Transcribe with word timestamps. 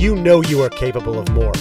you 0.00 0.16
know 0.16 0.40
you 0.44 0.62
are 0.62 0.70
capable 0.70 1.18
of 1.18 1.28
more 1.32 1.52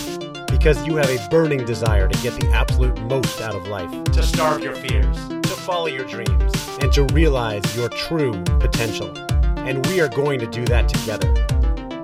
because 0.49 0.87
you 0.87 0.95
have 0.95 1.09
a 1.09 1.27
burning 1.29 1.65
desire 1.65 2.07
to 2.07 2.23
get 2.23 2.39
the 2.39 2.49
absolute 2.51 2.97
most 3.01 3.41
out 3.41 3.53
of 3.53 3.67
life, 3.67 3.91
to 4.05 4.23
starve 4.23 4.63
your 4.63 4.73
fears, 4.75 5.27
to 5.27 5.49
follow 5.49 5.87
your 5.87 6.05
dreams, 6.05 6.53
and 6.79 6.89
to 6.93 7.03
realize 7.13 7.75
your 7.75 7.89
true 7.89 8.41
potential. 8.61 9.13
And 9.57 9.85
we 9.87 9.99
are 9.99 10.07
going 10.07 10.39
to 10.39 10.47
do 10.47 10.63
that 10.67 10.87
together. 10.87 11.27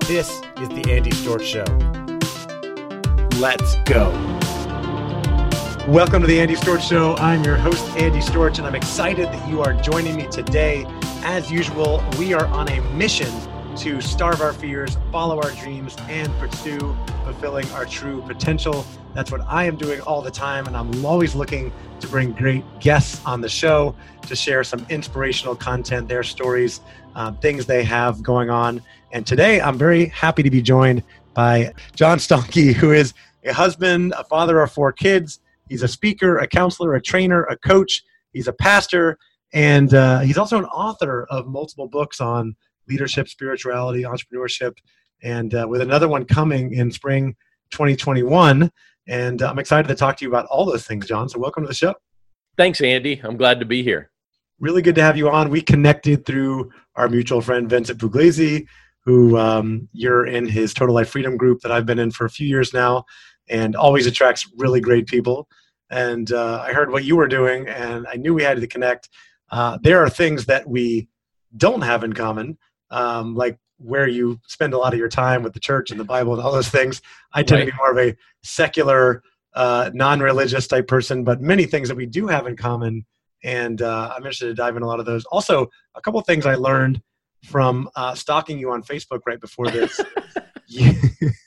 This 0.00 0.28
is 0.60 0.68
the 0.68 0.84
Andy 0.92 1.10
Storch 1.12 1.40
Show. 1.40 1.64
Let's 3.40 3.76
go. 3.86 4.10
Welcome 5.90 6.20
to 6.20 6.28
the 6.28 6.38
Andy 6.38 6.56
Storch 6.56 6.86
Show. 6.86 7.16
I'm 7.16 7.44
your 7.44 7.56
host, 7.56 7.82
Andy 7.96 8.20
Storch, 8.20 8.58
and 8.58 8.66
I'm 8.66 8.74
excited 8.74 9.28
that 9.28 9.48
you 9.48 9.62
are 9.62 9.72
joining 9.72 10.16
me 10.16 10.26
today. 10.26 10.84
As 11.24 11.50
usual, 11.50 12.04
we 12.18 12.34
are 12.34 12.44
on 12.48 12.68
a 12.68 12.82
mission 12.92 13.32
to 13.76 14.00
starve 14.00 14.40
our 14.40 14.54
fears, 14.54 14.96
follow 15.12 15.36
our 15.36 15.50
dreams, 15.50 15.94
and 16.08 16.32
pursue 16.38 16.96
fulfilling 17.24 17.68
our 17.72 17.84
true 17.84 18.22
potential. 18.22 18.86
That's 19.12 19.30
what 19.30 19.42
I 19.42 19.64
am 19.64 19.76
doing 19.76 20.00
all 20.00 20.22
the 20.22 20.30
time, 20.30 20.66
and 20.66 20.74
I'm 20.74 21.04
always 21.04 21.34
looking 21.34 21.70
to 22.00 22.08
bring 22.08 22.32
great 22.32 22.64
guests 22.80 23.20
on 23.26 23.42
the 23.42 23.50
show 23.50 23.94
to 24.22 24.34
share 24.34 24.64
some 24.64 24.86
inspirational 24.88 25.54
content, 25.54 26.08
their 26.08 26.22
stories, 26.22 26.80
uh, 27.14 27.32
things 27.32 27.66
they 27.66 27.84
have 27.84 28.22
going 28.22 28.48
on. 28.48 28.82
And 29.12 29.26
today, 29.26 29.60
I'm 29.60 29.76
very 29.76 30.06
happy 30.06 30.42
to 30.42 30.50
be 30.50 30.62
joined 30.62 31.02
by 31.34 31.74
John 31.94 32.16
Stange, 32.16 32.72
who 32.72 32.92
is 32.92 33.12
a 33.44 33.52
husband, 33.52 34.14
a 34.16 34.24
father 34.24 34.60
of 34.62 34.72
four 34.72 34.90
kids. 34.90 35.40
He's 35.68 35.82
a 35.82 35.88
speaker, 35.88 36.38
a 36.38 36.46
counselor, 36.46 36.94
a 36.94 37.02
trainer, 37.02 37.44
a 37.44 37.58
coach. 37.58 38.02
He's 38.32 38.48
a 38.48 38.54
pastor, 38.54 39.18
and 39.52 39.92
uh, 39.92 40.20
he's 40.20 40.38
also 40.38 40.56
an 40.56 40.64
author 40.64 41.26
of 41.28 41.46
multiple 41.46 41.88
books 41.88 42.22
on 42.22 42.56
leadership, 42.88 43.28
spirituality, 43.28 44.02
entrepreneurship, 44.02 44.76
and 45.22 45.54
uh, 45.54 45.66
with 45.68 45.80
another 45.80 46.08
one 46.08 46.24
coming 46.24 46.74
in 46.74 46.90
spring 46.90 47.34
2021. 47.70 48.70
And 49.08 49.42
uh, 49.42 49.48
I'm 49.48 49.58
excited 49.58 49.88
to 49.88 49.94
talk 49.94 50.16
to 50.18 50.24
you 50.24 50.30
about 50.30 50.46
all 50.46 50.64
those 50.64 50.86
things, 50.86 51.06
John. 51.06 51.28
So 51.28 51.38
welcome 51.38 51.64
to 51.64 51.68
the 51.68 51.74
show. 51.74 51.94
Thanks, 52.56 52.80
Andy. 52.80 53.20
I'm 53.22 53.36
glad 53.36 53.60
to 53.60 53.66
be 53.66 53.82
here. 53.82 54.10
Really 54.58 54.82
good 54.82 54.94
to 54.94 55.02
have 55.02 55.16
you 55.16 55.28
on. 55.28 55.50
We 55.50 55.60
connected 55.60 56.24
through 56.24 56.70
our 56.96 57.08
mutual 57.08 57.40
friend 57.40 57.68
Vincent 57.68 58.00
Pugliese, 58.00 58.66
who 59.04 59.36
um, 59.36 59.88
you're 59.92 60.26
in 60.26 60.46
his 60.46 60.72
Total 60.72 60.94
Life 60.94 61.10
Freedom 61.10 61.36
group 61.36 61.60
that 61.60 61.70
I've 61.70 61.86
been 61.86 61.98
in 61.98 62.10
for 62.10 62.24
a 62.24 62.30
few 62.30 62.48
years 62.48 62.72
now, 62.72 63.04
and 63.48 63.76
always 63.76 64.06
attracts 64.06 64.50
really 64.56 64.80
great 64.80 65.06
people. 65.06 65.46
And 65.90 66.32
uh, 66.32 66.64
I 66.66 66.72
heard 66.72 66.90
what 66.90 67.04
you 67.04 67.16
were 67.16 67.28
doing, 67.28 67.68
and 67.68 68.06
I 68.10 68.16
knew 68.16 68.34
we 68.34 68.42
had 68.42 68.60
to 68.60 68.66
connect. 68.66 69.08
Uh, 69.50 69.78
there 69.82 70.02
are 70.02 70.08
things 70.08 70.46
that 70.46 70.66
we 70.66 71.08
don't 71.56 71.82
have 71.82 72.02
in 72.02 72.12
common, 72.12 72.58
um, 72.90 73.34
like 73.34 73.58
where 73.78 74.08
you 74.08 74.40
spend 74.46 74.72
a 74.74 74.78
lot 74.78 74.92
of 74.92 74.98
your 74.98 75.08
time 75.08 75.42
with 75.42 75.52
the 75.52 75.60
church 75.60 75.90
and 75.90 76.00
the 76.00 76.04
Bible 76.04 76.32
and 76.32 76.42
all 76.42 76.52
those 76.52 76.68
things. 76.68 77.02
I 77.32 77.42
tend 77.42 77.60
right. 77.60 77.66
to 77.66 77.72
be 77.72 77.76
more 77.76 77.90
of 77.90 77.98
a 77.98 78.16
secular, 78.42 79.22
uh, 79.54 79.90
non-religious 79.92 80.66
type 80.66 80.86
person, 80.86 81.24
but 81.24 81.40
many 81.40 81.66
things 81.66 81.88
that 81.88 81.96
we 81.96 82.06
do 82.06 82.26
have 82.26 82.46
in 82.46 82.56
common, 82.56 83.04
and 83.44 83.82
uh, 83.82 84.12
I'm 84.12 84.18
interested 84.18 84.46
to 84.46 84.54
dive 84.54 84.76
in 84.76 84.82
a 84.82 84.86
lot 84.86 85.00
of 85.00 85.06
those. 85.06 85.24
Also, 85.26 85.68
a 85.94 86.00
couple 86.00 86.18
of 86.18 86.26
things 86.26 86.46
I 86.46 86.54
learned 86.54 87.02
from 87.44 87.88
uh, 87.96 88.14
stalking 88.14 88.58
you 88.58 88.70
on 88.70 88.82
Facebook 88.82 89.20
right 89.26 89.40
before 89.40 89.70
this. 89.70 90.00
you, 90.66 90.92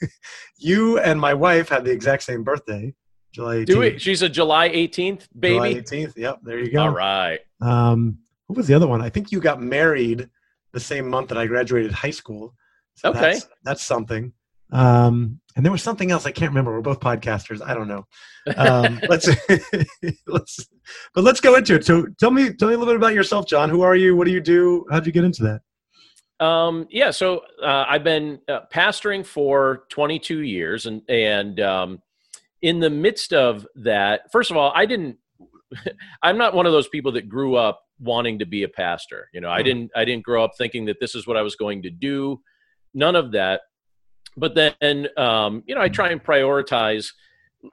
you, 0.57 0.99
and 0.99 1.19
my 1.19 1.33
wife 1.33 1.69
had 1.69 1.83
the 1.83 1.91
exact 1.91 2.23
same 2.23 2.43
birthday, 2.43 2.93
July 3.33 3.57
18th. 3.57 3.65
Do 3.65 3.79
we? 3.79 3.99
She's 3.99 4.21
a 4.21 4.29
July 4.29 4.69
18th 4.69 5.27
baby. 5.37 5.55
July 5.55 5.73
18th. 5.73 6.15
Yep. 6.15 6.39
There 6.43 6.59
you 6.59 6.71
go. 6.71 6.83
All 6.83 6.89
right. 6.89 7.39
Um, 7.61 8.19
what 8.47 8.57
was 8.57 8.67
the 8.67 8.73
other 8.73 8.87
one? 8.87 9.01
I 9.01 9.09
think 9.09 9.31
you 9.31 9.39
got 9.39 9.61
married 9.61 10.29
the 10.73 10.79
same 10.79 11.09
month 11.09 11.29
that 11.29 11.37
I 11.37 11.47
graduated 11.47 11.91
high 11.91 12.11
school. 12.11 12.53
So 12.95 13.09
okay, 13.09 13.21
that's, 13.21 13.47
that's 13.63 13.83
something. 13.83 14.33
Um, 14.71 15.39
and 15.55 15.65
there 15.65 15.71
was 15.71 15.81
something 15.81 16.11
else 16.11 16.25
I 16.25 16.31
can't 16.31 16.51
remember. 16.51 16.73
We're 16.73 16.81
both 16.81 16.99
podcasters. 16.99 17.61
I 17.65 17.73
don't 17.73 17.87
know. 17.87 18.05
Um, 18.55 18.99
let's 19.09 19.27
let's 20.27 20.67
but 21.13 21.23
let's 21.23 21.41
go 21.41 21.55
into 21.55 21.75
it. 21.75 21.85
So 21.85 22.05
tell 22.19 22.31
me 22.31 22.53
tell 22.53 22.67
me 22.67 22.75
a 22.75 22.77
little 22.77 22.93
bit 22.93 22.97
about 22.97 23.13
yourself, 23.13 23.47
John. 23.47 23.69
Who 23.69 23.81
are 23.81 23.95
you? 23.95 24.15
What 24.15 24.25
do 24.25 24.31
you 24.31 24.41
do? 24.41 24.85
How'd 24.91 25.05
you 25.05 25.11
get 25.11 25.23
into 25.23 25.43
that? 25.43 25.61
Um, 26.45 26.87
yeah, 26.89 27.11
so 27.11 27.41
uh, 27.61 27.85
I've 27.87 28.03
been 28.03 28.39
uh, 28.47 28.61
pastoring 28.71 29.25
for 29.25 29.83
22 29.89 30.41
years, 30.41 30.85
and 30.85 31.01
and 31.09 31.59
um, 31.59 32.01
in 32.61 32.79
the 32.79 32.89
midst 32.89 33.33
of 33.33 33.67
that, 33.75 34.31
first 34.31 34.51
of 34.51 34.57
all, 34.57 34.71
I 34.73 34.85
didn't. 34.85 35.17
I'm 36.23 36.37
not 36.37 36.53
one 36.53 36.65
of 36.65 36.71
those 36.71 36.87
people 36.87 37.11
that 37.13 37.27
grew 37.27 37.55
up 37.55 37.81
wanting 37.99 38.39
to 38.39 38.45
be 38.45 38.63
a 38.63 38.69
pastor. 38.69 39.29
You 39.33 39.41
know, 39.41 39.49
I 39.49 39.59
hmm. 39.59 39.65
didn't 39.65 39.91
I 39.95 40.05
didn't 40.05 40.23
grow 40.23 40.43
up 40.43 40.51
thinking 40.57 40.85
that 40.85 40.99
this 40.99 41.15
is 41.15 41.27
what 41.27 41.37
I 41.37 41.41
was 41.41 41.55
going 41.55 41.83
to 41.83 41.89
do. 41.89 42.41
None 42.93 43.15
of 43.15 43.31
that. 43.33 43.61
But 44.37 44.55
then 44.55 45.07
um, 45.17 45.63
you 45.65 45.75
know, 45.75 45.81
I 45.81 45.89
try 45.89 46.09
and 46.09 46.23
prioritize 46.23 47.07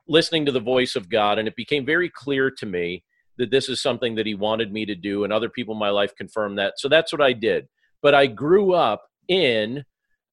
listening 0.08 0.46
to 0.46 0.52
the 0.52 0.60
voice 0.60 0.96
of 0.96 1.08
God 1.08 1.38
and 1.38 1.46
it 1.46 1.54
became 1.54 1.86
very 1.86 2.10
clear 2.10 2.50
to 2.50 2.66
me 2.66 3.04
that 3.38 3.50
this 3.50 3.68
is 3.68 3.80
something 3.80 4.16
that 4.16 4.26
he 4.26 4.34
wanted 4.34 4.72
me 4.72 4.84
to 4.86 4.94
do 4.94 5.22
and 5.22 5.32
other 5.32 5.48
people 5.48 5.74
in 5.74 5.78
my 5.78 5.90
life 5.90 6.14
confirmed 6.16 6.58
that. 6.58 6.74
So 6.78 6.88
that's 6.88 7.12
what 7.12 7.22
I 7.22 7.32
did. 7.32 7.68
But 8.02 8.14
I 8.14 8.26
grew 8.26 8.72
up 8.72 9.02
in 9.28 9.84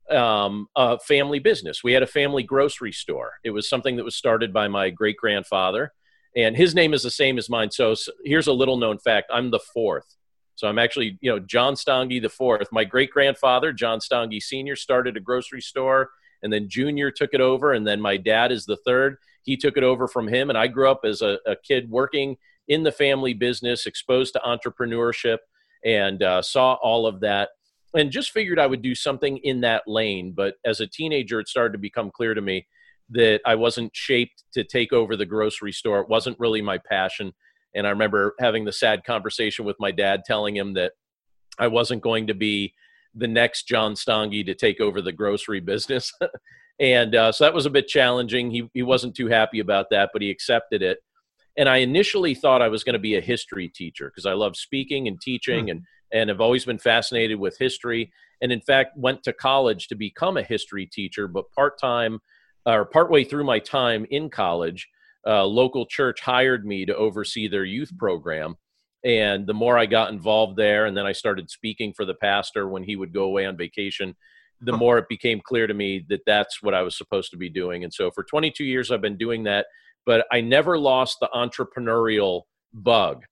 um, 0.09 0.67
a 0.75 0.97
family 0.99 1.39
business. 1.39 1.83
We 1.83 1.93
had 1.93 2.03
a 2.03 2.07
family 2.07 2.43
grocery 2.43 2.91
store. 2.91 3.33
It 3.43 3.51
was 3.51 3.69
something 3.69 3.95
that 3.97 4.03
was 4.03 4.15
started 4.15 4.53
by 4.53 4.67
my 4.67 4.89
great 4.89 5.17
grandfather 5.17 5.91
and 6.35 6.55
his 6.55 6.73
name 6.73 6.94
is 6.94 7.03
the 7.03 7.11
same 7.11 7.38
as 7.38 7.49
mine. 7.49 7.71
So, 7.71 7.94
so 7.94 8.11
here's 8.23 8.47
a 8.47 8.53
little 8.53 8.77
known 8.77 8.97
fact: 8.99 9.31
I'm 9.31 9.51
the 9.51 9.59
fourth. 9.73 10.16
So 10.55 10.67
I'm 10.67 10.79
actually, 10.79 11.17
you 11.21 11.31
know, 11.31 11.39
John 11.39 11.73
Stange 11.73 12.21
the 12.21 12.29
fourth. 12.29 12.67
My 12.71 12.83
great 12.83 13.11
grandfather, 13.11 13.73
John 13.73 13.99
Stange 13.99 14.41
Senior, 14.41 14.75
started 14.75 15.17
a 15.17 15.19
grocery 15.19 15.61
store, 15.61 16.11
and 16.43 16.53
then 16.53 16.69
Junior 16.69 17.11
took 17.11 17.33
it 17.33 17.41
over, 17.41 17.73
and 17.73 17.88
then 17.88 17.99
my 17.99 18.17
dad 18.17 18.51
is 18.51 18.66
the 18.66 18.77
third. 18.85 19.17
He 19.43 19.57
took 19.57 19.77
it 19.77 19.83
over 19.83 20.07
from 20.07 20.27
him, 20.27 20.49
and 20.49 20.57
I 20.57 20.67
grew 20.67 20.89
up 20.89 21.01
as 21.03 21.22
a, 21.22 21.39
a 21.45 21.55
kid 21.55 21.89
working 21.89 22.38
in 22.67 22.83
the 22.83 22.91
family 22.91 23.33
business, 23.33 23.85
exposed 23.85 24.33
to 24.33 24.39
entrepreneurship, 24.39 25.39
and 25.83 26.22
uh, 26.22 26.41
saw 26.41 26.73
all 26.75 27.07
of 27.07 27.19
that, 27.22 27.49
and 27.93 28.11
just 28.11 28.31
figured 28.31 28.59
I 28.59 28.67
would 28.67 28.81
do 28.81 28.95
something 28.95 29.38
in 29.39 29.61
that 29.61 29.83
lane. 29.88 30.33
But 30.33 30.55
as 30.63 30.79
a 30.79 30.88
teenager, 30.88 31.39
it 31.39 31.49
started 31.49 31.73
to 31.73 31.79
become 31.79 32.11
clear 32.11 32.33
to 32.33 32.41
me 32.41 32.67
that 33.13 33.41
I 33.46 33.56
wasn't 33.56 33.96
shaped 33.96 34.44
to 34.53 34.63
take 34.63 34.94
over 34.94 35.16
the 35.16 35.25
grocery 35.25 35.72
store. 35.72 36.01
It 36.01 36.09
wasn't 36.09 36.40
really 36.40 36.62
my 36.62 36.78
passion. 36.78 37.31
And 37.75 37.88
I 37.88 37.91
remember 37.91 38.35
having 38.40 38.66
the 38.66 38.72
sad 38.72 39.03
conversation 39.03 39.66
with 39.66 39.78
my 39.79 39.91
dad, 39.91 40.22
telling 40.25 40.56
him 40.56 40.74
that 40.74 40.94
I 41.57 41.68
wasn't 41.68 42.02
going 42.02 42.28
to 42.28 42.34
be 42.34 42.73
the 43.16 43.28
next 43.28 43.68
John 43.68 43.94
Stange 43.94 44.46
to 44.46 44.56
take 44.56 44.81
over 44.81 45.02
the 45.02 45.12
grocery 45.12 45.59
business. 45.59 46.12
and 46.79 47.16
uh, 47.16 47.31
so 47.31 47.44
that 47.44 47.53
was 47.53 47.66
a 47.66 47.72
bit 47.72 47.88
challenging. 47.88 48.52
He, 48.52 48.69
he 48.73 48.84
wasn't 48.84 49.16
too 49.16 49.28
happy 49.28 49.59
about 49.59 49.90
that, 49.91 50.09
but 50.13 50.22
he 50.22 50.29
accepted 50.29 50.81
it. 50.81 51.00
And 51.57 51.69
I 51.69 51.78
initially 51.78 52.34
thought 52.34 52.63
I 52.63 52.68
was 52.68 52.84
going 52.84 52.94
to 52.94 53.00
be 53.00 53.16
a 53.16 53.22
history 53.22 53.69
teacher 53.69 54.09
because 54.09 54.25
I 54.25 54.34
love 54.34 54.56
speaking 54.56 55.07
and 55.07 55.22
teaching 55.22 55.66
hmm. 55.66 55.69
and, 55.69 55.81
and 56.12 56.29
have 56.29 56.41
always 56.41 56.66
been 56.66 56.79
fascinated 56.79 57.40
with 57.40 57.57
history. 57.59 58.12
And 58.41 58.52
in 58.52 58.62
fact, 58.62 58.97
went 58.97 59.23
to 59.23 59.34
college 59.34 59.88
to 59.88 59.96
become 59.96 60.38
a 60.38 60.44
history 60.44 60.88
teacher, 60.88 61.28
but 61.28 61.52
part 61.52 61.79
time 61.79 62.19
or 62.66 62.85
partway 62.85 63.24
through 63.24 63.44
my 63.44 63.59
time 63.59 64.06
in 64.09 64.29
college, 64.29 64.88
a 65.25 65.46
local 65.46 65.85
church 65.85 66.22
hired 66.22 66.66
me 66.66 66.85
to 66.85 66.96
oversee 66.96 67.47
their 67.47 67.66
youth 67.66 67.91
program. 67.97 68.56
And 69.06 69.46
the 69.46 69.53
more 69.53 69.78
I 69.78 69.85
got 69.85 70.12
involved 70.12 70.56
there, 70.56 70.85
and 70.85 70.96
then 70.96 71.06
I 71.06 71.12
started 71.12 71.50
speaking 71.50 71.94
for 71.94 72.06
the 72.06 72.13
pastor 72.13 72.68
when 72.69 72.84
he 72.84 72.96
would 72.96 73.13
go 73.13 73.23
away 73.23 73.46
on 73.46 73.57
vacation, 73.57 74.16
the 74.62 74.78
more 74.78 74.97
it 74.97 75.09
became 75.09 75.41
clear 75.41 75.68
to 75.68 75.73
me 75.73 76.06
that 76.07 76.22
that's 76.25 76.63
what 76.63 76.73
I 76.73 76.84
was 76.84 76.97
supposed 76.97 77.31
to 77.31 77.38
be 77.38 77.50
doing. 77.50 77.84
And 77.84 77.94
so 77.94 78.12
for 78.12 78.23
22 78.23 78.63
years, 78.63 78.91
I've 78.91 79.02
been 79.02 79.18
doing 79.18 79.44
that, 79.44 79.66
but 80.06 80.25
I 80.31 80.40
never 80.40 80.78
lost 80.78 81.18
the 81.19 81.29
entrepreneurial 81.35 82.44
bug. 82.73 83.23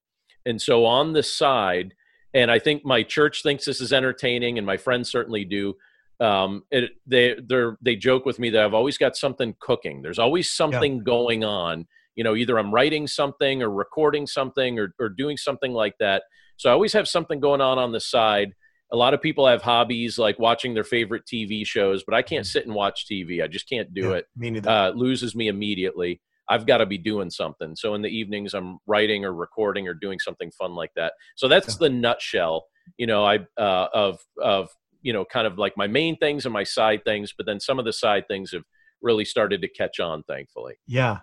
And 0.46 0.62
so 0.62 0.86
on 0.86 1.14
the 1.14 1.24
side, 1.24 1.94
and 2.34 2.52
I 2.52 2.59
think 2.59 2.84
my 2.84 3.03
church 3.03 3.44
thinks 3.44 3.64
this 3.64 3.80
is 3.81 3.94
entertaining, 3.94 4.58
and 4.58 4.68
my 4.68 4.78
friends 4.78 5.09
certainly 5.09 5.46
do 5.46 5.75
um, 6.22 6.64
it, 6.72 6.92
they 7.06 7.36
they 7.42 7.64
they 7.82 7.96
joke 7.96 8.26
with 8.26 8.40
me 8.40 8.50
that 8.52 8.64
I've 8.64 8.74
always 8.74 8.98
got 8.98 9.16
something 9.16 9.56
cooking. 9.59 10.02
There's 10.02 10.20
always 10.20 10.52
something 10.52 10.97
yeah. 10.97 11.03
going 11.03 11.44
on. 11.44 11.88
You 12.16 12.23
know, 12.23 12.35
either 12.35 12.59
I'm 12.59 12.73
writing 12.73 13.08
something 13.08 13.64
or 13.64 13.72
recording 13.72 14.28
something 14.28 14.79
or 14.79 14.94
or 15.00 15.09
doing 15.09 15.38
something 15.38 15.73
like 15.73 15.96
that. 16.00 16.23
So 16.58 16.70
I 16.70 16.73
always 16.73 16.94
have 16.94 17.08
something 17.08 17.40
going 17.40 17.62
on 17.62 17.79
on 17.79 17.91
the 17.91 18.00
side. 18.00 18.53
A 18.94 18.97
lot 18.97 19.14
of 19.14 19.22
people 19.22 19.47
have 19.47 19.62
hobbies 19.62 20.20
like 20.20 20.38
watching 20.38 20.73
their 20.73 20.84
favorite 20.84 21.23
TV 21.26 21.66
shows, 21.66 22.03
but 22.03 22.14
I 22.14 22.22
can't 22.22 22.46
mm. 22.46 22.52
sit 22.52 22.66
and 22.66 22.76
watch 22.76 23.08
TV. 23.09 23.41
I 23.41 23.47
just 23.47 23.67
can't 23.67 23.94
do 23.94 24.09
yeah, 24.09 24.16
it. 24.16 24.26
Me 24.35 24.52
neither. 24.52 24.70
Uh, 24.70 24.90
loses 24.91 25.34
me 25.34 25.47
immediately. 25.47 26.22
I've 26.50 26.67
got 26.67 26.79
to 26.79 26.85
be 26.85 26.97
doing 26.97 27.29
something. 27.29 27.76
So 27.78 27.96
in 27.96 28.02
the 28.02 28.09
evenings, 28.09 28.53
I'm 28.53 28.79
writing 28.85 29.24
or 29.24 29.34
recording 29.34 29.88
or 29.88 29.94
doing 29.94 30.20
something 30.20 30.52
fun 30.52 30.76
like 30.76 30.91
that. 30.97 31.14
So 31.38 31.47
that's 31.47 31.78
the 31.78 31.90
nutshell, 31.90 32.66
you 32.97 33.08
know, 33.08 33.26
I 33.26 33.40
uh, 33.58 33.88
of 33.94 34.20
of 34.41 34.70
you 35.02 35.14
know 35.14 35.26
kind 35.26 35.48
of 35.48 35.58
like 35.58 35.74
my 35.78 35.88
main 35.88 36.18
things 36.18 36.46
and 36.46 36.53
my 36.53 36.64
side 36.64 37.03
things 37.03 37.34
but 37.36 37.46
then 37.46 37.59
some 37.59 37.80
of 37.80 37.86
the 37.86 37.94
side 37.94 38.24
things 38.28 38.52
have 38.52 38.64
really 39.02 39.26
started 39.26 39.62
to 39.62 39.68
catch 39.68 40.00
on 40.00 40.24
thankfully 40.24 40.76
yeah 40.88 41.20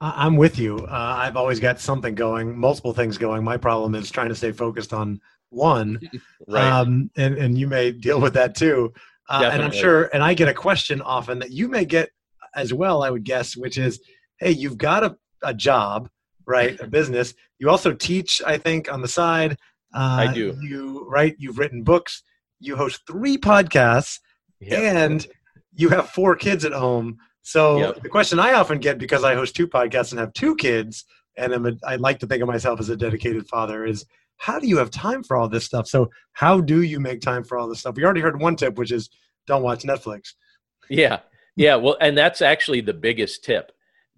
i'm 0.00 0.36
with 0.36 0.58
you 0.58 0.78
uh, 0.90 1.16
i've 1.18 1.36
always 1.36 1.60
got 1.60 1.80
something 1.80 2.14
going 2.14 2.56
multiple 2.58 2.92
things 2.92 3.16
going 3.16 3.42
my 3.42 3.56
problem 3.56 3.94
is 3.94 4.10
trying 4.10 4.28
to 4.28 4.34
stay 4.34 4.52
focused 4.52 4.92
on 4.92 5.20
one 5.50 5.98
right. 6.48 6.64
um, 6.64 7.10
and, 7.16 7.36
and 7.36 7.56
you 7.56 7.66
may 7.66 7.92
deal 7.92 8.20
with 8.20 8.34
that 8.34 8.54
too 8.54 8.92
Uh, 9.28 9.48
and 9.52 9.62
I'm 9.62 9.70
sure, 9.70 10.10
and 10.12 10.22
I 10.22 10.34
get 10.34 10.48
a 10.48 10.54
question 10.54 11.00
often 11.00 11.38
that 11.38 11.50
you 11.50 11.68
may 11.68 11.84
get 11.84 12.10
as 12.54 12.74
well, 12.74 13.02
I 13.02 13.10
would 13.10 13.24
guess, 13.24 13.56
which 13.56 13.78
is, 13.78 14.00
hey, 14.38 14.50
you've 14.50 14.78
got 14.78 15.02
a, 15.02 15.16
a 15.42 15.54
job, 15.54 16.08
right? 16.46 16.78
A 16.80 16.86
business. 16.86 17.34
You 17.58 17.70
also 17.70 17.92
teach, 17.92 18.42
I 18.46 18.58
think, 18.58 18.92
on 18.92 19.00
the 19.00 19.08
side. 19.08 19.52
Uh, 19.94 20.26
I 20.28 20.32
do. 20.32 20.54
You 20.60 21.06
right? 21.08 21.34
You've 21.38 21.58
written 21.58 21.82
books. 21.82 22.22
You 22.60 22.76
host 22.76 23.02
three 23.06 23.36
podcasts, 23.36 24.20
yep. 24.60 24.80
and 24.80 25.26
you 25.74 25.88
have 25.90 26.10
four 26.10 26.36
kids 26.36 26.64
at 26.64 26.72
home. 26.72 27.18
So 27.42 27.78
yep. 27.78 28.02
the 28.02 28.08
question 28.08 28.38
I 28.38 28.54
often 28.54 28.78
get 28.78 28.98
because 28.98 29.24
I 29.24 29.34
host 29.34 29.54
two 29.54 29.68
podcasts 29.68 30.12
and 30.12 30.20
have 30.20 30.32
two 30.32 30.56
kids, 30.56 31.04
and 31.36 31.52
I'm 31.52 31.66
a, 31.66 31.72
I 31.84 31.96
like 31.96 32.18
to 32.20 32.26
think 32.26 32.42
of 32.42 32.48
myself 32.48 32.80
as 32.80 32.88
a 32.88 32.96
dedicated 32.96 33.46
father, 33.48 33.84
is 33.84 34.06
how 34.36 34.58
do 34.58 34.66
you 34.66 34.78
have 34.78 34.90
time 34.90 35.22
for 35.22 35.36
all 35.36 35.48
this 35.48 35.64
stuff? 35.64 35.86
So 35.86 36.10
how 36.32 36.60
do 36.60 36.82
you 36.82 37.00
make 37.00 37.20
time 37.20 37.44
for 37.44 37.58
all 37.58 37.68
this 37.68 37.80
stuff? 37.80 37.96
We 37.96 38.04
already 38.04 38.20
heard 38.20 38.40
one 38.40 38.56
tip, 38.56 38.78
which 38.78 38.92
is 38.92 39.10
don't 39.46 39.62
watch 39.62 39.82
Netflix. 39.82 40.32
Yeah, 40.88 41.20
yeah. 41.56 41.76
Well, 41.76 41.96
and 42.00 42.16
that's 42.16 42.42
actually 42.42 42.80
the 42.80 42.94
biggest 42.94 43.44
tip. 43.44 43.72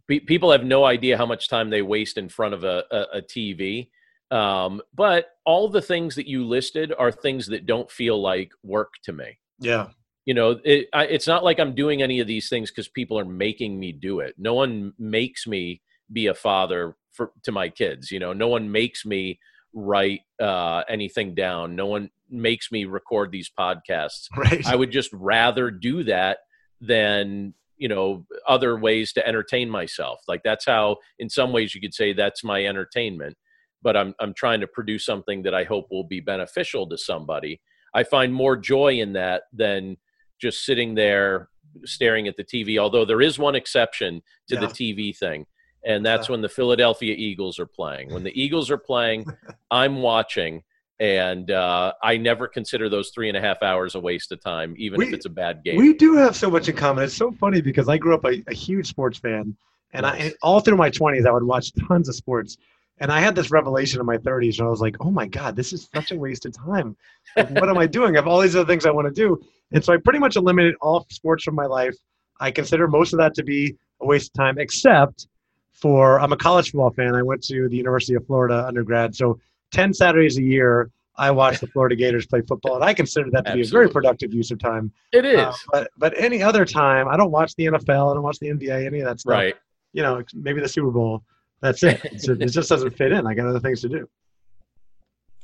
people 0.09 0.53
have 0.53 0.65
no 0.65 0.85
idea 0.85 1.17
how 1.17 1.27
much 1.27 1.49
time 1.49 1.71
they 1.71 1.83
waste 1.83 2.19
in 2.19 2.29
front 2.29 2.55
of 2.55 2.65
a, 2.65 2.85
a, 2.91 3.19
a 3.19 3.23
TV. 3.23 3.91
Um, 4.31 4.83
but 4.95 5.27
all 5.45 5.69
the 5.69 5.83
things 5.83 6.17
that 6.17 6.27
you 6.27 6.45
listed 6.45 6.93
are 6.99 7.13
things 7.13 7.47
that 7.47 7.67
don't 7.67 7.91
feel 7.91 8.21
like 8.21 8.51
work 8.63 8.95
to 9.05 9.13
me. 9.13 9.39
Yeah. 9.61 9.89
You 10.25 10.35
know 10.35 10.59
it, 10.65 10.89
I, 10.93 11.05
it's 11.05 11.29
not 11.29 11.45
like 11.45 11.61
i'm 11.61 11.77
doing 11.77 12.03
any 12.03 12.19
of 12.19 12.27
these 12.27 12.49
things 12.49 12.71
because 12.71 12.89
people 12.89 13.17
are 13.17 13.25
making 13.25 13.79
me 13.79 13.93
do 13.93 14.19
it. 14.19 14.35
No 14.37 14.55
one 14.55 14.93
makes 14.99 15.47
me 15.47 15.83
be 16.13 16.27
a 16.27 16.35
father 16.35 16.97
for 17.13 17.31
to 17.45 17.53
my 17.53 17.69
kids 17.69 18.11
you 18.11 18.19
know? 18.19 18.33
No 18.33 18.49
one 18.49 18.73
makes 18.73 19.07
me 19.07 19.39
write 19.73 20.23
uh, 20.41 20.83
anything 20.89 21.35
down. 21.35 21.77
No 21.77 21.87
one 21.87 22.11
makes 22.29 22.73
me 22.73 22.87
record 22.87 23.31
these 23.31 23.51
podcasts. 23.57 24.27
Right. 24.37 24.67
I 24.67 24.75
would 24.75 24.91
just 24.91 25.11
rather 25.13 25.71
do 25.71 26.03
that 26.05 26.39
than 26.81 27.55
you 27.77 27.89
know 27.89 28.27
other 28.49 28.77
ways 28.77 29.13
to 29.13 29.27
entertain 29.27 29.71
myself. 29.71 30.21
Like 30.27 30.43
that's 30.43 30.67
how 30.67 30.97
in 31.19 31.29
some 31.29 31.53
ways 31.53 31.75
you 31.75 31.81
could 31.81 31.95
say 31.95 32.13
that's 32.13 32.43
my 32.43 32.65
entertainment 32.65 33.37
but 33.83 33.97
i'm 33.97 34.15
i'm 34.21 34.35
trying 34.35 34.61
to 34.61 34.67
produce 34.67 35.05
something 35.05 35.43
that 35.43 35.55
i 35.55 35.65
hope 35.65 35.87
will 35.91 36.05
be 36.05 36.21
beneficial 36.21 36.89
to 36.89 36.99
somebody 36.99 37.61
i 37.95 38.03
find 38.03 38.33
more 38.33 38.57
joy 38.57 38.95
in 38.95 39.13
that 39.13 39.45
than 39.53 39.97
just 40.41 40.65
sitting 40.65 40.95
there 40.95 41.49
staring 41.85 42.29
at 42.29 42.37
the 42.37 42.45
TV. 42.45 42.79
Although 42.79 43.05
there 43.05 43.21
is 43.21 43.39
one 43.39 43.55
exception 43.55 44.23
to 44.49 44.55
yeah. 44.55 44.61
the 44.61 44.67
TV 44.67 45.17
thing, 45.17 45.47
and 45.85 46.05
that's 46.05 46.29
yeah. 46.29 46.33
when 46.33 46.41
the 46.41 46.49
Philadelphia 46.49 47.15
Eagles 47.17 47.59
are 47.59 47.67
playing. 47.67 48.13
When 48.13 48.25
the 48.25 48.41
Eagles 48.41 48.71
are 48.71 48.79
playing, 48.79 49.27
I'm 49.71 49.97
watching, 49.97 50.63
and 50.99 51.51
uh, 51.51 51.93
I 52.03 52.17
never 52.17 52.49
consider 52.49 52.89
those 52.89 53.11
three 53.11 53.29
and 53.29 53.37
a 53.37 53.41
half 53.41 53.63
hours 53.63 53.95
a 53.95 54.01
waste 54.01 54.33
of 54.33 54.43
time, 54.43 54.75
even 54.79 54.99
we, 54.99 55.09
if 55.09 55.15
it's 55.15 55.27
a 55.27 55.31
bad 55.31 55.63
game. 55.65 55.77
We 55.77 55.93
do 55.93 56.17
have 56.17 56.37
so 56.37 56.51
much 56.51 56.69
in 56.69 56.77
common. 56.77 57.05
It's 57.05 57.15
so 57.15 57.33
funny 57.33 57.61
because 57.61 57.89
I 57.89 57.99
grew 57.99 58.15
up 58.15 58.25
a, 58.25 58.43
a 58.49 58.55
huge 58.55 58.89
sports 58.89 59.19
fan, 59.19 59.57
and 59.93 60.03
nice. 60.03 60.15
I 60.15 60.25
and 60.27 60.35
all 60.43 60.61
through 60.61 60.77
my 60.77 60.91
20s 60.91 61.27
I 61.27 61.33
would 61.33 61.45
watch 61.45 61.73
tons 61.89 62.09
of 62.09 62.15
sports. 62.15 62.57
And 62.99 63.13
I 63.13 63.21
had 63.21 63.35
this 63.35 63.51
revelation 63.51 64.01
in 64.01 64.07
my 64.07 64.17
30s, 64.17 64.59
and 64.59 64.67
I 64.67 64.71
was 64.71 64.81
like, 64.81 64.97
"Oh 65.01 65.11
my 65.11 65.27
God, 65.27 65.55
this 65.55 65.73
is 65.73 65.89
such 65.95 66.13
a 66.13 66.17
waste 66.17 66.47
of 66.47 66.57
time. 66.57 66.97
Like, 67.37 67.51
what 67.51 67.69
am 67.69 67.77
I 67.77 67.87
doing? 67.87 68.17
I 68.17 68.19
have 68.19 68.27
all 68.27 68.41
these 68.41 68.57
other 68.57 68.67
things 68.67 68.87
I 68.87 68.91
want 68.91 69.07
to 69.07 69.13
do." 69.13 69.39
And 69.73 69.85
so 69.85 69.93
I 69.93 69.99
pretty 69.99 70.19
much 70.19 70.37
eliminated 70.37 70.77
all 70.81 71.07
sports 71.11 71.45
from 71.45 71.55
my 71.55 71.67
life. 71.67 71.95
I 72.41 72.51
consider 72.51 72.89
most 72.89 73.13
of 73.13 73.19
that 73.19 73.35
to 73.35 73.43
be 73.43 73.77
a 74.01 74.07
waste 74.07 74.31
of 74.31 74.35
time, 74.35 74.59
except 74.59 75.27
for 75.73 76.19
I'm 76.21 76.33
a 76.33 76.37
college 76.37 76.71
football 76.71 76.91
fan. 76.91 77.15
I 77.15 77.23
went 77.23 77.43
to 77.45 77.69
the 77.69 77.77
University 77.77 78.15
of 78.15 78.27
Florida 78.27 78.65
undergrad, 78.67 79.15
so 79.15 79.39
10 79.73 79.93
Saturdays 79.93 80.39
a 80.39 80.43
year 80.43 80.91
I 81.19 81.31
watch 81.31 81.61
the 81.61 81.67
Florida 81.67 81.97
Gators 81.97 82.27
play 82.27 82.43
football, 82.43 82.77
and 82.77 82.85
I 82.85 82.93
consider 82.93 83.31
that 83.31 83.47
to 83.47 83.55
be 83.55 83.63
a 83.63 83.67
very 83.67 83.89
productive 83.89 84.35
use 84.35 84.51
of 84.51 84.59
time. 84.59 84.93
It 85.13 85.25
is. 85.25 85.39
Uh, 85.39 85.53
but 85.73 85.91
but 85.97 86.15
any 86.17 86.43
other 86.43 86.65
time, 86.65 87.09
I 87.09 87.17
don't 87.17 87.31
watch 87.31 87.55
the 87.57 87.67
NFL. 87.67 88.11
I 88.11 88.15
don't 88.15 88.23
watch 88.23 88.39
the 88.39 88.49
NBA. 88.49 88.87
Any 88.87 89.01
of 89.01 89.07
that 89.07 89.21
stuff. 89.21 89.33
Right. 89.33 89.55
You 89.93 90.03
know, 90.03 90.23
maybe 90.35 90.61
the 90.61 90.69
Super 90.69 90.91
Bowl. 90.91 91.23
That's 91.61 91.83
it. 91.83 92.01
it 92.05 92.47
just 92.47 92.69
doesn't 92.69 92.97
fit 92.97 93.13
in. 93.13 93.27
I 93.27 93.35
got 93.35 93.47
other 93.47 93.61
things 93.61 93.81
to 93.83 93.89
do. 93.89 94.09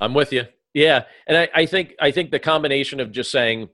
I'm 0.01 0.15
with 0.15 0.33
you. 0.33 0.45
Yeah, 0.75 1.05
and 1.27 1.37
I, 1.37 1.49
I 1.55 1.67
think 1.67 1.95
I 2.01 2.11
think 2.11 2.31
the 2.31 2.39
combination 2.39 2.99
of 3.01 3.13
just 3.13 3.31
saying 3.31 3.69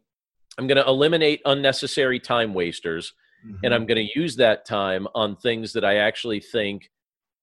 I'm 0.59 0.67
going 0.67 0.77
to 0.77 0.87
eliminate 0.87 1.41
unnecessary 1.45 2.19
time 2.19 2.53
wasters 2.53 3.13
mm-hmm. 3.47 3.65
and 3.65 3.73
I'm 3.73 3.87
going 3.87 4.05
to 4.05 4.19
use 4.19 4.37
that 4.37 4.67
time 4.67 5.07
on 5.15 5.37
things 5.37 5.73
that 5.75 5.85
I 5.85 5.97
actually 5.97 6.41
think 6.41 6.91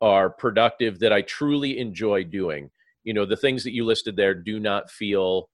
are 0.01 0.29
productive 0.29 0.99
that 0.99 1.13
I 1.13 1.21
truly 1.21 1.79
enjoy 1.79 2.25
doing. 2.25 2.69
You 3.03 3.13
know, 3.13 3.25
the 3.25 3.37
things 3.37 3.63
that 3.63 3.73
you 3.73 3.85
listed 3.85 4.17
there 4.17 4.33
do 4.33 4.59
not 4.59 4.91
feel 4.91 5.49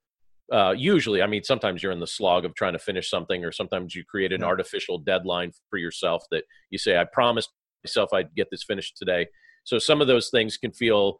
uh, 0.52 0.74
usually, 0.76 1.22
I 1.22 1.28
mean, 1.28 1.44
sometimes 1.44 1.82
you're 1.82 1.94
in 1.94 2.02
the 2.02 2.08
slog 2.08 2.44
of 2.44 2.56
trying 2.56 2.74
to 2.74 2.80
finish 2.80 3.10
something, 3.10 3.46
or 3.46 3.54
sometimes 3.54 3.96
you 3.96 4.04
create 4.04 4.34
an 4.34 4.42
yeah. 4.42 4.48
artificial 4.48 4.98
deadline 4.98 5.54
for 5.70 5.78
yourself 5.78 6.26
that 6.32 6.44
you 6.70 6.78
say, 6.78 6.98
I 6.98 7.06
promised 7.06 7.52
myself 7.83 8.13
I'd 8.13 8.33
get 8.36 8.48
this 8.51 8.63
finished 8.63 8.98
today. 8.98 9.28
So 9.63 9.80
some 9.80 10.01
of 10.01 10.07
those 10.07 10.30
things 10.30 10.57
can 10.57 10.72
feel 10.72 11.19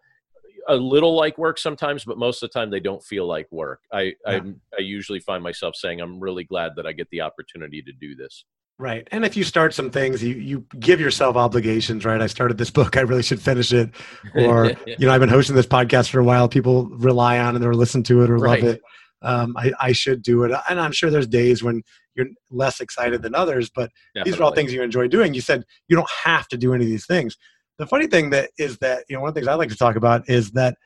a 0.68 0.75
little 0.75 1.16
like 1.16 1.38
work 1.38 1.58
sometimes, 1.58 2.04
but 2.04 2.18
most 2.18 2.44
of 2.44 2.50
the 2.50 2.60
time 2.60 2.69
they 2.69 2.80
don't 2.80 3.04
feel 3.04 3.28
like 3.28 3.48
work. 3.52 3.81
I, 3.92 4.02
yeah. 4.02 4.12
I, 4.28 4.42
I 4.78 4.81
usually 4.81 5.19
find 5.19 5.44
myself 5.44 5.75
saying, 5.75 6.02
I'm 6.02 6.19
really 6.19 6.44
glad 6.44 6.74
that 6.75 6.86
I 6.86 6.92
get 6.92 7.10
the 7.12 7.22
opportunity 7.22 7.81
to 7.81 7.92
do 7.92 8.16
this. 8.16 8.46
Right. 8.78 9.08
And 9.12 9.24
if 9.24 9.38
you 9.38 9.44
start 9.44 9.75
some 9.75 9.92
things, 9.92 10.24
you, 10.24 10.36
you 10.36 10.66
give 10.80 11.00
yourself 11.00 11.36
obligations, 11.36 12.04
right? 12.04 12.19
I 12.19 12.28
started 12.28 12.58
this 12.58 12.69
book. 12.72 12.98
I 12.98 13.02
really 13.02 13.24
should 13.24 13.42
finish 13.42 13.72
it. 13.74 13.92
Or, 14.34 14.74
you 14.88 15.06
know, 15.06 15.13
I've 15.13 15.19
been 15.19 15.30
hosting 15.30 15.56
this 15.56 15.68
podcast 15.68 16.10
for 16.10 16.19
a 16.19 16.24
while. 16.24 16.48
People 16.48 16.88
rely 16.88 17.40
on 17.40 17.56
it 17.56 17.63
or 17.63 17.75
listen 17.75 18.04
to 18.04 18.24
it 18.24 18.30
or 18.30 18.38
right. 18.38 18.62
love 18.62 18.74
it. 18.75 18.81
Um, 19.24 19.56
I, 19.56 19.72
I 19.80 19.92
should 19.92 20.24
do 20.24 20.44
it. 20.46 20.52
And 20.68 20.81
I'm 20.81 20.92
sure 20.92 21.12
there's 21.12 21.28
days 21.28 21.62
when 21.62 21.84
you're 22.22 22.34
less 22.50 22.80
excited 22.82 23.22
than 23.22 23.36
others, 23.36 23.70
but 23.70 23.90
Definitely. 24.16 24.32
these 24.32 24.40
are 24.40 24.44
all 24.44 24.54
things 24.54 24.74
you 24.74 24.82
enjoy 24.82 25.08
doing. 25.08 25.34
You 25.34 25.42
said 25.42 25.64
you 25.88 25.96
don't 25.96 26.10
have 26.24 26.48
to 26.50 26.58
do 26.58 26.74
any 26.74 26.86
of 26.86 26.90
these 26.90 27.06
things 27.06 27.38
the 27.82 27.88
funny 27.88 28.06
thing 28.06 28.30
that 28.30 28.52
is 28.60 28.78
that 28.78 29.06
you 29.10 29.16
know 29.16 29.22
one 29.22 29.30
of 29.30 29.34
the 29.34 29.42
things 29.42 29.48
I 29.48 29.56
like 29.56 29.70
to 29.70 29.76
talk 29.76 29.96
about 29.96 30.30
is 30.30 30.52
that 30.52 30.78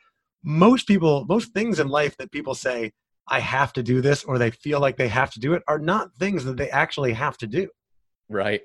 most 0.44 0.88
people, 0.88 1.26
most 1.28 1.52
things 1.54 1.80
in 1.80 1.90
life 1.90 2.16
that 2.18 2.32
people 2.32 2.56
say 2.56 2.94
I 3.28 3.42
have 3.42 3.74
to 3.74 3.84
do 3.84 4.00
this 4.00 4.24
or 4.24 4.38
they 4.38 4.52
feel 4.52 4.80
like 4.80 4.96
they 4.96 5.10
have 5.10 5.30
to 5.32 5.40
do 5.42 5.54
it 5.56 5.64
are 5.68 5.78
not 5.78 6.16
things 6.16 6.46
that 6.46 6.56
they 6.56 6.70
actually 6.70 7.12
have 7.12 7.38
to 7.40 7.48
do. 7.48 7.68
Right. 8.30 8.62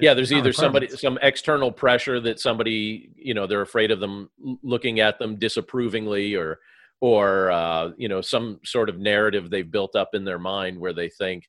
yeah, 0.00 0.14
there's 0.14 0.32
either 0.32 0.52
somebody 0.52 0.88
some 0.88 1.18
external 1.20 1.70
pressure 1.70 2.20
that 2.20 2.40
somebody 2.40 3.10
you 3.16 3.34
know 3.34 3.46
they're 3.46 3.60
afraid 3.60 3.90
of 3.90 4.00
them 4.00 4.30
looking 4.62 5.00
at 5.00 5.18
them 5.18 5.36
disapprovingly 5.36 6.34
or 6.34 6.60
or 7.02 7.50
uh, 7.50 7.90
you 7.98 8.08
know 8.08 8.22
some 8.22 8.60
sort 8.64 8.88
of 8.88 8.98
narrative 8.98 9.50
they've 9.50 9.70
built 9.70 9.94
up 9.94 10.14
in 10.14 10.24
their 10.24 10.38
mind 10.38 10.78
where 10.78 10.94
they 10.94 11.10
think 11.10 11.44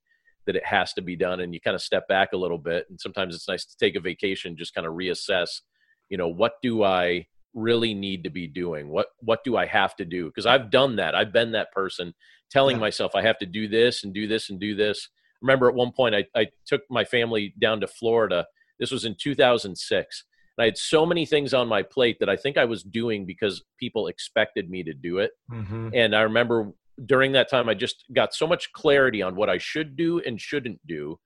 that 0.49 0.55
it 0.55 0.65
has 0.65 0.93
to 0.93 1.01
be 1.01 1.15
done 1.15 1.39
and 1.39 1.53
you 1.53 1.61
kind 1.61 1.75
of 1.75 1.81
step 1.81 2.07
back 2.07 2.33
a 2.33 2.37
little 2.37 2.57
bit 2.57 2.85
and 2.89 2.99
sometimes 2.99 3.35
it's 3.35 3.47
nice 3.47 3.65
to 3.65 3.77
take 3.77 3.95
a 3.95 3.99
vacation 3.99 4.57
just 4.57 4.73
kind 4.73 4.87
of 4.87 4.93
reassess 4.93 5.61
you 6.09 6.17
know 6.17 6.27
what 6.27 6.53
do 6.63 6.83
i 6.83 7.23
really 7.53 7.93
need 7.93 8.23
to 8.23 8.29
be 8.29 8.47
doing? 8.47 8.89
What 8.89 9.07
what 9.19 9.43
do 9.43 9.57
i 9.57 9.65
have 9.65 9.95
to 9.97 10.05
do? 10.05 10.25
Because 10.27 10.45
i've 10.45 10.69
done 10.69 10.95
that. 10.97 11.15
I've 11.15 11.33
been 11.33 11.51
that 11.53 11.71
person 11.71 12.13
telling 12.51 12.77
yeah. 12.77 12.81
myself 12.81 13.11
i 13.15 13.21
have 13.21 13.37
to 13.39 13.45
do 13.45 13.67
this 13.67 14.03
and 14.03 14.13
do 14.13 14.27
this 14.27 14.49
and 14.49 14.59
do 14.59 14.75
this. 14.75 15.09
Remember 15.41 15.69
at 15.69 15.75
one 15.75 15.91
point 15.91 16.15
I, 16.15 16.25
I 16.35 16.47
took 16.65 16.81
my 16.89 17.05
family 17.05 17.53
down 17.59 17.81
to 17.81 17.87
florida. 17.87 18.45
This 18.79 18.91
was 18.91 19.05
in 19.05 19.15
2006 19.19 20.23
and 20.57 20.63
i 20.63 20.65
had 20.65 20.77
so 20.77 21.05
many 21.05 21.25
things 21.25 21.53
on 21.53 21.67
my 21.67 21.83
plate 21.83 22.17
that 22.19 22.29
i 22.29 22.35
think 22.35 22.57
i 22.57 22.65
was 22.65 22.83
doing 22.83 23.25
because 23.25 23.63
people 23.79 24.07
expected 24.07 24.69
me 24.69 24.83
to 24.83 24.93
do 24.93 25.19
it. 25.19 25.31
Mm-hmm. 25.51 25.89
and 25.93 26.15
i 26.15 26.21
remember 26.21 26.71
during 27.05 27.31
that 27.31 27.49
time 27.49 27.69
i 27.69 27.73
just 27.73 28.05
got 28.13 28.33
so 28.33 28.47
much 28.47 28.71
clarity 28.73 29.21
on 29.21 29.35
what 29.35 29.49
i 29.49 29.57
should 29.57 29.95
do 29.95 30.19
and 30.25 30.39
shouldn't 30.39 30.79
do 30.87 31.17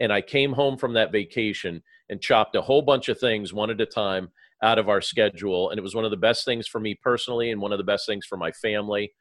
and 0.00 0.12
i 0.12 0.20
came 0.20 0.52
home 0.52 0.76
from 0.76 0.92
that 0.92 1.12
vacation 1.12 1.82
and 2.08 2.20
chopped 2.20 2.54
a 2.54 2.62
whole 2.62 2.82
bunch 2.82 3.08
of 3.08 3.18
things 3.18 3.52
one 3.52 3.70
at 3.70 3.80
a 3.80 3.86
time 3.86 4.28
out 4.62 4.78
of 4.78 4.88
our 4.88 5.00
schedule. 5.00 5.70
And 5.70 5.78
it 5.78 5.82
was 5.82 5.94
one 5.94 6.04
of 6.04 6.10
the 6.10 6.16
best 6.16 6.44
things 6.44 6.66
for 6.66 6.80
me 6.80 6.94
personally 6.94 7.50
and 7.50 7.60
one 7.60 7.72
of 7.72 7.78
the 7.78 7.84
best 7.84 8.06
things 8.06 8.24
for 8.24 8.36
my 8.36 8.52
family. 8.52 9.12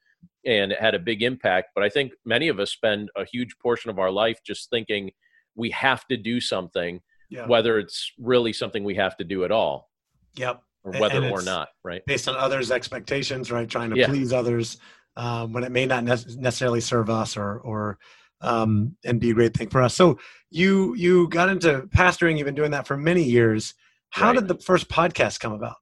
And 0.45 0.71
it 0.71 0.79
had 0.79 0.93
a 0.93 0.99
big 0.99 1.23
impact. 1.23 1.69
But 1.73 1.83
I 1.83 1.89
think 1.89 2.13
many 2.25 2.47
of 2.47 2.59
us 2.59 2.71
spend 2.71 3.09
a 3.15 3.25
huge 3.25 3.57
portion 3.59 3.89
of 3.89 3.97
our 3.97 4.11
life 4.11 4.39
just 4.45 4.69
thinking 4.69 5.11
we 5.55 5.71
have 5.71 6.07
to 6.07 6.17
do 6.17 6.39
something, 6.39 7.01
yeah. 7.29 7.47
whether 7.47 7.79
it's 7.79 8.11
really 8.19 8.53
something 8.53 8.83
we 8.83 8.95
have 8.95 9.17
to 9.17 9.23
do 9.23 9.43
at 9.43 9.51
all. 9.51 9.89
Yep. 10.35 10.61
Or 10.83 10.93
whether 10.93 11.27
or 11.29 11.43
not, 11.43 11.69
right? 11.83 12.03
Based 12.07 12.27
on 12.27 12.35
others' 12.35 12.71
expectations, 12.71 13.51
right? 13.51 13.69
Trying 13.69 13.91
to 13.91 13.97
yeah. 13.97 14.07
please 14.07 14.33
others 14.33 14.77
um, 15.15 15.53
when 15.53 15.63
it 15.63 15.71
may 15.71 15.85
not 15.85 16.03
ne- 16.03 16.35
necessarily 16.37 16.81
serve 16.81 17.09
us 17.09 17.37
or, 17.37 17.59
or 17.59 17.97
um, 18.41 18.95
and 19.05 19.19
be 19.19 19.31
a 19.31 19.33
great 19.33 19.55
thing 19.55 19.69
for 19.69 19.81
us. 19.81 19.93
So 19.93 20.19
you 20.49 20.93
you 20.95 21.27
got 21.29 21.49
into 21.49 21.87
pastoring. 21.95 22.37
You've 22.37 22.45
been 22.45 22.55
doing 22.55 22.71
that 22.71 22.87
for 22.87 22.97
many 22.97 23.23
years. 23.23 23.73
How 24.09 24.27
right. 24.27 24.35
did 24.35 24.47
the 24.47 24.55
first 24.55 24.89
podcast 24.89 25.39
come 25.39 25.53
about? 25.53 25.77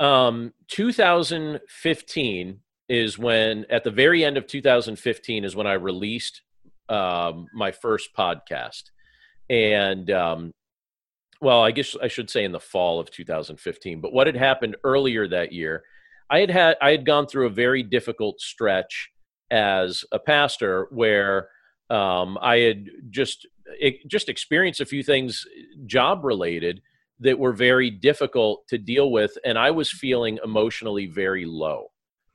Um, 0.00 0.52
2015 0.68 2.60
is 2.88 3.18
when, 3.18 3.66
at 3.70 3.84
the 3.84 3.90
very 3.90 4.24
end 4.24 4.36
of 4.36 4.46
2015, 4.46 5.44
is 5.44 5.54
when 5.54 5.66
I 5.66 5.74
released 5.74 6.42
um, 6.88 7.46
my 7.54 7.70
first 7.70 8.10
podcast, 8.16 8.84
and 9.48 10.10
um, 10.10 10.52
well, 11.40 11.62
I 11.62 11.70
guess 11.70 11.96
I 12.02 12.08
should 12.08 12.30
say 12.30 12.44
in 12.44 12.52
the 12.52 12.60
fall 12.60 13.00
of 13.00 13.10
2015. 13.10 14.00
But 14.00 14.12
what 14.12 14.26
had 14.26 14.36
happened 14.36 14.76
earlier 14.84 15.28
that 15.28 15.52
year, 15.52 15.84
I 16.32 16.38
had 16.40 16.50
had 16.50 16.76
I 16.80 16.90
had 16.90 17.04
gone 17.06 17.26
through 17.26 17.46
a 17.46 17.50
very 17.64 17.82
difficult 17.82 18.40
stretch 18.40 19.10
as 19.50 20.04
a 20.10 20.18
pastor 20.18 20.88
where 20.90 21.48
Um, 21.90 22.38
I 22.40 22.56
had 22.68 22.86
just 23.10 23.46
it, 23.78 23.94
just 24.08 24.28
experienced 24.28 24.80
a 24.80 24.86
few 24.86 25.02
things 25.02 25.44
job 25.86 26.24
related 26.24 26.80
that 27.20 27.38
were 27.38 27.52
very 27.52 27.90
difficult 27.90 28.66
to 28.68 28.78
deal 28.78 29.10
with, 29.10 29.32
and 29.44 29.58
I 29.58 29.70
was 29.70 29.90
feeling 29.90 30.38
emotionally 30.42 31.06
very 31.06 31.44
low. 31.44 31.80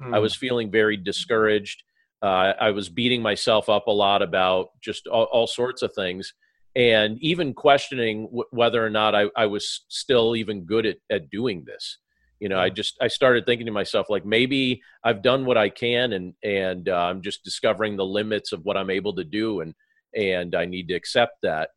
Mm. 0.01 0.15
I 0.15 0.19
was 0.19 0.35
feeling 0.35 0.71
very 0.71 0.97
discouraged. 0.97 1.83
Uh, 2.21 2.53
I 2.67 2.71
was 2.71 2.89
beating 2.89 3.21
myself 3.21 3.67
up 3.67 3.87
a 3.87 3.91
lot 4.05 4.21
about 4.21 4.67
just 4.81 5.07
all, 5.07 5.27
all 5.33 5.47
sorts 5.47 5.81
of 5.81 5.91
things, 5.93 6.33
and 6.75 7.17
even 7.21 7.53
questioning 7.53 8.25
w- 8.25 8.51
whether 8.51 8.85
or 8.85 8.89
not 8.89 9.15
I, 9.15 9.23
I, 9.35 9.47
was 9.47 9.85
still 9.89 10.35
even 10.35 10.65
good 10.65 10.85
at, 10.85 10.97
at 11.09 11.29
doing 11.29 11.65
this. 11.65 11.97
You 12.39 12.49
know, 12.49 12.59
I 12.59 12.69
just 12.69 12.97
I 13.01 13.07
started 13.07 13.45
thinking 13.45 13.65
to 13.65 13.71
myself 13.71 14.07
like 14.09 14.25
maybe 14.25 14.81
I've 15.03 15.23
done 15.23 15.45
what 15.45 15.57
I 15.57 15.69
can, 15.69 16.13
and 16.13 16.33
and 16.43 16.87
uh, 16.89 16.95
I'm 16.95 17.21
just 17.21 17.43
discovering 17.43 17.97
the 17.97 18.05
limits 18.05 18.51
of 18.51 18.63
what 18.63 18.77
I'm 18.77 18.89
able 18.89 19.15
to 19.15 19.23
do, 19.23 19.61
and 19.61 19.73
and 20.15 20.55
I 20.55 20.65
need 20.65 20.87
to 20.89 20.93
accept 20.93 21.37
that. 21.43 21.69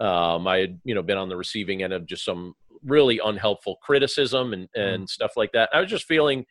Um, 0.00 0.46
I 0.46 0.58
had 0.58 0.80
you 0.84 0.94
know 0.94 1.02
been 1.02 1.18
on 1.18 1.28
the 1.28 1.36
receiving 1.36 1.82
end 1.82 1.92
of 1.92 2.06
just 2.06 2.24
some 2.24 2.54
really 2.84 3.20
unhelpful 3.24 3.76
criticism 3.82 4.52
and 4.52 4.68
and 4.74 5.04
mm. 5.04 5.08
stuff 5.08 5.32
like 5.36 5.52
that. 5.52 5.70
I 5.72 5.80
was 5.80 5.90
just 5.90 6.06
feeling 6.06 6.44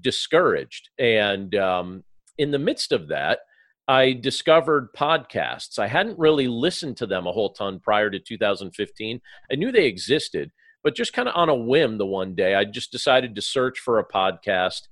discouraged, 0.00 0.90
and 0.98 1.54
um, 1.54 2.04
in 2.36 2.50
the 2.50 2.58
midst 2.58 2.92
of 2.92 3.08
that, 3.08 3.40
I 3.88 4.12
discovered 4.12 4.92
podcasts. 4.96 5.78
I 5.78 5.88
hadn't 5.88 6.18
really 6.18 6.48
listened 6.48 6.96
to 6.98 7.06
them 7.06 7.26
a 7.26 7.32
whole 7.32 7.52
ton 7.52 7.80
prior 7.80 8.08
to 8.08 8.20
2015. 8.20 9.20
I 9.50 9.54
knew 9.56 9.72
they 9.72 9.86
existed, 9.86 10.52
but 10.82 10.94
just 10.94 11.12
kind 11.12 11.28
of 11.28 11.34
on 11.36 11.48
a 11.48 11.54
whim, 11.54 11.98
the 11.98 12.06
one 12.06 12.34
day 12.34 12.54
I 12.54 12.64
just 12.64 12.92
decided 12.92 13.34
to 13.34 13.42
search 13.42 13.78
for 13.78 13.98
a 13.98 14.06
podcast 14.06 14.82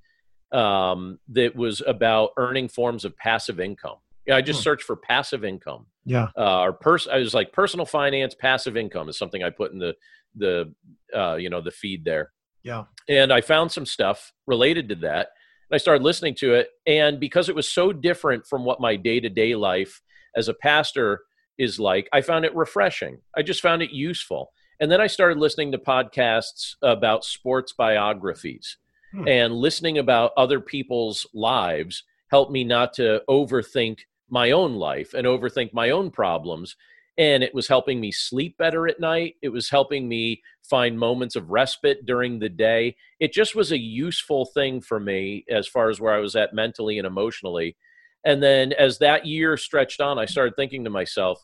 um, 0.51 1.19
that 1.29 1.55
was 1.55 1.81
about 1.85 2.31
earning 2.37 2.67
forms 2.67 3.05
of 3.05 3.17
passive 3.17 3.59
income. 3.59 3.97
Yeah, 4.25 4.35
I 4.35 4.41
just 4.41 4.59
hmm. 4.59 4.63
searched 4.63 4.83
for 4.83 4.95
passive 4.95 5.43
income. 5.43 5.87
Yeah. 6.05 6.27
Uh, 6.37 6.61
or 6.61 6.73
pers- 6.73 7.07
I 7.07 7.17
was 7.17 7.33
like 7.33 7.51
personal 7.51 7.85
finance, 7.85 8.35
passive 8.35 8.77
income 8.77 9.09
is 9.09 9.17
something 9.17 9.43
I 9.43 9.49
put 9.49 9.71
in 9.71 9.79
the 9.79 9.95
the 10.35 10.73
uh, 11.15 11.35
you 11.35 11.49
know 11.49 11.61
the 11.61 11.71
feed 11.71 12.05
there. 12.05 12.31
Yeah. 12.63 12.85
And 13.07 13.31
I 13.31 13.41
found 13.41 13.71
some 13.71 13.85
stuff 13.85 14.33
related 14.45 14.89
to 14.89 14.95
that. 14.95 15.29
And 15.69 15.75
I 15.75 15.77
started 15.77 16.03
listening 16.03 16.35
to 16.35 16.53
it, 16.53 16.69
and 16.85 17.19
because 17.19 17.49
it 17.49 17.55
was 17.55 17.69
so 17.69 17.91
different 17.91 18.45
from 18.45 18.65
what 18.65 18.81
my 18.81 18.95
day 18.95 19.19
to 19.19 19.29
day 19.29 19.55
life 19.55 20.01
as 20.35 20.47
a 20.47 20.53
pastor 20.53 21.21
is 21.57 21.79
like, 21.79 22.07
I 22.13 22.21
found 22.21 22.45
it 22.45 22.55
refreshing. 22.55 23.19
I 23.35 23.41
just 23.41 23.61
found 23.61 23.81
it 23.81 23.91
useful. 23.91 24.51
And 24.79 24.91
then 24.91 25.01
I 25.01 25.07
started 25.07 25.37
listening 25.37 25.71
to 25.73 25.77
podcasts 25.77 26.75
about 26.81 27.25
sports 27.25 27.73
biographies. 27.73 28.77
Hmm. 29.11 29.27
and 29.27 29.53
listening 29.55 29.97
about 29.97 30.33
other 30.37 30.59
people's 30.59 31.25
lives 31.33 32.03
helped 32.29 32.51
me 32.51 32.63
not 32.63 32.93
to 32.93 33.23
overthink 33.27 34.01
my 34.29 34.51
own 34.51 34.75
life 34.75 35.15
and 35.15 35.25
overthink 35.25 35.73
my 35.73 35.89
own 35.89 36.11
problems. 36.11 36.75
And 37.17 37.43
it 37.43 37.55
was 37.55 37.67
helping 37.67 37.99
me 37.99 38.11
sleep 38.11 38.55
better 38.57 38.87
at 38.87 38.99
night. 38.99 39.35
It 39.41 39.49
was 39.49 39.69
helping 39.69 40.07
me 40.07 40.43
find 40.61 40.97
moments 40.97 41.35
of 41.35 41.49
respite 41.49 42.05
during 42.05 42.37
the 42.37 42.49
day. 42.49 42.95
It 43.19 43.33
just 43.33 43.55
was 43.55 43.71
a 43.71 43.79
useful 43.79 44.45
thing 44.45 44.79
for 44.79 44.99
me 44.99 45.43
as 45.49 45.67
far 45.67 45.89
as 45.89 45.99
where 45.99 46.13
i 46.13 46.19
was 46.19 46.35
at 46.35 46.53
mentally 46.53 46.99
and 46.99 47.07
emotionally. 47.07 47.75
And 48.23 48.43
then 48.43 48.73
as 48.73 48.99
that 48.99 49.25
year 49.25 49.57
stretched 49.57 50.01
on 50.01 50.19
i 50.19 50.25
started 50.25 50.55
thinking 50.55 50.83
to 50.83 50.89
myself 50.89 51.43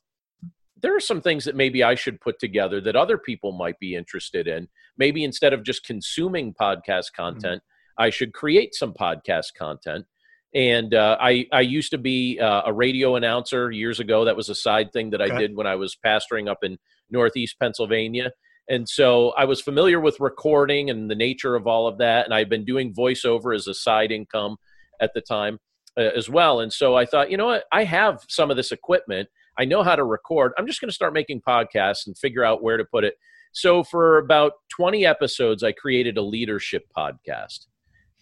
there 0.82 0.96
are 0.96 1.02
some 1.02 1.22
things 1.22 1.46
that 1.46 1.56
maybe 1.56 1.84
i 1.84 1.96
should 1.96 2.22
put 2.22 2.40
together 2.40 2.80
that 2.82 2.96
other 2.96 3.18
people 3.18 3.52
might 3.52 3.80
be 3.80 3.96
interested 3.96 4.48
in 4.48 4.68
maybe 4.98 5.24
instead 5.24 5.54
of 5.54 5.64
just 5.64 5.86
consuming 5.86 6.54
podcast 6.54 7.12
mm-hmm. 7.12 7.24
content 7.24 7.62
mm-hmm. 7.62 8.04
i 8.04 8.10
should 8.10 8.34
create 8.34 8.74
some 8.74 8.94
podcast 8.94 9.54
content 9.58 10.06
and 10.54 10.94
uh, 10.94 11.18
I 11.20 11.48
I 11.52 11.60
used 11.60 11.92
to 11.92 11.98
be 11.98 12.40
uh, 12.40 12.62
a 12.66 12.72
radio 12.72 13.18
announcer 13.18 13.72
years 13.72 14.00
ago. 14.00 14.24
That 14.24 14.38
was 14.38 14.48
a 14.48 14.56
side 14.56 14.94
thing 14.94 15.10
that 15.10 15.22
I 15.22 15.38
did 15.38 15.54
when 15.54 15.68
I 15.68 15.76
was 15.76 15.98
pastoring 16.04 16.50
up 16.50 16.60
in 16.64 16.78
Northeast 17.10 17.58
Pennsylvania. 17.60 18.32
And 18.68 18.88
so 18.90 19.32
I 19.32 19.46
was 19.46 19.62
familiar 19.62 20.00
with 20.00 20.20
recording 20.20 20.90
and 20.90 21.12
the 21.12 21.16
nature 21.16 21.56
of 21.56 21.68
all 21.68 21.88
of 21.88 22.00
that. 22.00 22.26
And 22.26 22.34
I've 22.34 22.50
been 22.50 22.66
doing 22.66 22.94
voiceover 22.94 23.54
as 23.54 23.68
a 23.68 23.74
side 23.74 24.12
income 24.12 24.56
at 25.00 25.14
the 25.14 25.22
time 25.22 25.60
uh, 25.98 26.10
as 26.16 26.30
well. 26.30 26.62
And 26.62 26.74
so 26.74 26.96
I 26.96 27.06
thought, 27.06 27.30
you 27.30 27.38
know 27.38 27.46
what? 27.48 27.66
I 27.72 27.84
have 27.84 28.22
some 28.28 28.50
of 28.50 28.58
this 28.58 28.72
equipment. 28.72 29.30
I 29.58 29.66
know 29.66 29.84
how 29.84 29.96
to 29.96 30.04
record. 30.04 30.54
I'm 30.58 30.68
just 30.68 30.82
going 30.82 30.90
to 30.90 30.96
start 30.96 31.14
making 31.14 31.42
podcasts 31.42 32.08
and 32.08 32.18
figure 32.18 32.44
out 32.44 32.62
where 32.64 32.78
to 32.78 32.86
put 32.86 33.04
it. 33.04 33.16
So 33.54 33.84
for 33.84 34.18
about 34.18 34.54
20 34.76 35.06
episodes, 35.06 35.64
I 35.64 35.72
created 35.72 36.18
a 36.18 36.22
leadership 36.22 36.88
podcast 36.96 37.68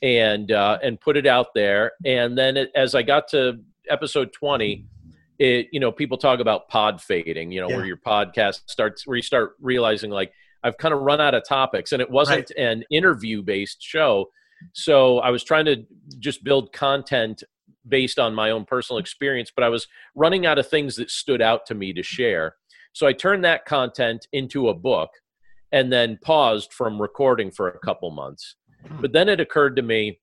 and 0.03 0.51
uh, 0.51 0.77
and 0.83 0.99
put 0.99 1.17
it 1.17 1.25
out 1.25 1.47
there. 1.55 1.93
And 2.05 2.37
then 2.37 2.57
it, 2.57 2.71
as 2.75 2.93
I 2.93 3.01
got 3.01 3.29
to 3.29 3.59
episode 3.89 4.33
twenty, 4.33 4.85
it 5.39 5.67
you 5.71 5.79
know 5.79 5.91
people 5.91 6.17
talk 6.17 6.39
about 6.39 6.67
pod 6.67 7.01
fading. 7.01 7.51
You 7.51 7.61
know 7.61 7.69
yeah. 7.69 7.77
where 7.77 7.85
your 7.85 7.97
podcast 7.97 8.61
starts 8.67 9.07
where 9.07 9.15
you 9.15 9.23
start 9.23 9.53
realizing 9.61 10.11
like 10.11 10.31
I've 10.63 10.77
kind 10.77 10.93
of 10.93 11.01
run 11.01 11.21
out 11.21 11.33
of 11.33 11.47
topics, 11.47 11.93
and 11.93 12.01
it 12.01 12.11
wasn't 12.11 12.51
right. 12.55 12.63
an 12.63 12.83
interview 12.91 13.41
based 13.41 13.81
show. 13.81 14.29
So 14.73 15.19
I 15.19 15.29
was 15.29 15.43
trying 15.43 15.65
to 15.65 15.85
just 16.19 16.43
build 16.43 16.71
content 16.73 17.43
based 17.87 18.19
on 18.19 18.33
my 18.33 18.51
own 18.51 18.65
personal 18.65 18.99
experience, 18.99 19.51
but 19.53 19.63
I 19.63 19.69
was 19.69 19.87
running 20.15 20.45
out 20.45 20.59
of 20.59 20.67
things 20.67 20.95
that 20.95 21.11
stood 21.11 21.41
out 21.41 21.65
to 21.67 21.75
me 21.75 21.93
to 21.93 22.03
share. 22.03 22.55
So 22.93 23.07
I 23.07 23.13
turned 23.13 23.43
that 23.43 23.65
content 23.65 24.27
into 24.31 24.69
a 24.69 24.73
book 24.73 25.09
and 25.71 25.91
then 25.91 26.19
paused 26.21 26.71
from 26.71 27.01
recording 27.01 27.51
for 27.51 27.67
a 27.67 27.79
couple 27.79 28.11
months. 28.11 28.55
Hmm. 28.87 29.01
But 29.01 29.11
then 29.11 29.29
it 29.29 29.39
occurred 29.39 29.75
to 29.75 29.81
me 29.81 30.19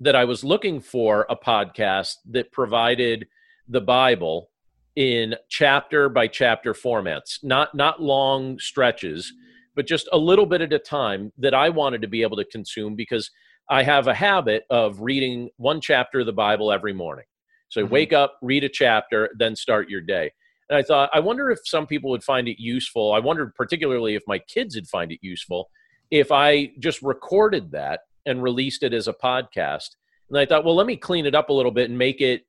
that 0.00 0.16
I 0.16 0.24
was 0.24 0.44
looking 0.44 0.80
for 0.80 1.26
a 1.28 1.36
podcast 1.36 2.14
that 2.30 2.52
provided 2.52 3.26
the 3.68 3.80
Bible 3.80 4.50
in 4.94 5.34
chapter 5.48 6.08
by 6.08 6.26
chapter 6.26 6.72
formats, 6.72 7.42
not 7.42 7.74
not 7.74 8.00
long 8.00 8.58
stretches, 8.58 9.32
but 9.74 9.86
just 9.86 10.08
a 10.12 10.18
little 10.18 10.46
bit 10.46 10.62
at 10.62 10.72
a 10.72 10.78
time 10.78 11.32
that 11.38 11.54
I 11.54 11.68
wanted 11.68 12.02
to 12.02 12.08
be 12.08 12.22
able 12.22 12.36
to 12.38 12.44
consume 12.44 12.94
because 12.94 13.30
I 13.68 13.82
have 13.82 14.06
a 14.06 14.14
habit 14.14 14.64
of 14.70 15.00
reading 15.00 15.50
one 15.56 15.80
chapter 15.80 16.20
of 16.20 16.26
the 16.26 16.32
Bible 16.32 16.72
every 16.72 16.92
morning. 16.92 17.24
So 17.68 17.82
mm-hmm. 17.82 17.92
wake 17.92 18.12
up, 18.12 18.38
read 18.42 18.64
a 18.64 18.68
chapter, 18.68 19.30
then 19.38 19.56
start 19.56 19.88
your 19.88 20.00
day. 20.00 20.30
And 20.68 20.76
I 20.76 20.82
thought, 20.82 21.10
I 21.12 21.20
wonder 21.20 21.50
if 21.50 21.60
some 21.64 21.86
people 21.86 22.10
would 22.10 22.24
find 22.24 22.48
it 22.48 22.60
useful. 22.60 23.12
I 23.12 23.18
wondered 23.20 23.54
particularly 23.54 24.14
if 24.14 24.22
my 24.26 24.38
kids 24.38 24.74
would 24.74 24.88
find 24.88 25.12
it 25.12 25.20
useful 25.22 25.70
if 26.10 26.30
I 26.30 26.70
just 26.78 27.02
recorded 27.02 27.72
that 27.72 28.00
and 28.26 28.42
released 28.42 28.82
it 28.82 28.92
as 28.92 29.08
a 29.08 29.12
podcast. 29.12 29.90
And 30.28 30.38
I 30.38 30.46
thought, 30.46 30.64
well, 30.64 30.74
let 30.74 30.86
me 30.86 30.96
clean 30.96 31.26
it 31.26 31.34
up 31.34 31.50
a 31.50 31.52
little 31.52 31.70
bit 31.70 31.88
and 31.88 31.98
make 31.98 32.20
it 32.20 32.42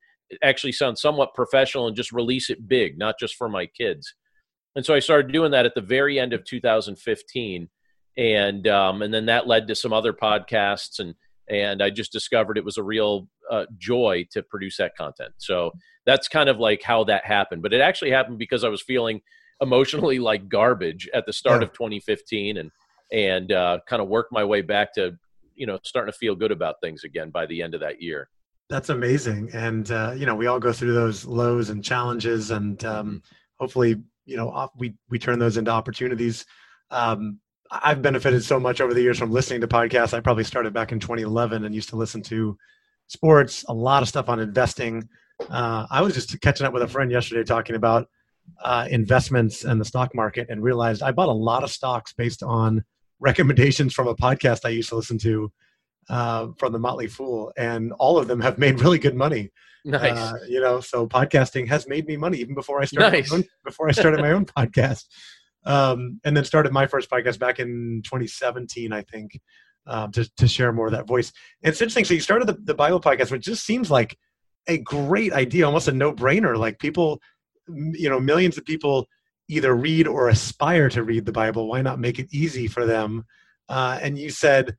actually 0.43 0.71
sound 0.71 0.97
somewhat 0.97 1.33
professional 1.33 1.87
and 1.87 1.95
just 1.95 2.11
release 2.11 2.49
it 2.49 2.67
big, 2.67 2.97
not 2.97 3.15
just 3.19 3.35
for 3.35 3.47
my 3.47 3.65
kids. 3.65 4.13
And 4.75 4.85
so 4.85 4.93
I 4.93 4.99
started 4.99 5.31
doing 5.31 5.51
that 5.51 5.65
at 5.65 5.73
the 5.73 5.81
very 5.81 6.19
end 6.19 6.33
of 6.33 6.43
2015, 6.43 7.69
and 8.17 8.67
um, 8.67 9.01
and 9.01 9.13
then 9.13 9.27
that 9.27 9.47
led 9.47 9.67
to 9.67 9.75
some 9.75 9.93
other 9.93 10.13
podcasts, 10.13 10.99
and 10.99 11.15
and 11.49 11.81
I 11.81 11.89
just 11.89 12.11
discovered 12.11 12.57
it 12.57 12.65
was 12.65 12.77
a 12.77 12.83
real 12.83 13.27
uh, 13.49 13.65
joy 13.77 14.27
to 14.31 14.43
produce 14.43 14.77
that 14.77 14.95
content. 14.97 15.33
So 15.37 15.71
that's 16.05 16.27
kind 16.27 16.49
of 16.49 16.59
like 16.59 16.81
how 16.81 17.03
that 17.05 17.25
happened. 17.25 17.61
But 17.61 17.73
it 17.73 17.81
actually 17.81 18.11
happened 18.11 18.39
because 18.39 18.63
I 18.63 18.69
was 18.69 18.81
feeling 18.81 19.21
emotionally 19.61 20.19
like 20.19 20.49
garbage 20.49 21.09
at 21.13 21.25
the 21.25 21.33
start 21.33 21.61
yeah. 21.61 21.67
of 21.67 21.73
2015, 21.73 22.57
and 22.57 22.71
and 23.11 23.51
uh, 23.51 23.79
kind 23.87 24.01
of 24.01 24.07
work 24.07 24.27
my 24.31 24.43
way 24.43 24.61
back 24.61 24.93
to 24.95 25.17
you 25.55 25.65
know 25.65 25.79
starting 25.83 26.11
to 26.11 26.17
feel 26.17 26.35
good 26.35 26.51
about 26.51 26.75
things 26.81 27.03
again 27.03 27.29
by 27.29 27.45
the 27.45 27.61
end 27.61 27.73
of 27.73 27.81
that 27.81 28.01
year 28.01 28.29
that's 28.69 28.89
amazing 28.89 29.49
and 29.53 29.91
uh, 29.91 30.13
you 30.15 30.25
know 30.25 30.35
we 30.35 30.47
all 30.47 30.59
go 30.59 30.71
through 30.71 30.93
those 30.93 31.25
lows 31.25 31.69
and 31.69 31.83
challenges 31.83 32.51
and 32.51 32.83
um, 32.85 33.07
mm-hmm. 33.07 33.17
hopefully 33.59 33.95
you 34.25 34.37
know 34.37 34.69
we 34.77 34.93
we 35.09 35.17
turn 35.17 35.39
those 35.39 35.57
into 35.57 35.71
opportunities 35.71 36.45
um, 36.91 37.39
i've 37.71 38.01
benefited 38.01 38.43
so 38.43 38.59
much 38.59 38.81
over 38.81 38.93
the 38.93 39.01
years 39.01 39.17
from 39.17 39.31
listening 39.31 39.61
to 39.61 39.67
podcasts 39.67 40.13
i 40.13 40.19
probably 40.19 40.43
started 40.43 40.73
back 40.73 40.91
in 40.91 40.99
2011 40.99 41.65
and 41.65 41.73
used 41.75 41.89
to 41.89 41.95
listen 41.95 42.21
to 42.21 42.57
sports 43.07 43.63
a 43.69 43.73
lot 43.73 44.01
of 44.01 44.09
stuff 44.09 44.29
on 44.29 44.39
investing 44.39 45.07
uh, 45.49 45.85
i 45.91 46.01
was 46.01 46.13
just 46.13 46.39
catching 46.41 46.65
up 46.65 46.73
with 46.73 46.83
a 46.83 46.87
friend 46.87 47.11
yesterday 47.11 47.43
talking 47.43 47.75
about 47.75 48.07
uh, 48.63 48.87
investments 48.89 49.65
and 49.65 49.79
the 49.79 49.85
stock 49.85 50.15
market 50.15 50.47
and 50.49 50.63
realized 50.63 51.01
i 51.03 51.11
bought 51.11 51.29
a 51.29 51.31
lot 51.31 51.63
of 51.63 51.71
stocks 51.71 52.13
based 52.13 52.43
on 52.43 52.83
recommendations 53.19 53.93
from 53.93 54.07
a 54.07 54.15
podcast 54.15 54.65
I 54.65 54.69
used 54.69 54.89
to 54.89 54.95
listen 54.95 55.17
to 55.19 55.51
uh, 56.09 56.47
from 56.57 56.71
the 56.71 56.79
Motley 56.79 57.07
Fool, 57.07 57.51
and 57.57 57.91
all 57.93 58.17
of 58.17 58.27
them 58.27 58.39
have 58.41 58.57
made 58.65 58.79
really 58.81 58.99
good 58.99 59.15
money. 59.15 59.51
Nice, 59.85 60.17
uh, 60.17 60.33
you 60.47 60.59
know. 60.59 60.79
So 60.81 61.07
podcasting 61.07 61.67
has 61.67 61.87
made 61.87 62.07
me 62.07 62.17
money 62.17 62.37
even 62.39 62.55
before 62.55 62.81
I 62.81 62.85
started 62.85 63.11
nice. 63.11 63.31
own, 63.31 63.43
before 63.63 63.87
I 63.87 63.91
started 63.91 64.19
my 64.19 64.31
own 64.33 64.45
podcast, 64.45 65.05
um, 65.67 66.19
and 66.23 66.35
then 66.35 66.45
started 66.45 66.71
my 66.71 66.87
first 66.87 67.09
podcast 67.09 67.39
back 67.39 67.59
in 67.59 68.01
2017, 68.05 68.93
I 68.93 69.01
think, 69.03 69.39
um, 69.85 70.11
to 70.13 70.29
to 70.37 70.47
share 70.47 70.71
more 70.71 70.87
of 70.87 70.93
that 70.93 71.07
voice. 71.07 71.31
And 71.63 71.71
it's 71.71 71.81
interesting. 71.81 72.05
So 72.05 72.13
you 72.13 72.21
started 72.21 72.47
the, 72.47 72.57
the 72.63 72.73
Bible 72.73 73.01
podcast, 73.01 73.31
which 73.31 73.43
just 73.43 73.65
seems 73.65 73.91
like 73.91 74.17
a 74.67 74.77
great 74.79 75.33
idea, 75.33 75.65
almost 75.65 75.87
a 75.87 75.91
no 75.91 76.13
brainer. 76.13 76.57
Like 76.57 76.79
people, 76.79 77.21
you 77.67 78.09
know, 78.09 78.19
millions 78.19 78.57
of 78.57 78.65
people 78.65 79.07
either 79.49 79.75
read 79.75 80.07
or 80.07 80.29
aspire 80.29 80.89
to 80.89 81.03
read 81.03 81.25
the 81.25 81.31
Bible, 81.31 81.67
why 81.67 81.81
not 81.81 81.99
make 81.99 82.19
it 82.19 82.27
easy 82.31 82.67
for 82.67 82.85
them? 82.85 83.23
Uh, 83.69 83.99
and 84.01 84.17
you 84.17 84.29
said 84.29 84.75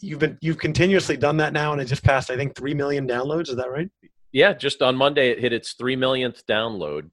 you've 0.00 0.18
been 0.18 0.38
you've 0.42 0.58
continuously 0.58 1.16
done 1.16 1.38
that 1.38 1.54
now, 1.54 1.72
and 1.72 1.80
it 1.80 1.86
just 1.86 2.04
passed 2.04 2.30
I 2.30 2.36
think 2.36 2.54
three 2.54 2.74
million 2.74 3.08
downloads. 3.08 3.48
Is 3.48 3.56
that 3.56 3.70
right? 3.70 3.88
yeah, 4.32 4.52
just 4.52 4.82
on 4.82 4.96
Monday 4.96 5.30
it 5.30 5.40
hit 5.40 5.54
its 5.54 5.72
three 5.72 5.96
millionth 5.96 6.44
download, 6.46 7.08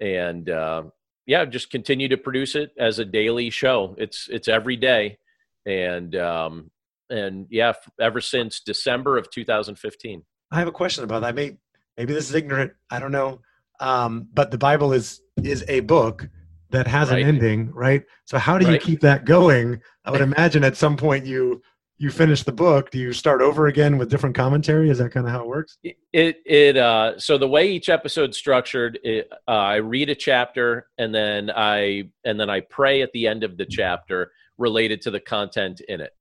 and 0.00 0.48
uh, 0.48 0.84
yeah, 1.26 1.44
just 1.44 1.70
continue 1.70 2.08
to 2.08 2.16
produce 2.16 2.54
it 2.54 2.72
as 2.78 2.98
a 2.98 3.04
daily 3.04 3.50
show. 3.50 3.94
It's 3.98 4.28
it's 4.30 4.48
every 4.48 4.76
day, 4.76 5.18
and 5.66 6.14
um, 6.16 6.70
and 7.08 7.46
yeah, 7.50 7.72
ever 8.00 8.20
since 8.20 8.60
December 8.60 9.16
of 9.16 9.30
2015. 9.30 10.22
I 10.52 10.58
have 10.58 10.68
a 10.68 10.72
question 10.72 11.04
about 11.04 11.22
that. 11.22 11.34
Maybe 11.34 11.58
maybe 11.96 12.12
this 12.14 12.28
is 12.28 12.34
ignorant. 12.34 12.72
I 12.90 12.98
don't 12.98 13.12
know. 13.12 13.40
Um, 13.80 14.28
but 14.32 14.50
the 14.50 14.58
Bible 14.58 14.92
is 14.92 15.20
is 15.42 15.64
a 15.68 15.80
book 15.80 16.28
that 16.70 16.86
has 16.86 17.10
right. 17.10 17.22
an 17.22 17.28
ending, 17.28 17.70
right? 17.72 18.04
So 18.24 18.38
how 18.38 18.58
do 18.58 18.70
you 18.70 18.78
keep 18.78 19.00
that 19.00 19.24
going? 19.24 19.80
I 20.04 20.10
would 20.10 20.20
imagine 20.20 20.64
at 20.64 20.76
some 20.76 20.96
point 20.96 21.26
you 21.26 21.62
you 22.00 22.10
finish 22.10 22.42
the 22.44 22.52
book. 22.52 22.90
Do 22.90 22.98
you 22.98 23.12
start 23.12 23.42
over 23.42 23.66
again 23.66 23.98
with 23.98 24.08
different 24.08 24.34
commentary? 24.34 24.88
Is 24.88 24.96
that 24.98 25.12
kind 25.12 25.26
of 25.26 25.32
how 25.32 25.42
it 25.42 25.46
works? 25.46 25.76
It 25.84 26.38
it 26.46 26.78
uh, 26.78 27.18
so 27.18 27.36
the 27.36 27.46
way 27.46 27.70
each 27.70 27.90
episode's 27.90 28.38
structured, 28.38 28.98
it, 29.04 29.28
uh, 29.46 29.50
I 29.50 29.76
read 29.76 30.08
a 30.08 30.14
chapter 30.14 30.88
and 30.96 31.14
then 31.14 31.50
I 31.54 32.04
and 32.24 32.40
then 32.40 32.48
I 32.48 32.60
pray 32.60 33.02
at 33.02 33.12
the 33.12 33.26
end 33.26 33.44
of 33.44 33.58
the 33.58 33.66
chapter 33.66 34.32
related 34.56 35.02
to 35.02 35.10
the 35.10 35.20
content 35.20 35.82
in 35.88 36.00
it, 36.00 36.12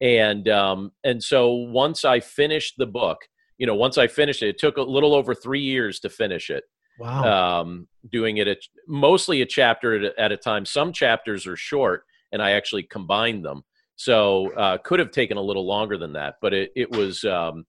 and 0.00 0.48
um, 0.48 0.92
and 1.04 1.22
so 1.22 1.52
once 1.52 2.06
I 2.06 2.20
finished 2.20 2.76
the 2.78 2.86
book, 2.86 3.18
you 3.58 3.66
know, 3.66 3.74
once 3.74 3.98
I 3.98 4.06
finished 4.06 4.42
it, 4.42 4.48
it 4.48 4.58
took 4.58 4.78
a 4.78 4.82
little 4.82 5.14
over 5.14 5.34
three 5.34 5.60
years 5.60 6.00
to 6.00 6.08
finish 6.08 6.48
it. 6.48 6.64
Wow. 6.98 7.60
Um, 7.60 7.86
doing 8.10 8.38
it 8.38 8.48
at, 8.48 8.58
mostly 8.88 9.42
a 9.42 9.46
chapter 9.46 10.10
at 10.18 10.32
a, 10.32 10.36
time. 10.38 10.64
Some 10.64 10.92
chapters 10.92 11.46
are 11.46 11.54
short, 11.54 12.04
and 12.32 12.42
I 12.42 12.52
actually 12.52 12.84
combine 12.84 13.42
them. 13.42 13.62
So 13.98 14.52
uh, 14.54 14.78
could 14.78 15.00
have 15.00 15.10
taken 15.10 15.36
a 15.36 15.42
little 15.42 15.66
longer 15.66 15.98
than 15.98 16.12
that, 16.14 16.36
but 16.40 16.54
it 16.54 16.72
it 16.74 16.90
was 16.90 17.24
um, 17.24 17.66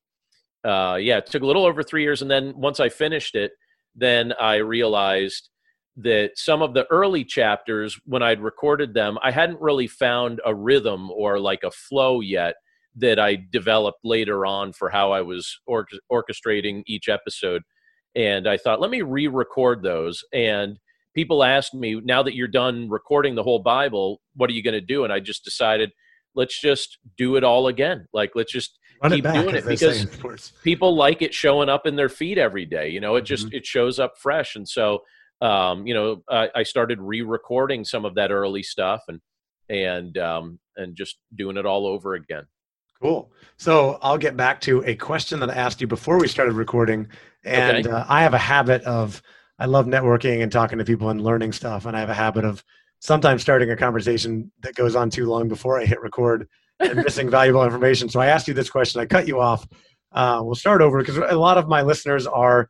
uh, 0.66 0.98
yeah, 1.00 1.18
it 1.18 1.26
took 1.26 1.44
a 1.44 1.46
little 1.46 1.66
over 1.66 1.84
three 1.84 2.04
years. 2.04 2.22
And 2.22 2.32
then 2.32 2.54
once 2.56 2.80
I 2.80 2.90
finished 2.90 3.36
it, 3.36 3.52
then 3.96 4.34
I 4.40 4.56
realized 4.58 5.50
that 5.98 6.32
some 6.36 6.62
of 6.62 6.74
the 6.74 6.86
early 6.90 7.26
chapters, 7.26 8.00
when 8.06 8.24
I'd 8.24 8.42
recorded 8.42 8.94
them, 8.94 9.18
I 9.22 9.32
hadn't 9.32 9.60
really 9.60 9.88
found 9.88 10.40
a 10.46 10.56
rhythm 10.56 11.12
or 11.12 11.40
like 11.40 11.64
a 11.64 11.72
flow 11.72 12.22
yet 12.22 12.56
that 12.96 13.20
I 13.20 13.38
developed 13.52 14.00
later 14.04 14.46
on 14.46 14.72
for 14.72 14.90
how 14.90 15.12
I 15.12 15.22
was 15.22 15.60
or- 15.66 15.88
orchestrating 16.12 16.84
each 16.88 17.10
episode 17.10 17.64
and 18.16 18.48
I 18.48 18.58
thought, 18.58 18.82
let 18.82 18.90
me 18.90 19.02
re-record 19.02 19.84
those. 19.84 20.24
And 20.34 20.80
people 21.14 21.44
asked 21.44 21.74
me, 21.74 22.02
now 22.04 22.24
that 22.24 22.36
you're 22.36 22.48
done 22.48 22.90
recording 22.90 23.36
the 23.36 23.44
whole 23.44 23.60
Bible, 23.60 24.22
what 24.36 24.50
are 24.50 24.54
you 24.54 24.64
going 24.64 24.74
to 24.74 24.82
do? 24.82 25.04
And 25.04 25.14
I 25.14 25.20
just 25.20 25.44
decided, 25.44 25.92
let's 26.36 26.60
just 26.60 26.98
do 27.18 27.36
it 27.36 27.44
all 27.44 27.68
again. 27.68 28.08
Like, 28.14 28.32
let's 28.36 28.52
just 28.52 28.78
Run 29.02 29.12
keep 29.12 29.20
it 29.20 29.24
back, 29.24 29.44
doing 29.44 29.56
it 29.56 29.66
because 29.66 30.52
people 30.64 30.96
like 30.96 31.22
it 31.22 31.34
showing 31.34 31.70
up 31.70 31.88
in 31.88 31.96
their 31.96 32.10
feed 32.10 32.38
every 32.38 32.66
day. 32.66 32.90
You 32.90 33.00
know, 33.00 33.16
it 33.16 33.22
just 33.22 33.48
mm-hmm. 33.48 33.58
it 33.58 33.66
shows 33.66 34.00
up 34.00 34.18
fresh, 34.18 34.56
and 34.56 34.68
so 34.68 35.00
um, 35.42 35.88
you 35.88 35.94
know, 35.94 36.24
I, 36.30 36.50
I 36.56 36.64
started 36.64 37.00
re-recording 37.00 37.86
some 37.86 38.06
of 38.06 38.16
that 38.16 38.32
early 38.32 38.64
stuff 38.64 39.04
and 39.08 39.22
and 39.70 40.18
um, 40.18 40.60
and 40.76 40.96
just 40.96 41.18
doing 41.36 41.58
it 41.58 41.66
all 41.66 41.86
over 41.88 42.16
again. 42.16 42.44
Cool. 43.02 43.32
So 43.58 43.98
I'll 44.02 44.18
get 44.18 44.36
back 44.36 44.60
to 44.62 44.84
a 44.86 44.96
question 44.96 45.40
that 45.40 45.50
I 45.50 45.54
asked 45.54 45.80
you 45.80 45.88
before 45.88 46.20
we 46.20 46.28
started 46.28 46.54
recording, 46.54 47.08
and 47.46 47.88
okay. 47.88 47.96
uh, 47.96 48.04
I 48.10 48.24
have 48.24 48.34
a 48.34 48.40
habit 48.40 48.84
of 48.84 49.22
I 49.58 49.66
love 49.66 49.86
networking 49.86 50.44
and 50.44 50.52
talking 50.52 50.78
to 50.80 50.86
people 50.86 51.10
and 51.10 51.22
learning 51.22 51.54
stuff, 51.54 51.86
and 51.86 51.96
I 51.96 52.02
have 52.02 52.10
a 52.10 52.14
habit 52.14 52.44
of 52.44 52.64
sometimes 53.00 53.42
starting 53.42 53.72
a 53.72 53.76
conversation 53.76 54.52
that 54.62 54.76
goes 54.76 54.96
on 54.96 55.10
too 55.10 55.26
long 55.26 55.48
before 55.48 55.80
I 55.80 55.86
hit 55.86 56.02
record 56.02 56.48
and 56.80 56.98
missing 56.98 57.30
valuable 57.32 57.64
information. 57.64 58.10
So 58.10 58.20
I 58.20 58.28
asked 58.28 58.48
you 58.48 58.54
this 58.54 58.70
question. 58.70 59.02
I 59.02 59.06
cut 59.06 59.28
you 59.28 59.40
off. 59.40 59.68
Uh, 60.12 60.42
we'll 60.44 60.56
start 60.56 60.82
over 60.82 61.00
because 61.00 61.18
a 61.18 61.36
lot 61.36 61.58
of 61.58 61.68
my 61.68 61.82
listeners 61.82 62.28
are 62.28 62.70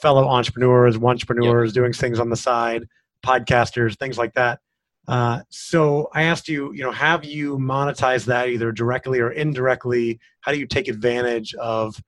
fellow 0.00 0.26
entrepreneurs, 0.26 0.96
entrepreneurs 0.96 1.70
yep. 1.70 1.74
doing 1.74 1.92
things 1.92 2.20
on 2.20 2.30
the 2.30 2.36
side, 2.36 2.86
podcasters, 3.24 3.98
things 3.98 4.18
like 4.18 4.34
that. 4.34 4.60
Uh, 5.08 5.40
so 5.50 6.08
I 6.12 6.24
asked 6.24 6.48
you, 6.48 6.72
you 6.72 6.82
know, 6.82 6.90
have 6.90 7.24
you 7.24 7.58
monetized 7.58 8.26
that 8.26 8.48
either 8.48 8.72
directly 8.72 9.20
or 9.20 9.30
indirectly? 9.30 10.18
How 10.40 10.52
do 10.52 10.58
you 10.58 10.66
take 10.66 10.88
advantage 10.88 11.54
of, 11.54 12.00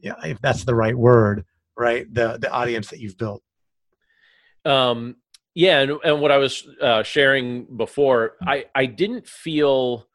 yeah, 0.00 0.14
if 0.24 0.40
that's 0.40 0.64
the 0.64 0.74
right 0.74 0.96
word, 0.96 1.44
right, 1.76 2.12
the 2.12 2.38
the 2.38 2.50
audience 2.50 2.88
that 2.88 3.00
you've 3.00 3.18
built? 3.18 3.42
Um, 4.64 5.16
yeah, 5.56 5.80
and, 5.80 5.92
and 6.04 6.20
what 6.20 6.30
I 6.30 6.36
was 6.36 6.68
uh, 6.82 7.02
sharing 7.02 7.64
before, 7.78 8.34
I 8.46 8.66
I 8.74 8.84
didn't 8.84 9.26
feel 9.26 10.06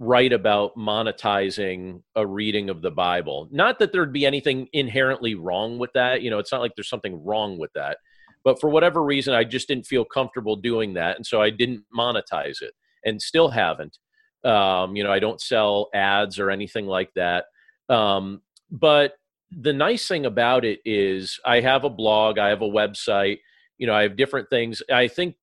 right 0.00 0.32
about 0.32 0.76
monetizing 0.76 2.02
a 2.16 2.26
reading 2.26 2.70
of 2.70 2.82
the 2.82 2.90
Bible. 2.90 3.48
Not 3.52 3.78
that 3.78 3.92
there'd 3.92 4.12
be 4.12 4.26
anything 4.26 4.66
inherently 4.72 5.36
wrong 5.36 5.78
with 5.78 5.92
that. 5.92 6.22
You 6.22 6.30
know, 6.30 6.40
it's 6.40 6.50
not 6.50 6.60
like 6.60 6.72
there's 6.74 6.88
something 6.88 7.22
wrong 7.22 7.56
with 7.56 7.72
that. 7.74 7.98
But 8.42 8.60
for 8.60 8.68
whatever 8.68 9.04
reason, 9.04 9.32
I 9.32 9.44
just 9.44 9.68
didn't 9.68 9.86
feel 9.86 10.04
comfortable 10.04 10.56
doing 10.56 10.94
that. 10.94 11.14
And 11.14 11.24
so 11.24 11.40
I 11.40 11.50
didn't 11.50 11.84
monetize 11.96 12.60
it 12.60 12.72
and 13.04 13.22
still 13.22 13.50
haven't. 13.50 13.96
Um, 14.42 14.96
you 14.96 15.04
know, 15.04 15.12
I 15.12 15.20
don't 15.20 15.40
sell 15.40 15.88
ads 15.94 16.40
or 16.40 16.50
anything 16.50 16.86
like 16.86 17.12
that. 17.14 17.44
Um, 17.88 18.42
but 18.72 19.12
the 19.52 19.72
nice 19.72 20.08
thing 20.08 20.26
about 20.26 20.64
it 20.64 20.80
is 20.84 21.38
I 21.44 21.60
have 21.60 21.84
a 21.84 21.90
blog, 21.90 22.38
I 22.38 22.48
have 22.48 22.62
a 22.62 22.68
website, 22.68 23.38
you 23.80 23.86
know, 23.86 23.94
I 23.94 24.02
have 24.02 24.16
different 24.16 24.48
things. 24.50 24.82
I 24.92 25.08
think 25.08 25.34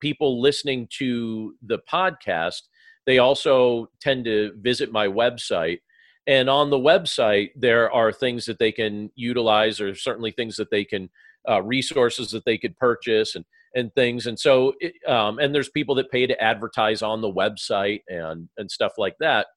people 0.00 0.40
listening 0.40 0.86
to 0.98 1.54
the 1.62 1.78
podcast, 1.90 2.60
they 3.06 3.18
also 3.18 3.88
tend 4.00 4.26
to 4.26 4.52
visit 4.60 4.92
my 4.92 5.08
website. 5.08 5.78
And 6.26 6.50
on 6.50 6.68
the 6.68 6.78
website, 6.78 7.50
there 7.56 7.90
are 7.90 8.12
things 8.12 8.44
that 8.44 8.58
they 8.58 8.70
can 8.70 9.10
utilize, 9.14 9.80
or 9.80 9.94
certainly 9.94 10.30
things 10.30 10.56
that 10.56 10.70
they 10.70 10.84
can 10.84 11.08
uh, 11.48 11.62
resources 11.62 12.30
that 12.32 12.44
they 12.44 12.58
could 12.58 12.76
purchase 12.76 13.34
and 13.34 13.44
and 13.74 13.92
things 13.94 14.26
and 14.26 14.38
so 14.38 14.72
it, 14.80 14.94
um, 15.06 15.38
and 15.38 15.54
there's 15.54 15.68
people 15.68 15.94
that 15.94 16.10
pay 16.10 16.26
to 16.26 16.42
advertise 16.42 17.02
on 17.02 17.20
the 17.20 17.32
website 17.32 18.00
and 18.08 18.48
and 18.56 18.70
stuff 18.70 18.92
like 18.96 19.14
that 19.20 19.48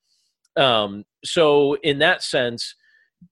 um, 0.57 1.05
so 1.23 1.75
in 1.83 1.99
that 1.99 2.21
sense 2.21 2.75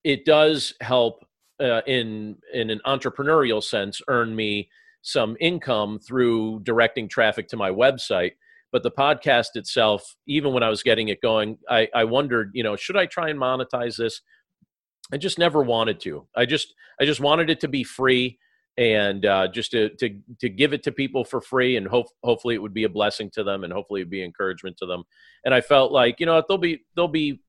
it 0.05 0.23
does 0.23 0.73
help 0.79 1.25
uh, 1.59 1.81
in 1.85 2.37
in 2.53 2.69
an 2.69 2.79
entrepreneurial 2.87 3.61
sense 3.61 4.01
earn 4.07 4.33
me 4.33 4.69
some 5.07 5.37
income 5.39 5.99
through 5.99 6.59
directing 6.63 7.07
traffic 7.07 7.47
to 7.47 7.57
my 7.57 7.69
website 7.69 8.31
but 8.71 8.83
the 8.83 8.91
podcast 8.91 9.55
itself 9.55 10.15
even 10.27 10.53
when 10.53 10.63
i 10.63 10.69
was 10.69 10.83
getting 10.83 11.07
it 11.07 11.21
going 11.21 11.57
i, 11.69 11.87
I 11.95 12.03
wondered 12.03 12.51
you 12.53 12.63
know 12.63 12.75
should 12.75 12.97
i 12.97 13.05
try 13.05 13.29
and 13.29 13.39
monetize 13.39 13.97
this? 13.97 14.21
I 15.11 15.17
just 15.17 15.39
never 15.39 15.61
wanted 15.61 15.99
to. 16.01 16.27
I 16.35 16.45
just 16.45 16.73
i 16.99 17.05
just 17.05 17.19
wanted 17.19 17.49
it 17.49 17.59
to 17.61 17.67
be 17.67 17.83
free 17.83 18.39
and 18.77 19.25
uh, 19.25 19.47
just 19.47 19.71
to, 19.71 19.89
to 19.95 20.19
to 20.39 20.49
give 20.49 20.73
it 20.73 20.83
to 20.83 20.91
people 20.91 21.23
for 21.23 21.41
free 21.41 21.77
and 21.77 21.87
hope 21.87 22.07
hopefully 22.23 22.55
it 22.55 22.61
would 22.61 22.73
be 22.73 22.83
a 22.83 22.89
blessing 22.89 23.29
to 23.31 23.43
them 23.43 23.63
and 23.63 23.73
hopefully 23.73 24.01
it'd 24.01 24.11
be 24.11 24.23
encouragement 24.23 24.77
to 24.77 24.85
them. 24.85 25.03
And 25.45 25.53
i 25.53 25.61
felt 25.61 25.91
like 25.91 26.19
you 26.19 26.25
know 26.25 26.43
there'll 26.47 26.59
be 26.59 26.85
there'll 26.95 27.07
be 27.07 27.41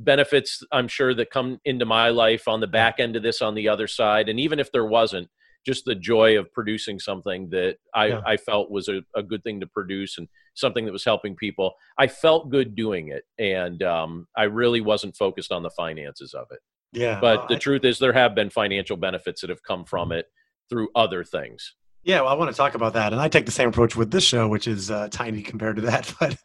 benefits 0.00 0.62
i'm 0.70 0.86
sure 0.86 1.12
that 1.12 1.30
come 1.30 1.58
into 1.64 1.84
my 1.84 2.10
life 2.10 2.46
on 2.46 2.60
the 2.60 2.68
back 2.68 3.00
end 3.00 3.16
of 3.16 3.22
this 3.22 3.42
on 3.42 3.54
the 3.54 3.68
other 3.68 3.86
side. 3.86 4.28
And 4.28 4.38
even 4.38 4.60
if 4.60 4.70
there 4.70 4.86
wasn't 4.86 5.28
just 5.66 5.84
the 5.84 5.94
joy 5.94 6.38
of 6.38 6.52
producing 6.52 6.98
something 6.98 7.48
that 7.50 7.76
i 7.94 8.06
yeah. 8.06 8.20
i 8.26 8.36
felt 8.36 8.70
was 8.70 8.88
a, 8.88 9.00
a, 9.14 9.22
good 9.22 9.42
thing 9.42 9.60
to 9.60 9.66
produce 9.66 10.18
and 10.18 10.28
something 10.54 10.84
that 10.84 10.92
was 10.92 11.04
helping 11.04 11.34
people 11.36 11.74
i 11.98 12.06
felt 12.06 12.50
good 12.50 12.74
doing 12.74 13.08
it 13.08 13.24
and 13.38 13.82
um, 13.82 14.26
i 14.36 14.44
really 14.44 14.80
wasn't 14.80 15.16
focused 15.16 15.52
on 15.52 15.62
the 15.62 15.70
finances 15.70 16.34
of 16.34 16.46
it 16.50 16.60
yeah 16.92 17.20
but 17.20 17.48
the 17.48 17.56
I, 17.56 17.58
truth 17.58 17.84
is 17.84 17.98
there 17.98 18.12
have 18.12 18.34
been 18.34 18.50
financial 18.50 18.96
benefits 18.96 19.40
that 19.40 19.50
have 19.50 19.62
come 19.62 19.84
from 19.84 20.12
it 20.12 20.26
through 20.68 20.88
other 20.94 21.24
things. 21.24 21.74
Yeah, 22.04 22.20
well, 22.20 22.30
I 22.30 22.34
want 22.34 22.50
to 22.50 22.56
talk 22.56 22.74
about 22.74 22.94
that, 22.94 23.12
and 23.12 23.20
I 23.20 23.28
take 23.28 23.44
the 23.44 23.52
same 23.52 23.68
approach 23.68 23.96
with 23.96 24.10
this 24.10 24.24
show, 24.24 24.48
which 24.48 24.66
is 24.66 24.90
uh, 24.90 25.08
tiny 25.10 25.42
compared 25.42 25.76
to 25.76 25.82
that, 25.82 26.14
but 26.20 26.36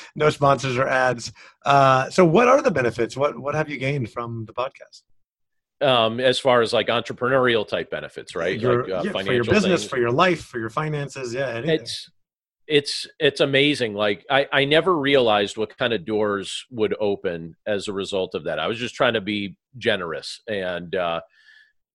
no 0.16 0.30
sponsors 0.30 0.76
or 0.76 0.86
ads. 0.86 1.32
Uh, 1.64 2.10
so, 2.10 2.24
what 2.24 2.48
are 2.48 2.60
the 2.60 2.70
benefits? 2.70 3.16
What 3.16 3.38
what 3.38 3.54
have 3.54 3.70
you 3.70 3.78
gained 3.78 4.10
from 4.10 4.44
the 4.46 4.52
podcast? 4.52 5.02
Um, 5.84 6.18
as 6.18 6.38
far 6.38 6.62
as 6.62 6.72
like 6.72 6.86
entrepreneurial 6.86 7.66
type 7.68 7.90
benefits, 7.90 8.34
right? 8.34 8.58
Your, 8.58 8.84
like, 8.84 8.92
uh, 8.92 9.02
yeah, 9.04 9.22
for 9.24 9.32
your 9.32 9.44
business, 9.44 9.82
things. 9.82 9.90
for 9.90 9.98
your 9.98 10.10
life, 10.10 10.44
for 10.44 10.58
your 10.58 10.70
finances, 10.70 11.34
yeah. 11.34 11.48
Anything. 11.48 11.80
It's 11.80 12.10
it's 12.66 13.06
it's 13.20 13.40
amazing. 13.40 13.94
Like 13.94 14.24
I 14.30 14.48
I 14.52 14.64
never 14.64 14.96
realized 14.96 15.56
what 15.58 15.76
kind 15.76 15.92
of 15.92 16.04
doors 16.04 16.64
would 16.70 16.94
open 16.98 17.56
as 17.66 17.88
a 17.88 17.92
result 17.92 18.34
of 18.34 18.44
that. 18.44 18.58
I 18.58 18.66
was 18.66 18.78
just 18.78 18.94
trying 18.94 19.14
to 19.14 19.20
be 19.20 19.56
generous 19.76 20.40
and. 20.48 20.94
uh 20.94 21.20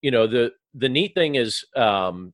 you 0.01 0.11
know 0.11 0.27
the 0.27 0.51
the 0.73 0.89
neat 0.89 1.13
thing 1.13 1.35
is 1.35 1.63
um, 1.75 2.33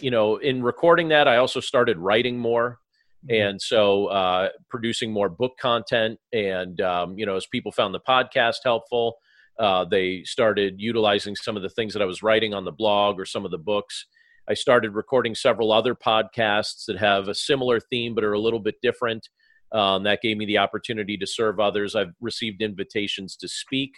you 0.00 0.10
know 0.10 0.36
in 0.36 0.62
recording 0.62 1.08
that 1.08 1.28
i 1.28 1.36
also 1.36 1.60
started 1.60 1.98
writing 1.98 2.38
more 2.38 2.78
mm-hmm. 3.26 3.48
and 3.48 3.62
so 3.62 4.06
uh, 4.06 4.48
producing 4.68 5.12
more 5.12 5.28
book 5.28 5.52
content 5.60 6.18
and 6.32 6.80
um, 6.80 7.18
you 7.18 7.26
know 7.26 7.36
as 7.36 7.46
people 7.46 7.72
found 7.72 7.94
the 7.94 8.00
podcast 8.00 8.56
helpful 8.64 9.16
uh, 9.58 9.84
they 9.84 10.22
started 10.24 10.74
utilizing 10.78 11.36
some 11.36 11.56
of 11.56 11.62
the 11.62 11.70
things 11.70 11.92
that 11.92 12.02
i 12.02 12.06
was 12.06 12.22
writing 12.22 12.54
on 12.54 12.64
the 12.64 12.72
blog 12.72 13.18
or 13.18 13.24
some 13.24 13.44
of 13.44 13.50
the 13.50 13.58
books 13.58 14.06
i 14.48 14.54
started 14.54 14.94
recording 14.94 15.34
several 15.34 15.72
other 15.72 15.94
podcasts 15.94 16.84
that 16.86 16.98
have 16.98 17.28
a 17.28 17.34
similar 17.34 17.78
theme 17.78 18.14
but 18.14 18.24
are 18.24 18.32
a 18.32 18.40
little 18.40 18.60
bit 18.60 18.76
different 18.82 19.28
um, 19.72 20.02
that 20.02 20.20
gave 20.20 20.36
me 20.36 20.44
the 20.44 20.58
opportunity 20.58 21.16
to 21.16 21.26
serve 21.26 21.60
others 21.60 21.94
i've 21.94 22.14
received 22.20 22.62
invitations 22.62 23.36
to 23.36 23.48
speak 23.48 23.92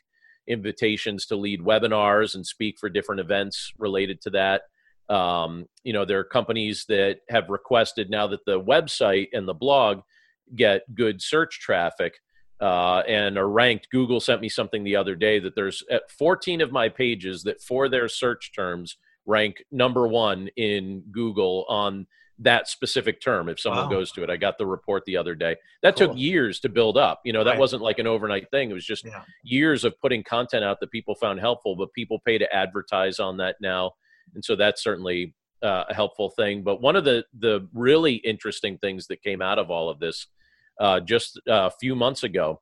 invitations 0.47 1.27
to 1.27 1.37
lead 1.37 1.61
webinars 1.61 2.35
and 2.35 2.47
speak 2.47 2.77
for 2.79 2.89
different 2.89 3.21
events 3.21 3.73
related 3.79 4.21
to 4.23 4.31
that. 4.31 4.63
Um, 5.09 5.67
you 5.83 5.93
know, 5.93 6.05
there 6.05 6.19
are 6.19 6.25
companies 6.25 6.85
that 6.89 7.19
have 7.29 7.49
requested 7.49 8.11
now 8.11 8.27
that 8.29 8.45
the 8.47 8.61
website 8.61 9.29
and 9.33 9.47
the 9.47 9.55
blog 9.55 10.01
get 10.55 10.83
good 10.95 11.23
search 11.23 11.61
traffic 11.61 12.15
uh, 12.61 13.03
and 13.09 13.37
are 13.37 13.49
ranked. 13.49 13.89
Google 13.91 14.21
sent 14.21 14.41
me 14.41 14.49
something 14.49 14.85
the 14.85 14.97
other 14.97 15.15
day 15.15 15.39
that 15.39 15.55
there's 15.55 15.83
at 15.91 16.11
14 16.11 16.61
of 16.61 16.73
my 16.73 16.89
pages 16.89 17.43
that 17.45 17.61
for 17.61 17.89
their 17.89 18.09
search 18.09 18.53
terms 18.55 18.97
rank 19.27 19.65
number 19.73 20.07
one 20.07 20.49
in 20.57 21.03
Google 21.11 21.65
on 21.69 22.07
that 22.41 22.69
specific 22.69 23.21
term 23.21 23.49
if 23.49 23.61
someone 23.61 23.85
wow. 23.85 23.91
goes 23.91 24.11
to 24.13 24.23
it. 24.23 24.31
I 24.31 24.37
got 24.37 24.59
the 24.59 24.67
report 24.67 25.05
the 25.05 25.17
other 25.17 25.35
day. 25.35 25.57
That 25.83 25.97
cool. 25.97 26.09
took 26.09 26.17
years 26.17 26.61
to 26.61 26.69
build 26.69 26.99
up. 26.99 27.21
You 27.25 27.33
know, 27.33 27.45
that 27.45 27.53
right. 27.53 27.59
wasn't 27.59 27.83
like 27.83 27.99
an 27.99 28.07
overnight 28.07 28.51
thing. 28.51 28.71
It 28.71 28.75
was 28.75 28.85
just 28.85 29.05
yeah. 29.05 29.23
years 29.43 29.85
of 29.85 29.99
putting 30.01 30.25
content 30.25 30.65
out 30.65 30.81
that 30.81 30.91
people 30.91 31.15
found 31.15 31.41
helpful, 31.41 31.77
but 31.77 31.93
people 31.93 32.21
pay 32.27 32.39
to 32.39 32.53
advertise 32.53 33.21
on 33.21 33.37
that 33.39 33.57
now. 33.61 33.93
And 34.35 34.45
so 34.45 34.57
that's 34.57 34.83
certainly 34.83 35.35
uh, 35.63 35.85
a 35.89 35.95
helpful 35.95 36.31
thing. 36.31 36.63
But 36.63 36.81
one 36.81 36.97
of 36.97 37.05
the 37.05 37.25
the 37.39 37.69
really 37.73 38.15
interesting 38.15 38.79
things 38.79 39.07
that 39.09 39.23
came 39.23 39.41
out 39.41 39.59
of 39.59 39.71
all 39.71 39.89
of 39.89 40.01
this 40.01 40.27
uh, 40.81 41.01
just 41.01 41.41
a 41.47 41.71
few 41.71 41.95
months 41.95 42.23
ago, 42.23 42.61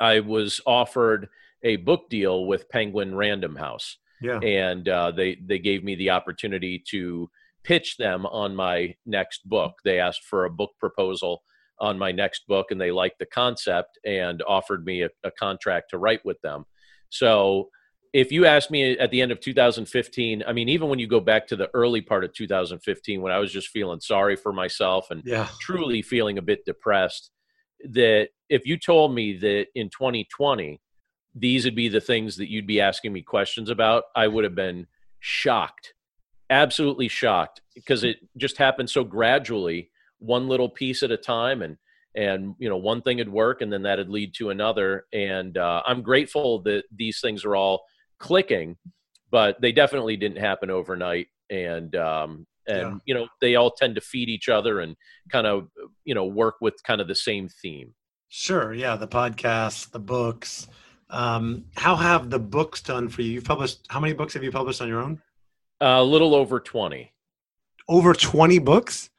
I 0.00 0.20
was 0.20 0.60
offered 0.66 1.28
a 1.62 1.76
book 1.76 2.10
deal 2.10 2.46
with 2.46 2.68
Penguin 2.68 3.14
Random 3.14 3.56
House. 3.56 3.98
Yeah. 4.20 4.38
And 4.38 4.88
uh, 4.88 5.10
they 5.10 5.36
they 5.44 5.58
gave 5.58 5.82
me 5.82 5.94
the 5.96 6.10
opportunity 6.10 6.82
to 6.90 7.28
pitch 7.64 7.96
them 7.96 8.26
on 8.26 8.54
my 8.54 8.94
next 9.06 9.48
book. 9.48 9.74
They 9.84 9.98
asked 9.98 10.24
for 10.24 10.44
a 10.44 10.50
book 10.50 10.70
proposal 10.78 11.42
on 11.80 11.98
my 11.98 12.12
next 12.12 12.46
book, 12.46 12.70
and 12.70 12.80
they 12.80 12.92
liked 12.92 13.18
the 13.18 13.26
concept 13.26 13.98
and 14.04 14.42
offered 14.46 14.84
me 14.84 15.02
a, 15.02 15.08
a 15.24 15.30
contract 15.32 15.90
to 15.90 15.98
write 15.98 16.24
with 16.24 16.40
them. 16.42 16.64
So 17.08 17.70
if 18.12 18.30
you 18.30 18.44
asked 18.44 18.70
me 18.70 18.98
at 18.98 19.10
the 19.10 19.22
end 19.22 19.32
of 19.32 19.40
2015, 19.40 20.44
I 20.46 20.52
mean, 20.52 20.68
even 20.68 20.88
when 20.88 20.98
you 20.98 21.06
go 21.06 21.20
back 21.20 21.46
to 21.48 21.56
the 21.56 21.70
early 21.72 22.02
part 22.02 22.24
of 22.24 22.34
2015, 22.34 23.22
when 23.22 23.32
I 23.32 23.38
was 23.38 23.50
just 23.50 23.68
feeling 23.68 24.00
sorry 24.00 24.36
for 24.36 24.52
myself 24.52 25.10
and 25.10 25.22
yeah. 25.24 25.48
truly 25.60 26.02
feeling 26.02 26.36
a 26.36 26.42
bit 26.42 26.64
depressed, 26.66 27.30
that 27.84 28.28
if 28.50 28.66
you 28.66 28.76
told 28.76 29.14
me 29.14 29.38
that 29.38 29.66
in 29.74 29.88
2020, 29.88 30.80
these 31.34 31.64
would 31.64 31.74
be 31.74 31.88
the 31.88 32.00
things 32.00 32.36
that 32.36 32.50
you'd 32.50 32.66
be 32.66 32.82
asking 32.82 33.14
me 33.14 33.22
questions 33.22 33.70
about, 33.70 34.04
I 34.14 34.28
would 34.28 34.44
have 34.44 34.54
been 34.54 34.86
shocked, 35.20 35.94
absolutely 36.50 37.08
shocked, 37.08 37.62
because 37.74 38.04
it 38.04 38.18
just 38.36 38.58
happened 38.58 38.90
so 38.90 39.04
gradually, 39.04 39.90
one 40.18 40.48
little 40.48 40.68
piece 40.68 41.02
at 41.02 41.10
a 41.10 41.16
time. 41.16 41.62
And 41.62 41.78
and 42.14 42.54
you 42.58 42.68
know 42.68 42.76
one 42.76 43.00
thing 43.00 43.16
would 43.16 43.28
work 43.30 43.62
and 43.62 43.72
then 43.72 43.82
that'd 43.82 44.10
lead 44.10 44.34
to 44.34 44.50
another 44.50 45.06
and 45.14 45.56
uh, 45.56 45.82
i'm 45.86 46.02
grateful 46.02 46.60
that 46.60 46.84
these 46.94 47.20
things 47.20 47.42
are 47.42 47.56
all 47.56 47.86
clicking, 48.22 48.76
but 49.30 49.60
they 49.60 49.72
definitely 49.72 50.16
didn't 50.16 50.38
happen 50.38 50.70
overnight. 50.70 51.26
And 51.50 51.94
um, 51.96 52.46
and 52.66 52.78
yeah. 52.78 52.98
you 53.04 53.14
know 53.14 53.28
they 53.40 53.56
all 53.56 53.70
tend 53.70 53.96
to 53.96 54.00
feed 54.00 54.28
each 54.28 54.48
other 54.48 54.80
and 54.80 54.96
kind 55.30 55.46
of 55.46 55.68
you 56.04 56.14
know 56.14 56.24
work 56.24 56.56
with 56.60 56.82
kind 56.84 57.00
of 57.00 57.08
the 57.08 57.14
same 57.14 57.48
theme. 57.48 57.94
Sure. 58.28 58.72
Yeah. 58.72 58.96
The 58.96 59.08
podcasts, 59.08 59.90
the 59.90 59.98
books. 59.98 60.66
Um, 61.10 61.66
how 61.76 61.96
have 61.96 62.30
the 62.30 62.38
books 62.38 62.80
done 62.80 63.10
for 63.10 63.20
you? 63.20 63.32
You've 63.32 63.44
published 63.44 63.86
how 63.90 64.00
many 64.00 64.14
books 64.14 64.32
have 64.32 64.42
you 64.42 64.50
published 64.50 64.80
on 64.80 64.88
your 64.88 65.02
own? 65.02 65.20
Uh, 65.82 65.98
a 65.98 66.04
little 66.04 66.34
over 66.34 66.58
twenty. 66.58 67.12
Over 67.88 68.14
twenty 68.14 68.58
books. 68.58 69.10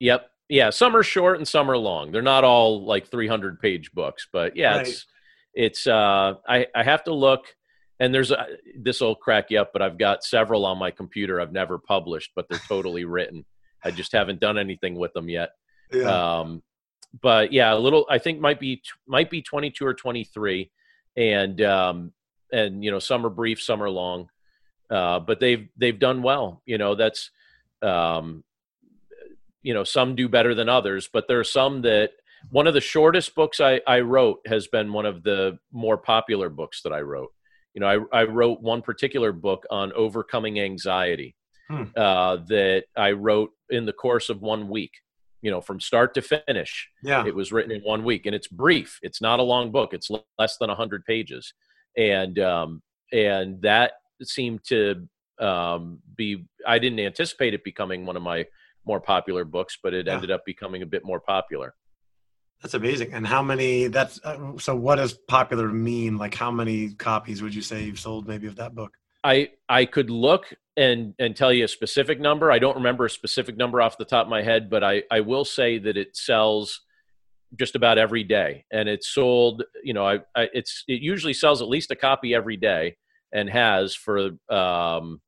Yep. 0.00 0.30
Yeah. 0.48 0.70
Some 0.70 0.96
are 0.96 1.02
short 1.02 1.36
and 1.36 1.46
some 1.46 1.70
are 1.70 1.76
long. 1.76 2.12
They're 2.12 2.22
not 2.22 2.44
all 2.44 2.86
like 2.86 3.08
three 3.08 3.28
hundred 3.28 3.60
page 3.60 3.92
books, 3.92 4.26
but 4.32 4.56
yeah, 4.56 4.76
right. 4.76 4.86
it's 4.86 5.06
it's. 5.52 5.86
Uh, 5.86 6.34
I 6.48 6.66
I 6.74 6.82
have 6.82 7.04
to 7.04 7.12
look 7.12 7.54
and 8.02 8.12
there's 8.12 8.32
a 8.32 8.46
this 8.80 9.00
will 9.00 9.14
crack 9.14 9.46
you 9.50 9.60
up 9.60 9.72
but 9.72 9.80
i've 9.80 9.96
got 9.96 10.24
several 10.24 10.66
on 10.66 10.76
my 10.76 10.90
computer 10.90 11.40
i've 11.40 11.52
never 11.52 11.78
published 11.78 12.32
but 12.34 12.46
they're 12.48 12.60
totally 12.68 13.04
written. 13.04 13.44
I 13.84 13.90
just 13.90 14.12
haven't 14.12 14.38
done 14.38 14.58
anything 14.58 14.94
with 14.94 15.12
them 15.12 15.28
yet. 15.28 15.50
Yeah. 15.92 16.40
um 16.40 16.62
but 17.20 17.52
yeah 17.52 17.72
a 17.72 17.78
little 17.78 18.06
i 18.10 18.18
think 18.18 18.40
might 18.40 18.60
be 18.60 18.82
might 19.06 19.30
be 19.30 19.40
22 19.40 19.86
or 19.86 19.94
23 19.94 20.70
and 21.16 21.60
um 21.62 22.12
and 22.52 22.84
you 22.84 22.90
know 22.90 22.98
some 22.98 23.24
are 23.24 23.30
brief 23.30 23.62
some 23.62 23.82
are 23.82 23.90
long. 23.90 24.28
Uh 24.90 25.20
but 25.20 25.38
they've 25.40 25.68
they've 25.76 25.98
done 25.98 26.22
well. 26.22 26.60
You 26.66 26.78
know 26.78 26.94
that's 26.94 27.30
um 27.82 28.42
you 29.62 29.74
know 29.74 29.84
some 29.84 30.16
do 30.16 30.28
better 30.28 30.54
than 30.54 30.68
others 30.68 31.08
but 31.12 31.28
there 31.28 31.38
are 31.38 31.44
some 31.44 31.82
that 31.82 32.10
one 32.50 32.66
of 32.66 32.74
the 32.74 32.80
shortest 32.80 33.36
books 33.36 33.60
I, 33.60 33.80
I 33.86 34.00
wrote 34.00 34.40
has 34.46 34.66
been 34.66 34.92
one 34.92 35.06
of 35.06 35.22
the 35.22 35.58
more 35.70 35.96
popular 35.96 36.48
books 36.48 36.82
that 36.82 36.92
I 36.92 37.00
wrote 37.00 37.32
you 37.74 37.80
know, 37.80 38.06
I, 38.12 38.20
I 38.20 38.24
wrote 38.24 38.60
one 38.60 38.82
particular 38.82 39.32
book 39.32 39.66
on 39.70 39.92
overcoming 39.92 40.60
anxiety 40.60 41.34
hmm. 41.68 41.84
uh, 41.96 42.36
that 42.48 42.84
I 42.96 43.12
wrote 43.12 43.50
in 43.70 43.86
the 43.86 43.92
course 43.92 44.28
of 44.28 44.42
one 44.42 44.68
week. 44.68 44.92
You 45.40 45.50
know, 45.50 45.60
from 45.60 45.80
start 45.80 46.14
to 46.14 46.22
finish. 46.22 46.88
Yeah, 47.02 47.26
it 47.26 47.34
was 47.34 47.50
written 47.50 47.72
in 47.72 47.80
one 47.80 48.04
week, 48.04 48.26
and 48.26 48.34
it's 48.34 48.46
brief. 48.46 49.00
It's 49.02 49.20
not 49.20 49.40
a 49.40 49.42
long 49.42 49.72
book. 49.72 49.92
It's 49.92 50.08
less 50.38 50.56
than 50.58 50.70
hundred 50.70 51.04
pages, 51.04 51.52
and 51.96 52.38
um, 52.38 52.80
and 53.12 53.60
that 53.62 53.94
seemed 54.22 54.62
to 54.68 55.08
um, 55.40 55.98
be. 56.16 56.44
I 56.64 56.78
didn't 56.78 57.00
anticipate 57.00 57.54
it 57.54 57.64
becoming 57.64 58.06
one 58.06 58.16
of 58.16 58.22
my 58.22 58.46
more 58.86 59.00
popular 59.00 59.44
books, 59.44 59.78
but 59.82 59.94
it 59.94 60.06
yeah. 60.06 60.14
ended 60.14 60.30
up 60.30 60.44
becoming 60.46 60.82
a 60.82 60.86
bit 60.86 61.04
more 61.04 61.18
popular. 61.18 61.74
That's 62.62 62.74
amazing. 62.74 63.12
And 63.12 63.26
how 63.26 63.42
many? 63.42 63.88
That's 63.88 64.20
uh, 64.24 64.56
so. 64.58 64.76
What 64.76 64.96
does 64.96 65.14
popular 65.14 65.68
mean? 65.68 66.16
Like, 66.16 66.34
how 66.34 66.50
many 66.50 66.94
copies 66.94 67.42
would 67.42 67.54
you 67.54 67.62
say 67.62 67.82
you've 67.82 67.98
sold, 67.98 68.28
maybe, 68.28 68.46
of 68.46 68.56
that 68.56 68.74
book? 68.74 68.92
I 69.24 69.50
I 69.68 69.84
could 69.84 70.10
look 70.10 70.54
and 70.76 71.14
and 71.18 71.34
tell 71.36 71.52
you 71.52 71.64
a 71.64 71.68
specific 71.68 72.20
number. 72.20 72.52
I 72.52 72.60
don't 72.60 72.76
remember 72.76 73.04
a 73.04 73.10
specific 73.10 73.56
number 73.56 73.82
off 73.82 73.98
the 73.98 74.04
top 74.04 74.26
of 74.26 74.30
my 74.30 74.42
head, 74.42 74.70
but 74.70 74.84
I 74.84 75.02
I 75.10 75.20
will 75.20 75.44
say 75.44 75.78
that 75.78 75.96
it 75.96 76.16
sells 76.16 76.80
just 77.58 77.74
about 77.74 77.98
every 77.98 78.24
day, 78.24 78.64
and 78.70 78.88
it's 78.88 79.08
sold. 79.08 79.64
You 79.82 79.94
know, 79.94 80.06
I, 80.06 80.20
I 80.36 80.48
it's 80.52 80.84
it 80.86 81.02
usually 81.02 81.34
sells 81.34 81.62
at 81.62 81.68
least 81.68 81.90
a 81.90 81.96
copy 81.96 82.32
every 82.32 82.56
day, 82.56 82.96
and 83.32 83.50
has 83.50 83.94
for 83.94 84.30
um 84.48 85.20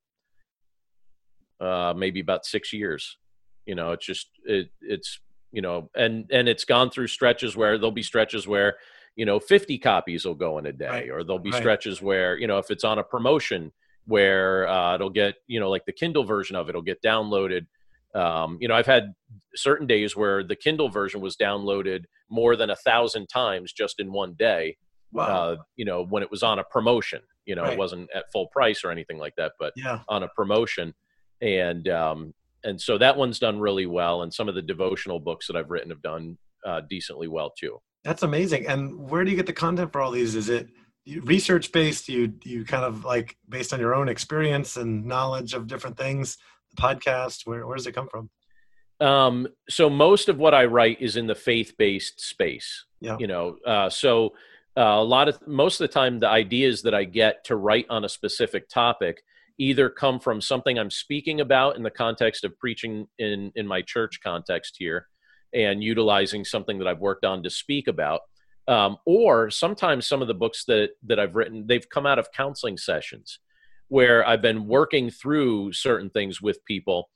uh 1.59 1.93
maybe 1.95 2.21
about 2.21 2.45
six 2.45 2.71
years. 2.71 3.17
You 3.65 3.75
know, 3.75 3.91
it's 3.91 4.05
just 4.05 4.29
it 4.45 4.69
it's 4.81 5.19
you 5.55 5.61
know, 5.61 5.89
and 5.95 6.29
and 6.31 6.49
it's 6.49 6.65
gone 6.65 6.89
through 6.89 7.07
stretches 7.07 7.55
where 7.55 7.77
there'll 7.77 7.91
be 7.91 8.03
stretches 8.03 8.45
where 8.45 8.75
you 9.15 9.25
know 9.25 9.39
50 9.39 9.77
copies 9.77 10.25
will 10.25 10.35
go 10.35 10.57
in 10.57 10.65
a 10.65 10.73
day, 10.73 10.87
right. 10.87 11.09
or 11.09 11.23
there'll 11.23 11.39
be 11.39 11.49
right. 11.49 11.61
stretches 11.61 12.01
where 12.01 12.37
you 12.37 12.45
know 12.45 12.57
if 12.57 12.69
it's 12.69 12.83
on 12.83 12.99
a 12.99 13.03
promotion 13.03 13.71
where 14.05 14.67
uh, 14.67 14.95
it'll 14.95 15.09
get 15.09 15.35
you 15.47 15.61
know 15.61 15.69
like 15.69 15.85
the 15.85 15.93
Kindle 15.93 16.25
version 16.25 16.57
of 16.57 16.67
it 16.67 16.75
will 16.75 16.81
get 16.81 17.01
downloaded. 17.01 17.67
Um, 18.13 18.57
you 18.59 18.67
know, 18.67 18.75
I've 18.75 18.85
had 18.85 19.13
certain 19.55 19.87
days 19.87 20.15
where 20.15 20.43
the 20.43 20.57
Kindle 20.57 20.89
version 20.89 21.21
was 21.21 21.37
downloaded 21.37 22.03
more 22.29 22.57
than 22.57 22.69
a 22.69 22.75
thousand 22.75 23.27
times 23.27 23.71
just 23.71 23.99
in 23.99 24.11
one 24.11 24.35
day. 24.37 24.77
Wow. 25.13 25.23
Uh, 25.25 25.55
you 25.77 25.85
know, 25.85 26.05
when 26.05 26.21
it 26.21 26.31
was 26.31 26.43
on 26.43 26.59
a 26.59 26.63
promotion, 26.65 27.21
you 27.45 27.55
know, 27.55 27.63
right. 27.63 27.73
it 27.73 27.79
wasn't 27.79 28.09
at 28.13 28.31
full 28.31 28.47
price 28.47 28.83
or 28.83 28.91
anything 28.91 29.17
like 29.17 29.35
that, 29.37 29.53
but 29.59 29.73
yeah. 29.77 29.99
on 30.09 30.23
a 30.23 30.29
promotion. 30.29 30.93
And 31.41 31.87
um, 31.89 32.33
and 32.65 32.81
so 32.81 32.97
that 32.97 33.15
one's 33.15 33.39
done 33.39 33.59
really 33.59 33.85
well 33.85 34.23
and 34.23 34.33
some 34.33 34.49
of 34.49 34.55
the 34.55 34.61
devotional 34.61 35.19
books 35.19 35.47
that 35.47 35.55
i've 35.55 35.69
written 35.69 35.89
have 35.89 36.01
done 36.01 36.37
uh, 36.65 36.81
decently 36.89 37.27
well 37.27 37.53
too. 37.57 37.79
That's 38.03 38.23
amazing. 38.23 38.67
And 38.67 39.09
where 39.09 39.23
do 39.23 39.31
you 39.31 39.37
get 39.37 39.45
the 39.45 39.53
content 39.53 39.91
for 39.91 40.01
all 40.01 40.11
these? 40.11 40.35
Is 40.35 40.49
it 40.49 40.67
research 41.21 41.71
based 41.71 42.09
you 42.09 42.33
you 42.43 42.65
kind 42.65 42.83
of 42.83 43.05
like 43.05 43.37
based 43.47 43.71
on 43.73 43.79
your 43.79 43.93
own 43.93 44.09
experience 44.09 44.75
and 44.75 45.05
knowledge 45.05 45.53
of 45.53 45.67
different 45.67 45.95
things 45.95 46.37
the 46.75 46.81
podcast 46.81 47.45
where, 47.45 47.67
where 47.67 47.77
does 47.77 47.85
it 47.85 47.93
come 47.93 48.09
from? 48.09 48.29
Um, 48.99 49.47
so 49.69 49.89
most 49.89 50.29
of 50.29 50.39
what 50.39 50.53
i 50.53 50.65
write 50.65 51.01
is 51.01 51.17
in 51.17 51.27
the 51.27 51.35
faith-based 51.35 52.21
space 52.21 52.85
yeah. 53.01 53.17
you 53.19 53.27
know 53.27 53.57
uh, 53.67 53.89
so 53.89 54.33
uh, 54.77 54.81
a 54.81 55.03
lot 55.03 55.27
of 55.27 55.45
most 55.45 55.81
of 55.81 55.87
the 55.87 55.93
time 55.93 56.17
the 56.17 56.29
ideas 56.29 56.81
that 56.83 56.95
i 56.95 57.03
get 57.03 57.43
to 57.43 57.57
write 57.57 57.85
on 57.89 58.05
a 58.05 58.09
specific 58.09 58.69
topic 58.69 59.21
either 59.57 59.89
come 59.89 60.19
from 60.19 60.41
something 60.41 60.77
I'm 60.77 60.91
speaking 60.91 61.41
about 61.41 61.77
in 61.77 61.83
the 61.83 61.89
context 61.91 62.43
of 62.43 62.57
preaching 62.59 63.07
in 63.17 63.51
in 63.55 63.67
my 63.67 63.81
church 63.81 64.19
context 64.23 64.75
here, 64.77 65.07
and 65.53 65.83
utilizing 65.83 66.45
something 66.45 66.77
that 66.79 66.87
I've 66.87 66.99
worked 66.99 67.25
on 67.25 67.43
to 67.43 67.49
speak 67.49 67.87
about, 67.87 68.21
um, 68.67 68.97
or 69.05 69.49
sometimes 69.49 70.07
some 70.07 70.21
of 70.21 70.27
the 70.27 70.33
books 70.33 70.65
that 70.65 70.91
that 71.03 71.19
I've 71.19 71.35
written 71.35 71.65
they've 71.67 71.89
come 71.89 72.05
out 72.05 72.19
of 72.19 72.31
counseling 72.31 72.77
sessions 72.77 73.39
where 73.87 74.27
I've 74.27 74.41
been 74.41 74.67
working 74.67 75.11
through 75.11 75.71
certain 75.73 76.09
things 76.09 76.41
with 76.41 76.65
people 76.65 77.09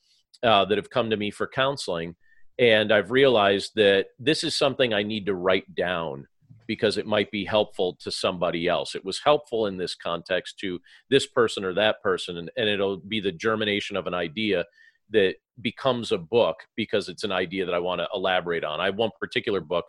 uh, 0.43 0.65
that 0.65 0.77
have 0.77 0.91
come 0.91 1.09
to 1.09 1.17
me 1.17 1.31
for 1.31 1.47
counseling, 1.47 2.15
and 2.57 2.91
I've 2.91 3.11
realized 3.11 3.71
that 3.75 4.07
this 4.19 4.43
is 4.43 4.55
something 4.55 4.93
I 4.93 5.03
need 5.03 5.25
to 5.25 5.33
write 5.33 5.73
down 5.75 6.27
because 6.69 6.99
it 6.99 7.07
might 7.07 7.31
be 7.31 7.43
helpful 7.43 7.97
to 7.99 8.11
somebody 8.11 8.67
else. 8.67 8.93
It 8.93 9.03
was 9.03 9.19
helpful 9.25 9.65
in 9.65 9.77
this 9.77 9.95
context 9.95 10.59
to 10.59 10.79
this 11.09 11.25
person 11.25 11.65
or 11.65 11.73
that 11.73 11.99
person, 12.03 12.37
and, 12.37 12.51
and 12.55 12.69
it'll 12.69 12.97
be 12.97 13.19
the 13.19 13.31
germination 13.31 13.97
of 13.97 14.05
an 14.05 14.13
idea 14.13 14.65
that 15.09 15.33
becomes 15.59 16.11
a 16.11 16.19
book 16.19 16.57
because 16.75 17.09
it's 17.09 17.23
an 17.23 17.31
idea 17.31 17.65
that 17.65 17.73
I 17.73 17.79
want 17.79 18.01
to 18.01 18.07
elaborate 18.13 18.63
on. 18.63 18.79
I 18.79 18.85
have 18.85 18.97
one 18.97 19.09
particular 19.19 19.61
book 19.61 19.85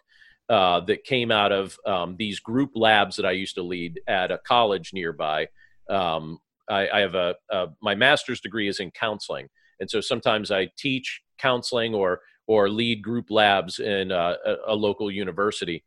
uh, 0.48 0.80
that 0.86 1.04
came 1.04 1.30
out 1.30 1.52
of 1.52 1.76
um, 1.84 2.16
these 2.18 2.40
group 2.40 2.70
labs 2.74 3.16
that 3.16 3.26
I 3.26 3.32
used 3.32 3.56
to 3.56 3.62
lead 3.62 4.00
at 4.08 4.30
a 4.30 4.38
college 4.38 4.94
nearby. 4.94 5.48
Um, 5.90 6.38
I, 6.66 6.88
I, 6.88 7.00
have 7.00 7.14
a, 7.14 7.34
a, 7.50 7.66
my 7.82 7.94
master's 7.94 8.40
degree 8.40 8.68
is 8.68 8.80
in 8.80 8.90
counseling, 8.90 9.48
and 9.80 9.90
so 9.90 10.00
sometimes 10.00 10.50
I 10.50 10.70
teach 10.78 11.20
counseling 11.36 11.94
or 11.94 12.20
or 12.46 12.70
lead 12.70 13.02
group 13.02 13.30
labs 13.30 13.80
in 13.80 14.10
uh, 14.10 14.34
a, 14.46 14.56
a, 14.68 14.74
local 14.74 15.10
university. 15.10 15.84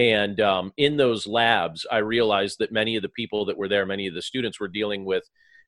And 0.00 0.40
um, 0.40 0.72
in 0.78 0.96
those 0.96 1.26
labs, 1.26 1.86
I 1.92 1.98
realized 1.98 2.56
that 2.60 2.72
many 2.72 2.96
of 2.96 3.02
the 3.02 3.10
people 3.10 3.44
that 3.44 3.58
were 3.58 3.68
there, 3.68 3.84
many 3.84 4.06
of 4.06 4.14
the 4.14 4.22
students 4.22 4.58
were 4.58 4.66
dealing 4.66 5.04
with 5.04 5.24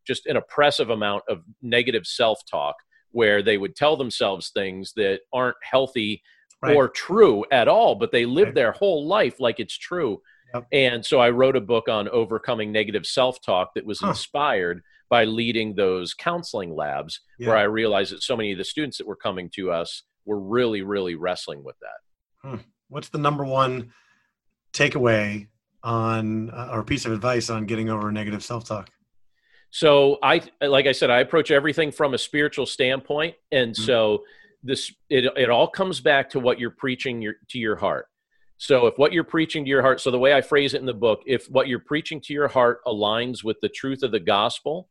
just 0.07 0.25
an 0.25 0.39
oppressive 0.39 0.89
amount 0.89 1.25
of 1.29 1.43
negative 1.61 2.07
self 2.07 2.41
talk 2.51 2.77
where 3.11 3.43
they 3.43 3.59
would 3.59 3.77
tell 3.77 3.95
themselves 3.95 4.49
things 4.49 4.95
that 4.97 5.21
aren't 5.35 5.59
healthy 5.63 6.23
right. 6.63 6.75
or 6.75 6.89
true 6.89 7.45
at 7.53 7.69
all, 7.69 7.95
but 7.95 8.11
they 8.11 8.25
live 8.25 8.47
right. 8.47 8.55
their 8.55 8.73
whole 8.73 9.07
life 9.07 9.39
like 9.39 9.61
it's 9.61 9.77
true. 9.77 10.23
Yep. 10.55 10.67
And 10.73 11.05
so 11.05 11.21
I 11.21 11.29
wrote 11.29 11.57
a 11.57 11.61
book 11.61 11.91
on 11.91 12.09
overcoming 12.09 12.73
negative 12.73 13.05
self 13.05 13.37
talk 13.43 13.75
that 13.75 13.85
was 13.85 14.01
huh. 14.01 14.09
inspired 14.09 14.83
by 15.11 15.25
leading 15.25 15.75
those 15.75 16.15
counseling 16.15 16.75
labs 16.75 17.21
yeah. 17.39 17.49
where 17.49 17.59
I 17.59 17.65
realized 17.65 18.13
that 18.13 18.23
so 18.23 18.35
many 18.35 18.53
of 18.53 18.59
the 18.59 18.65
students 18.65 18.97
that 18.97 19.07
were 19.07 19.15
coming 19.15 19.51
to 19.57 19.71
us 19.71 20.05
were 20.25 20.41
really, 20.41 20.81
really 20.81 21.17
wrestling 21.17 21.63
with 21.63 21.77
that. 21.81 22.49
Hmm. 22.49 22.63
What's 22.89 23.11
the 23.11 23.19
number 23.19 23.45
one 23.45 23.93
takeaway 24.73 25.49
on 25.83 26.51
uh, 26.51 26.71
or 26.73 26.85
piece 26.85 27.05
of 27.05 27.13
advice 27.13 27.51
on 27.51 27.67
getting 27.67 27.91
over 27.91 28.11
negative 28.13 28.43
self 28.43 28.65
talk? 28.65 28.91
So 29.71 30.19
I, 30.23 30.43
like 30.61 30.87
I 30.87 30.93
said, 30.93 31.11
I 31.11 31.21
approach 31.21 31.51
everything 31.51 31.93
from 31.93 32.15
a 32.15 32.19
spiritual 32.19 32.67
standpoint, 32.67 33.35
and 33.51 33.73
mm-hmm. 33.73 33.83
so 33.83 34.23
this 34.63 34.93
it 35.09 35.25
it 35.37 35.51
all 35.51 35.67
comes 35.67 36.01
back 36.01 36.31
to 36.31 36.41
what 36.41 36.61
you're 36.61 36.71
preaching 36.71 37.23
your, 37.23 37.35
to 37.49 37.59
your 37.59 37.77
heart. 37.77 38.07
So 38.59 38.87
if 38.87 38.97
what 38.97 39.13
you're 39.13 39.25
preaching 39.25 39.65
to 39.65 39.69
your 39.69 39.83
heart, 39.83 40.01
so 40.01 40.11
the 40.11 40.19
way 40.19 40.35
I 40.35 40.41
phrase 40.41 40.75
it 40.75 40.81
in 40.81 40.87
the 40.87 40.95
book, 40.95 41.23
if 41.27 41.47
what 41.47 41.67
you're 41.67 41.81
preaching 41.81 42.21
to 42.21 42.33
your 42.33 42.49
heart 42.49 42.79
aligns 42.87 43.43
with 43.43 43.57
the 43.61 43.69
truth 43.69 44.05
of 44.05 44.13
the 44.13 44.21
gospel, 44.21 44.89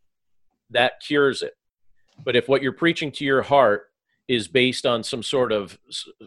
that 0.72 0.94
cures 1.06 1.42
it. 1.42 1.54
But 2.24 2.36
if 2.36 2.50
what 2.50 2.62
you're 2.62 2.74
preaching 2.74 3.12
to 3.14 3.24
your 3.24 3.42
heart 3.42 3.91
is 4.32 4.48
based 4.48 4.86
on 4.86 5.04
some 5.04 5.22
sort 5.22 5.52
of 5.52 5.78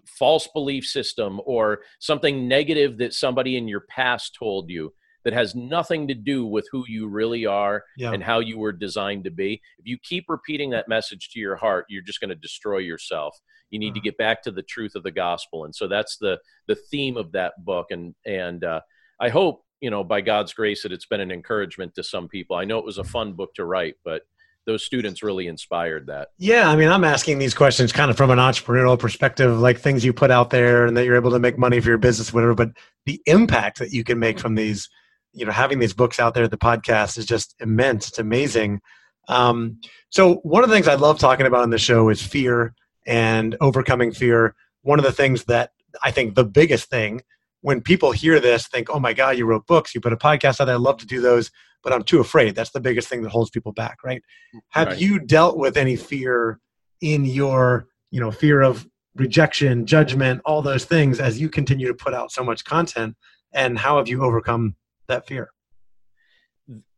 false 0.04 0.46
belief 0.48 0.84
system 0.84 1.40
or 1.46 1.80
something 2.00 2.46
negative 2.46 2.98
that 2.98 3.14
somebody 3.14 3.56
in 3.56 3.66
your 3.66 3.80
past 3.88 4.36
told 4.38 4.68
you 4.68 4.92
that 5.24 5.32
has 5.32 5.54
nothing 5.54 6.06
to 6.06 6.12
do 6.12 6.44
with 6.44 6.68
who 6.70 6.84
you 6.86 7.08
really 7.08 7.46
are 7.46 7.82
yeah. 7.96 8.12
and 8.12 8.22
how 8.22 8.40
you 8.40 8.58
were 8.58 8.72
designed 8.72 9.24
to 9.24 9.30
be. 9.30 9.54
If 9.78 9.86
you 9.86 9.96
keep 10.02 10.26
repeating 10.28 10.68
that 10.70 10.86
message 10.86 11.30
to 11.30 11.40
your 11.40 11.56
heart, 11.56 11.86
you're 11.88 12.02
just 12.02 12.20
going 12.20 12.28
to 12.28 12.34
destroy 12.34 12.76
yourself. 12.76 13.38
You 13.70 13.78
need 13.78 13.92
uh-huh. 13.92 13.94
to 13.94 14.00
get 14.00 14.18
back 14.18 14.42
to 14.42 14.50
the 14.50 14.62
truth 14.62 14.96
of 14.96 15.02
the 15.02 15.10
gospel, 15.10 15.64
and 15.64 15.74
so 15.74 15.88
that's 15.88 16.18
the 16.18 16.38
the 16.68 16.76
theme 16.76 17.16
of 17.16 17.32
that 17.32 17.54
book. 17.64 17.86
And 17.90 18.14
and 18.26 18.62
uh, 18.62 18.82
I 19.18 19.30
hope 19.30 19.64
you 19.80 19.88
know 19.88 20.04
by 20.04 20.20
God's 20.20 20.52
grace 20.52 20.82
that 20.82 20.92
it's 20.92 21.06
been 21.06 21.20
an 21.20 21.32
encouragement 21.32 21.94
to 21.94 22.02
some 22.02 22.28
people. 22.28 22.54
I 22.54 22.66
know 22.66 22.78
it 22.78 22.84
was 22.84 22.98
a 22.98 23.04
fun 23.04 23.32
book 23.32 23.54
to 23.54 23.64
write, 23.64 23.94
but 24.04 24.22
those 24.66 24.84
students 24.84 25.22
really 25.22 25.46
inspired 25.46 26.06
that. 26.06 26.28
Yeah, 26.38 26.68
I 26.68 26.76
mean, 26.76 26.88
I'm 26.88 27.04
asking 27.04 27.38
these 27.38 27.54
questions 27.54 27.92
kind 27.92 28.10
of 28.10 28.16
from 28.16 28.30
an 28.30 28.38
entrepreneurial 28.38 28.98
perspective, 28.98 29.58
like 29.58 29.78
things 29.78 30.04
you 30.04 30.12
put 30.12 30.30
out 30.30 30.50
there 30.50 30.86
and 30.86 30.96
that 30.96 31.04
you're 31.04 31.16
able 31.16 31.30
to 31.32 31.38
make 31.38 31.58
money 31.58 31.80
for 31.80 31.88
your 31.88 31.98
business, 31.98 32.32
whatever. 32.32 32.54
But 32.54 32.70
the 33.06 33.20
impact 33.26 33.78
that 33.78 33.92
you 33.92 34.04
can 34.04 34.18
make 34.18 34.38
from 34.38 34.54
these, 34.54 34.88
you 35.32 35.44
know, 35.44 35.52
having 35.52 35.78
these 35.78 35.92
books 35.92 36.18
out 36.18 36.34
there, 36.34 36.48
the 36.48 36.56
podcast 36.56 37.18
is 37.18 37.26
just 37.26 37.54
immense. 37.60 38.08
It's 38.08 38.18
amazing. 38.18 38.80
Um, 39.28 39.80
so 40.10 40.36
one 40.36 40.64
of 40.64 40.70
the 40.70 40.76
things 40.76 40.88
I 40.88 40.94
love 40.94 41.18
talking 41.18 41.46
about 41.46 41.62
on 41.62 41.70
the 41.70 41.78
show 41.78 42.08
is 42.08 42.22
fear 42.22 42.74
and 43.06 43.56
overcoming 43.60 44.12
fear. 44.12 44.54
One 44.82 44.98
of 44.98 45.04
the 45.04 45.12
things 45.12 45.44
that 45.44 45.72
I 46.02 46.10
think 46.10 46.34
the 46.34 46.44
biggest 46.44 46.88
thing 46.88 47.22
when 47.64 47.80
people 47.80 48.12
hear 48.12 48.40
this, 48.40 48.68
think, 48.68 48.88
"Oh 48.90 49.00
my 49.00 49.12
God, 49.12 49.38
you 49.38 49.46
wrote 49.46 49.66
books, 49.66 49.94
you 49.94 50.00
put 50.00 50.12
a 50.12 50.16
podcast 50.16 50.60
out. 50.60 50.68
I'd 50.68 50.76
love 50.76 50.98
to 50.98 51.06
do 51.06 51.20
those." 51.20 51.50
but 51.84 51.92
I'm 51.92 52.02
too 52.02 52.18
afraid. 52.18 52.56
That's 52.56 52.70
the 52.70 52.80
biggest 52.80 53.08
thing 53.08 53.22
that 53.22 53.28
holds 53.28 53.50
people 53.50 53.72
back, 53.72 53.98
right? 54.02 54.22
Have 54.70 54.88
right. 54.88 54.98
you 54.98 55.20
dealt 55.20 55.58
with 55.58 55.76
any 55.76 55.96
fear 55.96 56.58
in 57.02 57.26
your, 57.26 57.86
you 58.10 58.20
know, 58.20 58.30
fear 58.30 58.62
of 58.62 58.88
rejection, 59.14 59.86
judgment, 59.86 60.40
all 60.46 60.62
those 60.62 60.86
things 60.86 61.20
as 61.20 61.40
you 61.40 61.48
continue 61.48 61.86
to 61.86 61.94
put 61.94 62.14
out 62.14 62.32
so 62.32 62.42
much 62.42 62.64
content? 62.64 63.14
And 63.52 63.78
how 63.78 63.98
have 63.98 64.08
you 64.08 64.24
overcome 64.24 64.74
that 65.08 65.26
fear? 65.26 65.50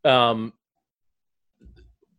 Um, 0.05 0.53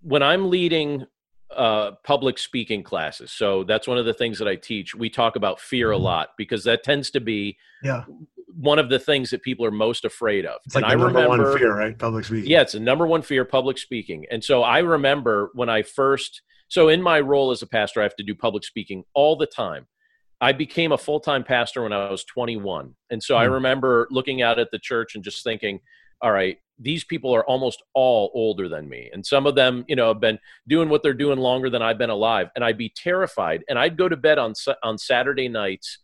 when 0.02 0.22
I'm 0.22 0.50
leading 0.50 1.06
uh, 1.50 1.92
public 2.04 2.38
speaking 2.38 2.82
classes, 2.82 3.32
so 3.32 3.64
that's 3.64 3.88
one 3.88 3.96
of 3.96 4.04
the 4.04 4.12
things 4.12 4.38
that 4.38 4.46
I 4.46 4.56
teach. 4.56 4.94
We 4.94 5.08
talk 5.08 5.36
about 5.36 5.58
fear 5.58 5.90
a 5.90 5.94
mm-hmm. 5.94 6.04
lot 6.04 6.28
because 6.36 6.64
that 6.64 6.84
tends 6.84 7.10
to 7.12 7.20
be 7.20 7.56
yeah 7.82 8.04
one 8.54 8.78
of 8.78 8.88
the 8.88 8.98
things 8.98 9.30
that 9.30 9.42
people 9.42 9.64
are 9.64 9.70
most 9.70 10.04
afraid 10.04 10.46
of. 10.46 10.60
It's 10.64 10.74
like 10.74 10.84
and 10.84 10.90
the 10.90 11.04
I 11.04 11.06
number 11.06 11.20
remember, 11.20 11.50
one 11.50 11.58
fear, 11.58 11.76
right? 11.76 11.98
Public 11.98 12.24
speaking. 12.24 12.50
Yeah, 12.50 12.62
it's 12.62 12.72
the 12.72 12.80
number 12.80 13.06
one 13.06 13.22
fear, 13.22 13.44
public 13.44 13.78
speaking. 13.78 14.26
And 14.30 14.42
so 14.42 14.62
I 14.62 14.78
remember 14.78 15.50
when 15.54 15.68
I 15.68 15.82
first, 15.82 16.42
so 16.68 16.88
in 16.88 17.02
my 17.02 17.20
role 17.20 17.50
as 17.50 17.62
a 17.62 17.66
pastor, 17.66 18.00
I 18.00 18.04
have 18.04 18.16
to 18.16 18.24
do 18.24 18.34
public 18.34 18.64
speaking 18.64 19.04
all 19.14 19.36
the 19.36 19.46
time. 19.46 19.86
I 20.40 20.52
became 20.52 20.92
a 20.92 20.98
full 20.98 21.20
time 21.20 21.44
pastor 21.44 21.82
when 21.82 21.92
I 21.92 22.10
was 22.10 22.24
21. 22.24 22.94
And 23.10 23.22
so 23.22 23.34
hmm. 23.34 23.40
I 23.40 23.44
remember 23.44 24.08
looking 24.10 24.42
out 24.42 24.58
at 24.58 24.70
the 24.70 24.78
church 24.78 25.14
and 25.14 25.24
just 25.24 25.44
thinking, 25.44 25.80
all 26.20 26.32
right, 26.32 26.58
these 26.78 27.04
people 27.04 27.34
are 27.34 27.44
almost 27.44 27.82
all 27.94 28.30
older 28.34 28.68
than 28.68 28.88
me. 28.88 29.10
And 29.12 29.26
some 29.26 29.46
of 29.46 29.56
them, 29.56 29.84
you 29.88 29.96
know, 29.96 30.08
have 30.08 30.20
been 30.20 30.38
doing 30.68 30.88
what 30.88 31.02
they're 31.02 31.12
doing 31.12 31.38
longer 31.38 31.70
than 31.70 31.82
I've 31.82 31.98
been 31.98 32.10
alive. 32.10 32.48
And 32.54 32.64
I'd 32.64 32.78
be 32.78 32.92
terrified. 32.94 33.64
And 33.68 33.78
I'd 33.78 33.96
go 33.96 34.08
to 34.08 34.16
bed 34.16 34.38
on, 34.38 34.54
on 34.82 34.96
Saturday 34.96 35.48
nights 35.48 35.98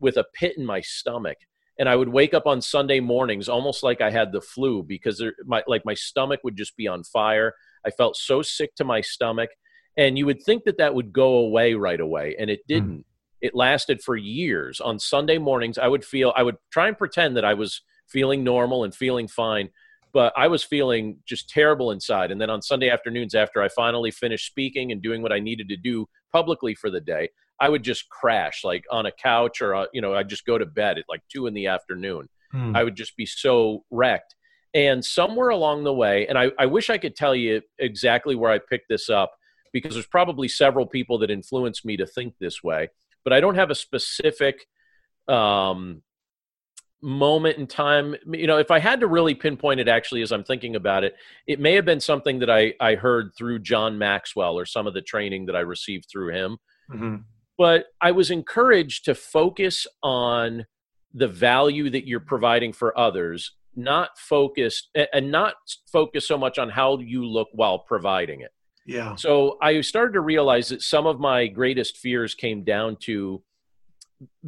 with 0.00 0.16
a 0.16 0.24
pit 0.34 0.54
in 0.56 0.64
my 0.64 0.80
stomach 0.80 1.36
and 1.78 1.88
I 1.88 1.96
would 1.96 2.08
wake 2.08 2.34
up 2.34 2.46
on 2.46 2.60
Sunday 2.60 3.00
mornings 3.00 3.48
almost 3.48 3.82
like 3.82 4.00
I 4.00 4.10
had 4.10 4.32
the 4.32 4.40
flu 4.40 4.82
because 4.82 5.18
there, 5.18 5.34
my 5.44 5.62
like 5.66 5.82
my 5.84 5.94
stomach 5.94 6.40
would 6.44 6.56
just 6.56 6.76
be 6.76 6.86
on 6.86 7.02
fire. 7.04 7.54
I 7.84 7.90
felt 7.90 8.16
so 8.16 8.42
sick 8.42 8.74
to 8.76 8.84
my 8.84 9.00
stomach, 9.00 9.50
and 9.96 10.16
you 10.16 10.26
would 10.26 10.42
think 10.42 10.64
that 10.64 10.78
that 10.78 10.94
would 10.94 11.12
go 11.12 11.36
away 11.36 11.74
right 11.74 12.00
away, 12.00 12.36
and 12.38 12.50
it 12.50 12.60
didn't. 12.68 13.00
Mm. 13.00 13.04
It 13.40 13.54
lasted 13.54 14.00
for 14.00 14.16
years. 14.16 14.80
On 14.80 14.98
Sunday 14.98 15.36
mornings, 15.36 15.76
I 15.76 15.88
would 15.88 16.04
feel 16.04 16.32
I 16.34 16.42
would 16.42 16.56
try 16.70 16.88
and 16.88 16.96
pretend 16.96 17.36
that 17.36 17.44
I 17.44 17.54
was 17.54 17.82
feeling 18.08 18.42
normal 18.44 18.84
and 18.84 18.94
feeling 18.94 19.28
fine, 19.28 19.68
but 20.12 20.32
I 20.36 20.48
was 20.48 20.62
feeling 20.62 21.18
just 21.26 21.50
terrible 21.50 21.90
inside. 21.90 22.30
And 22.30 22.40
then 22.40 22.48
on 22.48 22.62
Sunday 22.62 22.88
afternoons, 22.88 23.34
after 23.34 23.62
I 23.62 23.68
finally 23.68 24.10
finished 24.10 24.46
speaking 24.46 24.92
and 24.92 25.02
doing 25.02 25.20
what 25.20 25.32
I 25.32 25.40
needed 25.40 25.68
to 25.70 25.76
do 25.76 26.06
publicly 26.32 26.74
for 26.74 26.88
the 26.88 27.00
day, 27.00 27.28
I 27.60 27.68
would 27.68 27.82
just 27.82 28.08
crash 28.08 28.64
like 28.64 28.84
on 28.90 29.06
a 29.06 29.12
couch 29.12 29.60
or, 29.60 29.74
uh, 29.74 29.86
you 29.92 30.00
know, 30.00 30.14
I'd 30.14 30.28
just 30.28 30.44
go 30.44 30.58
to 30.58 30.66
bed 30.66 30.98
at 30.98 31.04
like 31.08 31.22
two 31.32 31.46
in 31.46 31.54
the 31.54 31.68
afternoon. 31.68 32.28
Hmm. 32.50 32.74
I 32.74 32.84
would 32.84 32.96
just 32.96 33.16
be 33.16 33.26
so 33.26 33.84
wrecked. 33.90 34.34
And 34.74 35.04
somewhere 35.04 35.50
along 35.50 35.84
the 35.84 35.94
way, 35.94 36.26
and 36.26 36.36
I, 36.36 36.50
I 36.58 36.66
wish 36.66 36.90
I 36.90 36.98
could 36.98 37.14
tell 37.14 37.34
you 37.34 37.62
exactly 37.78 38.34
where 38.34 38.50
I 38.50 38.58
picked 38.58 38.88
this 38.88 39.08
up 39.08 39.32
because 39.72 39.94
there's 39.94 40.06
probably 40.06 40.48
several 40.48 40.86
people 40.86 41.18
that 41.18 41.30
influenced 41.30 41.84
me 41.84 41.96
to 41.96 42.06
think 42.06 42.34
this 42.38 42.62
way, 42.62 42.88
but 43.22 43.32
I 43.32 43.40
don't 43.40 43.54
have 43.54 43.70
a 43.70 43.74
specific 43.74 44.66
um, 45.28 46.02
moment 47.00 47.58
in 47.58 47.68
time. 47.68 48.16
You 48.26 48.48
know, 48.48 48.58
if 48.58 48.72
I 48.72 48.80
had 48.80 49.00
to 49.00 49.06
really 49.06 49.34
pinpoint 49.34 49.78
it 49.78 49.86
actually 49.86 50.22
as 50.22 50.32
I'm 50.32 50.44
thinking 50.44 50.74
about 50.74 51.04
it, 51.04 51.14
it 51.46 51.60
may 51.60 51.74
have 51.74 51.84
been 51.84 52.00
something 52.00 52.40
that 52.40 52.50
I, 52.50 52.74
I 52.80 52.96
heard 52.96 53.30
through 53.38 53.60
John 53.60 53.96
Maxwell 53.96 54.58
or 54.58 54.66
some 54.66 54.88
of 54.88 54.94
the 54.94 55.02
training 55.02 55.46
that 55.46 55.56
I 55.56 55.60
received 55.60 56.06
through 56.10 56.34
him. 56.34 56.58
Mm-hmm 56.90 57.16
but 57.56 57.86
I 58.00 58.12
was 58.12 58.30
encouraged 58.30 59.04
to 59.06 59.14
focus 59.14 59.86
on 60.02 60.66
the 61.12 61.28
value 61.28 61.90
that 61.90 62.06
you're 62.06 62.20
providing 62.20 62.72
for 62.72 62.98
others, 62.98 63.52
not 63.76 64.18
focus 64.18 64.88
and 65.12 65.30
not 65.30 65.54
focus 65.90 66.26
so 66.26 66.36
much 66.36 66.58
on 66.58 66.70
how 66.70 66.98
you 66.98 67.24
look 67.24 67.48
while 67.52 67.78
providing 67.78 68.40
it. 68.40 68.50
Yeah. 68.86 69.14
So 69.14 69.56
I 69.62 69.80
started 69.80 70.12
to 70.14 70.20
realize 70.20 70.68
that 70.68 70.82
some 70.82 71.06
of 71.06 71.18
my 71.18 71.46
greatest 71.46 71.96
fears 71.96 72.34
came 72.34 72.64
down 72.64 72.96
to 73.02 73.42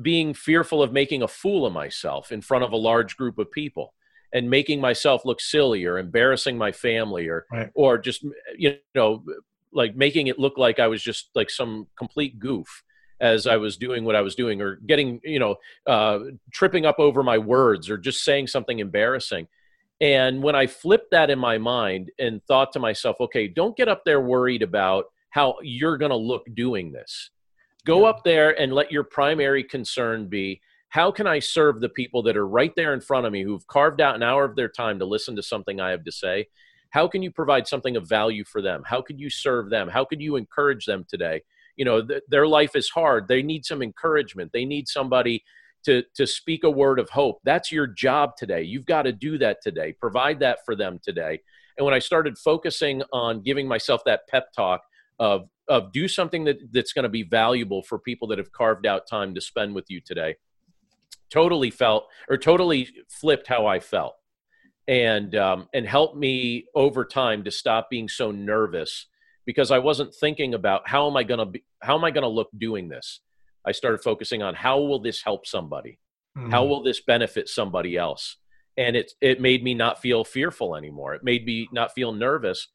being 0.00 0.34
fearful 0.34 0.82
of 0.82 0.92
making 0.92 1.22
a 1.22 1.28
fool 1.28 1.66
of 1.66 1.72
myself 1.72 2.32
in 2.32 2.40
front 2.40 2.64
of 2.64 2.72
a 2.72 2.76
large 2.76 3.16
group 3.16 3.38
of 3.38 3.50
people 3.50 3.94
and 4.32 4.50
making 4.50 4.80
myself 4.80 5.24
look 5.24 5.40
silly 5.40 5.84
or 5.84 5.98
embarrassing 5.98 6.58
my 6.58 6.72
family 6.72 7.28
or 7.28 7.46
right. 7.50 7.70
or 7.74 7.98
just 7.98 8.24
you 8.56 8.76
know 8.94 9.24
like 9.72 9.96
making 9.96 10.26
it 10.26 10.38
look 10.38 10.56
like 10.56 10.78
I 10.78 10.88
was 10.88 11.02
just 11.02 11.30
like 11.34 11.50
some 11.50 11.86
complete 11.98 12.38
goof 12.38 12.82
as 13.20 13.46
I 13.46 13.56
was 13.56 13.76
doing 13.76 14.04
what 14.04 14.16
I 14.16 14.20
was 14.20 14.34
doing, 14.34 14.60
or 14.60 14.76
getting, 14.86 15.20
you 15.24 15.38
know, 15.38 15.56
uh, 15.86 16.18
tripping 16.52 16.86
up 16.86 16.98
over 16.98 17.22
my 17.22 17.38
words, 17.38 17.88
or 17.88 17.96
just 17.96 18.24
saying 18.24 18.48
something 18.48 18.78
embarrassing. 18.78 19.48
And 20.00 20.42
when 20.42 20.54
I 20.54 20.66
flipped 20.66 21.10
that 21.12 21.30
in 21.30 21.38
my 21.38 21.56
mind 21.56 22.10
and 22.18 22.42
thought 22.44 22.72
to 22.72 22.78
myself, 22.78 23.16
okay, 23.20 23.48
don't 23.48 23.76
get 23.76 23.88
up 23.88 24.02
there 24.04 24.20
worried 24.20 24.62
about 24.62 25.06
how 25.30 25.56
you're 25.62 25.96
going 25.96 26.10
to 26.10 26.16
look 26.16 26.46
doing 26.54 26.92
this. 26.92 27.30
Go 27.86 28.02
yeah. 28.02 28.10
up 28.10 28.24
there 28.24 28.60
and 28.60 28.72
let 28.72 28.92
your 28.92 29.04
primary 29.04 29.64
concern 29.64 30.28
be 30.28 30.60
how 30.88 31.10
can 31.10 31.26
I 31.26 31.40
serve 31.40 31.80
the 31.80 31.88
people 31.88 32.22
that 32.22 32.36
are 32.36 32.46
right 32.46 32.72
there 32.74 32.94
in 32.94 33.00
front 33.00 33.26
of 33.26 33.32
me 33.32 33.42
who've 33.42 33.66
carved 33.66 34.00
out 34.00 34.14
an 34.14 34.22
hour 34.22 34.44
of 34.44 34.56
their 34.56 34.68
time 34.68 34.98
to 34.98 35.04
listen 35.04 35.36
to 35.36 35.42
something 35.42 35.80
I 35.80 35.90
have 35.90 36.04
to 36.04 36.12
say? 36.12 36.46
How 36.90 37.08
can 37.08 37.22
you 37.22 37.30
provide 37.30 37.66
something 37.66 37.96
of 37.96 38.08
value 38.08 38.44
for 38.44 38.62
them? 38.62 38.82
How 38.86 39.02
could 39.02 39.20
you 39.20 39.28
serve 39.28 39.68
them? 39.68 39.88
How 39.88 40.04
could 40.04 40.20
you 40.20 40.36
encourage 40.36 40.86
them 40.86 41.04
today? 41.08 41.42
You 41.76 41.84
know 41.84 42.04
th- 42.04 42.22
their 42.28 42.46
life 42.46 42.74
is 42.74 42.88
hard. 42.88 43.28
They 43.28 43.42
need 43.42 43.64
some 43.64 43.82
encouragement. 43.82 44.52
They 44.52 44.64
need 44.64 44.88
somebody 44.88 45.44
to 45.84 46.02
to 46.14 46.26
speak 46.26 46.64
a 46.64 46.70
word 46.70 46.98
of 46.98 47.10
hope. 47.10 47.40
That's 47.44 47.70
your 47.70 47.86
job 47.86 48.36
today. 48.36 48.62
You've 48.62 48.86
got 48.86 49.02
to 49.02 49.12
do 49.12 49.38
that 49.38 49.58
today. 49.62 49.92
Provide 49.92 50.40
that 50.40 50.58
for 50.64 50.74
them 50.76 51.00
today. 51.02 51.40
And 51.78 51.84
when 51.84 51.94
i 51.94 51.98
started 51.98 52.38
focusing 52.38 53.02
on 53.12 53.42
giving 53.42 53.68
myself 53.68 54.02
that 54.06 54.26
pep 54.28 54.52
talk 54.52 54.82
of 55.18 55.48
of 55.68 55.92
do 55.92 56.08
something 56.08 56.44
that 56.44 56.58
that's 56.72 56.92
going 56.92 57.02
to 57.02 57.08
be 57.08 57.22
valuable 57.22 57.82
for 57.82 57.98
people 57.98 58.28
that 58.28 58.38
have 58.38 58.52
carved 58.52 58.86
out 58.86 59.06
time 59.08 59.34
to 59.34 59.40
spend 59.40 59.74
with 59.74 59.86
you 59.88 60.00
today 60.00 60.36
totally 61.30 61.70
felt 61.70 62.06
or 62.28 62.36
totally 62.36 62.88
flipped 63.08 63.46
how 63.46 63.66
i 63.66 63.80
felt. 63.80 64.14
And 64.88 65.34
um, 65.34 65.68
and 65.74 65.84
helped 65.84 66.16
me 66.16 66.66
over 66.72 67.04
time 67.04 67.42
to 67.42 67.50
stop 67.50 67.90
being 67.90 68.08
so 68.08 68.30
nervous 68.30 69.06
because 69.46 69.70
I 69.70 69.78
wasn't 69.78 70.14
thinking 70.14 70.52
about 70.52 70.88
how 70.88 71.08
am 71.08 71.16
I 71.16 71.22
going 71.22 71.38
to 71.38 71.46
be 71.46 71.64
how 71.80 71.96
am 71.96 72.04
I 72.04 72.10
going 72.10 72.22
to 72.22 72.28
look 72.28 72.50
doing 72.58 72.88
this. 72.88 73.20
I 73.66 73.72
started 73.72 74.02
focusing 74.02 74.42
on 74.42 74.54
how 74.54 74.80
will 74.80 75.00
this 75.00 75.22
help 75.22 75.46
somebody? 75.46 75.98
Mm-hmm. 76.36 76.50
How 76.50 76.64
will 76.64 76.82
this 76.82 77.00
benefit 77.00 77.48
somebody 77.48 77.96
else? 77.96 78.36
And 78.76 78.96
it 78.96 79.12
it 79.20 79.40
made 79.40 79.64
me 79.64 79.72
not 79.72 80.02
feel 80.02 80.24
fearful 80.24 80.76
anymore. 80.76 81.14
It 81.14 81.24
made 81.24 81.46
me 81.46 81.68
not 81.72 81.92
feel 81.94 82.12
nervous. 82.12 82.68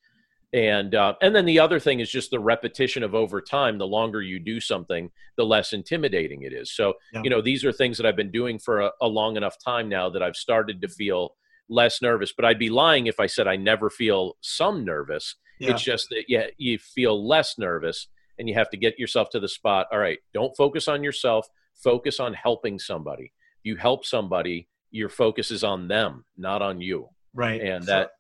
And 0.54 0.96
uh, 0.96 1.16
and 1.22 1.36
then 1.36 1.46
the 1.46 1.60
other 1.60 1.80
thing 1.80 2.00
is 2.00 2.10
just 2.10 2.32
the 2.32 2.40
repetition 2.40 3.04
of 3.04 3.16
over 3.16 3.42
time. 3.42 3.78
The 3.78 3.88
longer 3.88 4.22
you 4.22 4.40
do 4.40 4.60
something, 4.60 5.10
the 5.38 5.46
less 5.46 5.72
intimidating 5.72 6.42
it 6.42 6.52
is. 6.54 6.74
So 6.74 6.96
yeah. 7.14 7.22
you 7.24 7.30
know 7.30 7.42
these 7.42 7.64
are 7.64 7.72
things 7.72 7.98
that 7.98 8.06
I've 8.06 8.18
been 8.18 8.32
doing 8.32 8.60
for 8.60 8.82
a, 8.82 8.92
a 9.02 9.08
long 9.08 9.38
enough 9.38 9.56
time 9.64 9.88
now 9.88 10.10
that 10.10 10.24
I've 10.24 10.36
started 10.36 10.82
to 10.82 10.90
feel 10.90 11.36
less 11.70 12.02
nervous. 12.02 12.34
But 12.34 12.46
I'd 12.46 12.60
be 12.60 12.70
lying 12.70 13.08
if 13.08 13.20
I 13.20 13.28
said 13.28 13.48
I 13.48 13.56
never 13.56 13.90
feel 13.90 14.38
some 14.42 14.84
nervous. 14.84 15.36
Yeah. 15.62 15.72
It's 15.72 15.84
just 15.84 16.08
that 16.10 16.26
yeah, 16.28 16.48
you 16.58 16.80
feel 16.80 17.28
less 17.28 17.58
nervous 17.58 18.08
and 18.40 18.50
you 18.50 18.56
have 18.56 18.70
to 18.72 18.78
get 18.78 18.98
yourself 18.98 19.30
to 19.30 19.40
the 19.40 19.48
spot. 19.48 19.88
All 19.92 20.00
right, 20.00 20.18
don't 20.34 20.56
focus 20.58 20.88
on 20.88 21.04
yourself, 21.04 21.48
focus 21.76 22.20
on 22.20 22.34
helping 22.34 22.80
somebody. 22.80 23.32
You 23.64 23.76
help 23.76 24.06
somebody, 24.06 24.68
your 24.90 25.10
focus 25.10 25.52
is 25.52 25.64
on 25.64 25.88
them, 25.88 26.26
not 26.36 26.64
on 26.64 26.82
you. 26.82 27.10
Right. 27.34 27.62
And 27.62 27.84
so, 27.84 27.92
that 27.92 28.12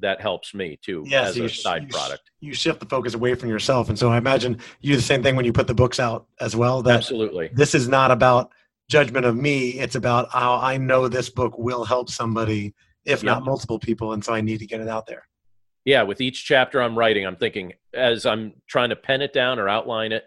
that 0.00 0.20
helps 0.20 0.54
me 0.54 0.78
too 0.82 1.04
yeah, 1.06 1.24
as 1.24 1.34
so 1.34 1.44
a 1.44 1.48
side 1.48 1.82
you, 1.82 1.88
product. 1.88 2.30
You 2.40 2.54
shift 2.54 2.80
the 2.80 2.86
focus 2.86 3.14
away 3.14 3.34
from 3.34 3.50
yourself. 3.50 3.88
And 3.88 3.98
so 3.98 4.10
I 4.10 4.16
imagine 4.16 4.58
you 4.80 4.92
do 4.92 4.96
the 4.96 5.02
same 5.02 5.22
thing 5.22 5.36
when 5.36 5.44
you 5.44 5.52
put 5.52 5.66
the 5.66 5.74
books 5.74 6.00
out 6.00 6.26
as 6.40 6.56
well. 6.56 6.82
That 6.82 6.96
Absolutely. 6.96 7.50
This 7.52 7.74
is 7.74 7.88
not 7.88 8.10
about 8.10 8.52
judgment 8.88 9.26
of 9.26 9.36
me. 9.36 9.70
It's 9.70 9.96
about 9.96 10.30
how 10.30 10.54
I 10.54 10.78
know 10.78 11.08
this 11.08 11.28
book 11.28 11.58
will 11.58 11.84
help 11.84 12.08
somebody 12.10 12.74
if 13.04 13.22
not 13.22 13.44
multiple 13.44 13.78
people. 13.78 14.12
And 14.12 14.24
so 14.24 14.34
I 14.34 14.40
need 14.40 14.58
to 14.58 14.66
get 14.66 14.80
it 14.80 14.88
out 14.88 15.06
there. 15.06 15.27
Yeah, 15.88 16.02
with 16.02 16.20
each 16.20 16.44
chapter 16.44 16.82
I'm 16.82 16.98
writing, 16.98 17.24
I'm 17.26 17.36
thinking 17.36 17.72
as 17.94 18.26
I'm 18.26 18.52
trying 18.66 18.90
to 18.90 18.96
pen 18.96 19.22
it 19.22 19.32
down 19.32 19.58
or 19.58 19.70
outline 19.70 20.12
it, 20.12 20.24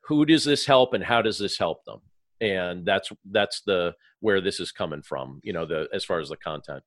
who 0.00 0.26
does 0.26 0.42
this 0.42 0.66
help 0.66 0.94
and 0.94 1.04
how 1.04 1.22
does 1.22 1.38
this 1.38 1.56
help 1.56 1.84
them? 1.84 2.00
And 2.40 2.84
that's 2.84 3.12
that's 3.30 3.60
the 3.60 3.94
where 4.18 4.40
this 4.40 4.58
is 4.58 4.72
coming 4.72 5.02
from, 5.02 5.38
you 5.44 5.52
know, 5.52 5.64
the 5.64 5.88
as 5.94 6.04
far 6.04 6.18
as 6.18 6.30
the 6.30 6.36
content. 6.36 6.82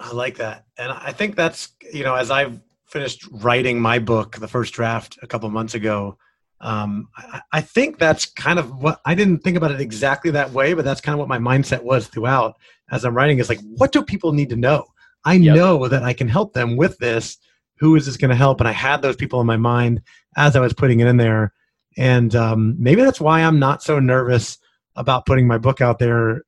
I 0.00 0.10
like 0.10 0.38
that. 0.38 0.64
And 0.78 0.90
I 0.90 1.12
think 1.12 1.36
that's, 1.36 1.68
you 1.92 2.02
know, 2.02 2.16
as 2.16 2.28
I've 2.28 2.60
finished 2.88 3.28
writing 3.30 3.80
my 3.80 4.00
book, 4.00 4.34
the 4.38 4.48
first 4.48 4.74
draft 4.74 5.20
a 5.22 5.28
couple 5.28 5.48
months 5.48 5.74
ago, 5.76 6.18
um, 6.60 7.08
I, 7.16 7.40
I, 7.52 7.60
think 7.60 7.98
that's 7.98 8.26
kind 8.26 8.58
of 8.58 8.82
what 8.82 9.00
I 9.06 9.14
didn't 9.14 9.44
think 9.44 9.56
about 9.56 9.70
it 9.70 9.80
exactly 9.80 10.32
that 10.32 10.50
way, 10.50 10.74
but 10.74 10.84
that's 10.84 11.00
kind 11.00 11.14
of 11.14 11.20
what 11.20 11.28
my 11.28 11.38
mindset 11.38 11.84
was 11.84 12.08
throughout 12.08 12.56
as 12.90 13.04
I'm 13.04 13.16
writing. 13.16 13.38
Is 13.38 13.48
like, 13.48 13.60
what 13.76 13.92
do 13.92 14.02
people 14.02 14.32
need 14.32 14.48
to 14.48 14.56
know? 14.56 14.86
I 15.24 15.34
yep. 15.34 15.54
know 15.54 15.86
that 15.86 16.02
I 16.02 16.14
can 16.14 16.26
help 16.26 16.52
them 16.52 16.76
with 16.76 16.98
this. 16.98 17.38
Who 17.80 17.96
is 17.96 18.06
this 18.06 18.16
going 18.16 18.30
to 18.30 18.36
help? 18.36 18.60
And 18.60 18.68
I 18.68 18.72
had 18.72 19.02
those 19.02 19.16
people 19.16 19.40
in 19.40 19.46
my 19.46 19.56
mind 19.56 20.02
as 20.36 20.54
I 20.54 20.60
was 20.60 20.72
putting 20.72 21.00
it 21.00 21.06
in 21.06 21.16
there, 21.16 21.52
and 21.96 22.34
um, 22.36 22.76
maybe 22.78 23.02
that's 23.02 23.20
why 23.20 23.40
I'm 23.40 23.58
not 23.58 23.82
so 23.82 23.98
nervous 23.98 24.58
about 24.96 25.26
putting 25.26 25.46
my 25.46 25.58
book 25.58 25.80
out 25.80 25.98
there 25.98 26.42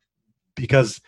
because 0.54 1.00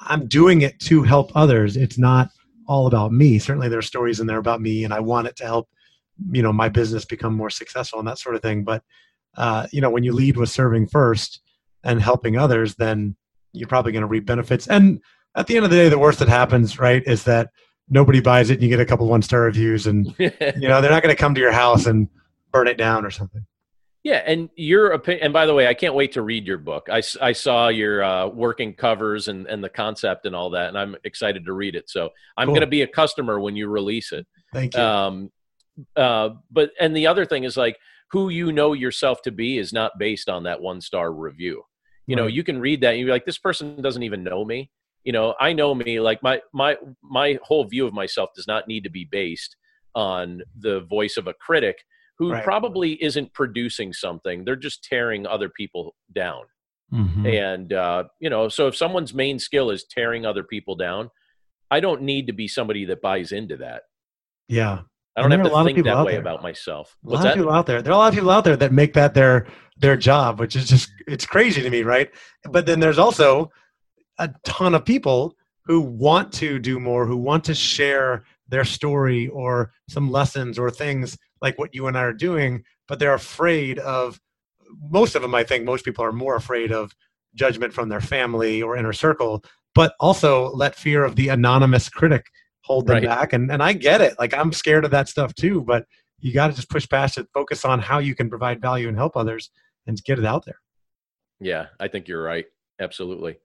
I'm 0.00 0.28
doing 0.28 0.62
it 0.62 0.78
to 0.80 1.02
help 1.02 1.32
others. 1.34 1.76
It's 1.76 1.98
not 1.98 2.30
all 2.68 2.86
about 2.86 3.12
me. 3.12 3.38
Certainly, 3.38 3.68
there 3.68 3.78
are 3.78 3.82
stories 3.82 4.20
in 4.20 4.26
there 4.26 4.38
about 4.38 4.60
me, 4.60 4.84
and 4.84 4.94
I 4.94 5.00
want 5.00 5.26
it 5.26 5.36
to 5.36 5.44
help 5.44 5.68
you 6.30 6.42
know 6.42 6.52
my 6.52 6.68
business 6.68 7.04
become 7.04 7.34
more 7.34 7.50
successful 7.50 7.98
and 7.98 8.08
that 8.08 8.18
sort 8.18 8.34
of 8.34 8.42
thing 8.42 8.64
but 8.64 8.82
uh, 9.36 9.66
you 9.72 9.80
know 9.80 9.90
when 9.90 10.04
you 10.04 10.12
lead 10.12 10.36
with 10.36 10.50
serving 10.50 10.86
first 10.86 11.40
and 11.84 12.02
helping 12.02 12.36
others 12.36 12.74
then 12.74 13.16
you're 13.52 13.68
probably 13.68 13.92
going 13.92 14.02
to 14.02 14.08
reap 14.08 14.26
benefits 14.26 14.66
and 14.66 15.00
at 15.34 15.46
the 15.46 15.56
end 15.56 15.64
of 15.64 15.70
the 15.70 15.76
day 15.76 15.88
the 15.88 15.98
worst 15.98 16.18
that 16.18 16.28
happens 16.28 16.78
right 16.78 17.02
is 17.06 17.24
that 17.24 17.50
nobody 17.90 18.20
buys 18.20 18.50
it 18.50 18.54
and 18.54 18.62
you 18.62 18.68
get 18.68 18.80
a 18.80 18.86
couple 18.86 19.06
one 19.06 19.22
star 19.22 19.42
reviews 19.42 19.86
and 19.86 20.06
you 20.18 20.30
know 20.38 20.80
they're 20.80 20.90
not 20.90 21.02
going 21.02 21.14
to 21.14 21.20
come 21.20 21.34
to 21.34 21.40
your 21.40 21.52
house 21.52 21.86
and 21.86 22.08
burn 22.52 22.66
it 22.66 22.78
down 22.78 23.04
or 23.04 23.10
something 23.10 23.44
yeah, 24.02 24.22
and 24.26 24.48
your 24.56 24.92
opinion. 24.92 25.24
And 25.24 25.32
by 25.32 25.44
the 25.44 25.52
way, 25.52 25.66
I 25.66 25.74
can't 25.74 25.94
wait 25.94 26.12
to 26.12 26.22
read 26.22 26.46
your 26.46 26.56
book. 26.56 26.88
I, 26.90 27.02
I 27.20 27.32
saw 27.32 27.68
your 27.68 28.02
uh, 28.02 28.28
working 28.28 28.72
covers 28.72 29.28
and, 29.28 29.46
and 29.46 29.62
the 29.62 29.68
concept 29.68 30.24
and 30.24 30.34
all 30.34 30.50
that, 30.50 30.68
and 30.68 30.78
I'm 30.78 30.96
excited 31.04 31.44
to 31.44 31.52
read 31.52 31.74
it. 31.74 31.90
So 31.90 32.08
I'm 32.36 32.46
cool. 32.46 32.54
going 32.54 32.62
to 32.62 32.66
be 32.66 32.80
a 32.82 32.86
customer 32.86 33.38
when 33.40 33.56
you 33.56 33.68
release 33.68 34.12
it. 34.12 34.26
Thank 34.54 34.74
you. 34.74 34.82
Um, 34.82 35.30
uh, 35.96 36.30
but 36.50 36.70
and 36.80 36.96
the 36.96 37.06
other 37.06 37.26
thing 37.26 37.44
is 37.44 37.58
like 37.58 37.78
who 38.10 38.30
you 38.30 38.52
know 38.52 38.72
yourself 38.72 39.20
to 39.22 39.32
be 39.32 39.58
is 39.58 39.72
not 39.72 39.98
based 39.98 40.30
on 40.30 40.44
that 40.44 40.62
one 40.62 40.80
star 40.80 41.12
review. 41.12 41.64
You 42.06 42.16
right. 42.16 42.22
know, 42.22 42.26
you 42.26 42.42
can 42.42 42.58
read 42.58 42.80
that 42.80 42.94
and 42.94 43.00
you're 43.00 43.10
like, 43.10 43.26
this 43.26 43.38
person 43.38 43.82
doesn't 43.82 44.02
even 44.02 44.24
know 44.24 44.44
me. 44.46 44.70
You 45.04 45.12
know, 45.12 45.34
I 45.40 45.52
know 45.52 45.74
me. 45.74 46.00
Like 46.00 46.22
my 46.22 46.40
my 46.52 46.76
my 47.02 47.38
whole 47.42 47.64
view 47.64 47.86
of 47.86 47.94
myself 47.94 48.30
does 48.34 48.46
not 48.46 48.68
need 48.68 48.84
to 48.84 48.90
be 48.90 49.06
based 49.10 49.56
on 49.94 50.42
the 50.58 50.80
voice 50.80 51.16
of 51.16 51.26
a 51.26 51.34
critic 51.34 51.78
who 52.18 52.32
right. 52.32 52.44
probably 52.44 53.02
isn't 53.02 53.32
producing 53.32 53.92
something. 53.92 54.44
They're 54.44 54.56
just 54.56 54.84
tearing 54.84 55.26
other 55.26 55.48
people 55.48 55.94
down. 56.14 56.42
Mm-hmm. 56.92 57.26
And 57.26 57.72
uh, 57.72 58.04
you 58.18 58.28
know, 58.28 58.48
so 58.48 58.66
if 58.66 58.76
someone's 58.76 59.14
main 59.14 59.38
skill 59.38 59.70
is 59.70 59.84
tearing 59.84 60.26
other 60.26 60.42
people 60.42 60.76
down, 60.76 61.10
I 61.70 61.80
don't 61.80 62.02
need 62.02 62.26
to 62.26 62.32
be 62.32 62.48
somebody 62.48 62.84
that 62.86 63.00
buys 63.00 63.32
into 63.32 63.56
that. 63.58 63.82
Yeah, 64.48 64.80
I 65.16 65.22
don't 65.22 65.30
have 65.30 65.50
to 65.50 65.64
think 65.64 65.84
that 65.84 66.04
way 66.04 66.12
there. 66.12 66.20
about 66.20 66.42
myself. 66.42 66.96
What's 67.02 67.12
a 67.12 67.16
lot 67.16 67.22
that? 67.22 67.30
of 67.30 67.36
people 67.36 67.52
out 67.52 67.66
there. 67.66 67.82
There 67.82 67.92
are 67.92 67.96
a 67.96 67.98
lot 67.98 68.08
of 68.08 68.14
people 68.14 68.30
out 68.30 68.44
there 68.44 68.56
that 68.56 68.72
make 68.72 68.94
that 68.94 69.14
their 69.14 69.46
their 69.76 69.96
job, 69.96 70.40
which 70.40 70.56
is 70.56 70.68
just 70.68 70.90
it's 71.06 71.26
crazy 71.26 71.62
to 71.62 71.70
me, 71.70 71.82
right? 71.82 72.10
But 72.44 72.66
then 72.66 72.80
there's 72.80 72.98
also 72.98 73.50
a 74.20 74.32
ton 74.44 74.74
of 74.74 74.84
people 74.84 75.34
who 75.64 75.80
want 75.80 76.32
to 76.34 76.58
do 76.58 76.78
more, 76.78 77.06
who 77.06 77.16
want 77.16 77.42
to 77.44 77.54
share 77.54 78.24
their 78.48 78.64
story 78.64 79.28
or 79.28 79.72
some 79.88 80.10
lessons 80.10 80.58
or 80.58 80.70
things 80.70 81.16
like 81.40 81.58
what 81.58 81.74
you 81.74 81.86
and 81.86 81.96
I 81.96 82.02
are 82.02 82.12
doing, 82.12 82.62
but 82.86 82.98
they're 82.98 83.14
afraid 83.14 83.78
of 83.78 84.20
most 84.90 85.14
of 85.14 85.22
them 85.22 85.34
I 85.34 85.42
think 85.42 85.64
most 85.64 85.84
people 85.84 86.04
are 86.04 86.12
more 86.12 86.36
afraid 86.36 86.70
of 86.70 86.92
judgment 87.34 87.72
from 87.72 87.88
their 87.88 88.00
family 88.00 88.62
or 88.62 88.76
inner 88.76 88.92
circle, 88.92 89.42
but 89.74 89.94
also 90.00 90.50
let 90.50 90.74
fear 90.74 91.04
of 91.04 91.16
the 91.16 91.28
anonymous 91.28 91.88
critic 91.88 92.26
hold 92.62 92.86
them 92.86 92.96
right. 92.96 93.04
back. 93.04 93.32
And 93.32 93.50
and 93.50 93.62
I 93.62 93.72
get 93.72 94.00
it. 94.00 94.18
Like 94.18 94.34
I'm 94.34 94.52
scared 94.52 94.84
of 94.84 94.90
that 94.90 95.08
stuff 95.08 95.34
too, 95.34 95.62
but 95.62 95.86
you 96.18 96.34
got 96.34 96.48
to 96.48 96.52
just 96.52 96.68
push 96.68 96.88
past 96.88 97.16
it, 97.16 97.26
focus 97.32 97.64
on 97.64 97.80
how 97.80 97.98
you 97.98 98.14
can 98.14 98.28
provide 98.28 98.60
value 98.60 98.88
and 98.88 98.96
help 98.96 99.16
others 99.16 99.50
and 99.86 100.02
get 100.04 100.18
it 100.18 100.24
out 100.24 100.44
there. 100.44 100.60
Yeah, 101.40 101.66
I 101.78 101.88
think 101.88 102.06
you're 102.08 102.22
right. 102.22 102.44
Absolutely. 102.80 103.38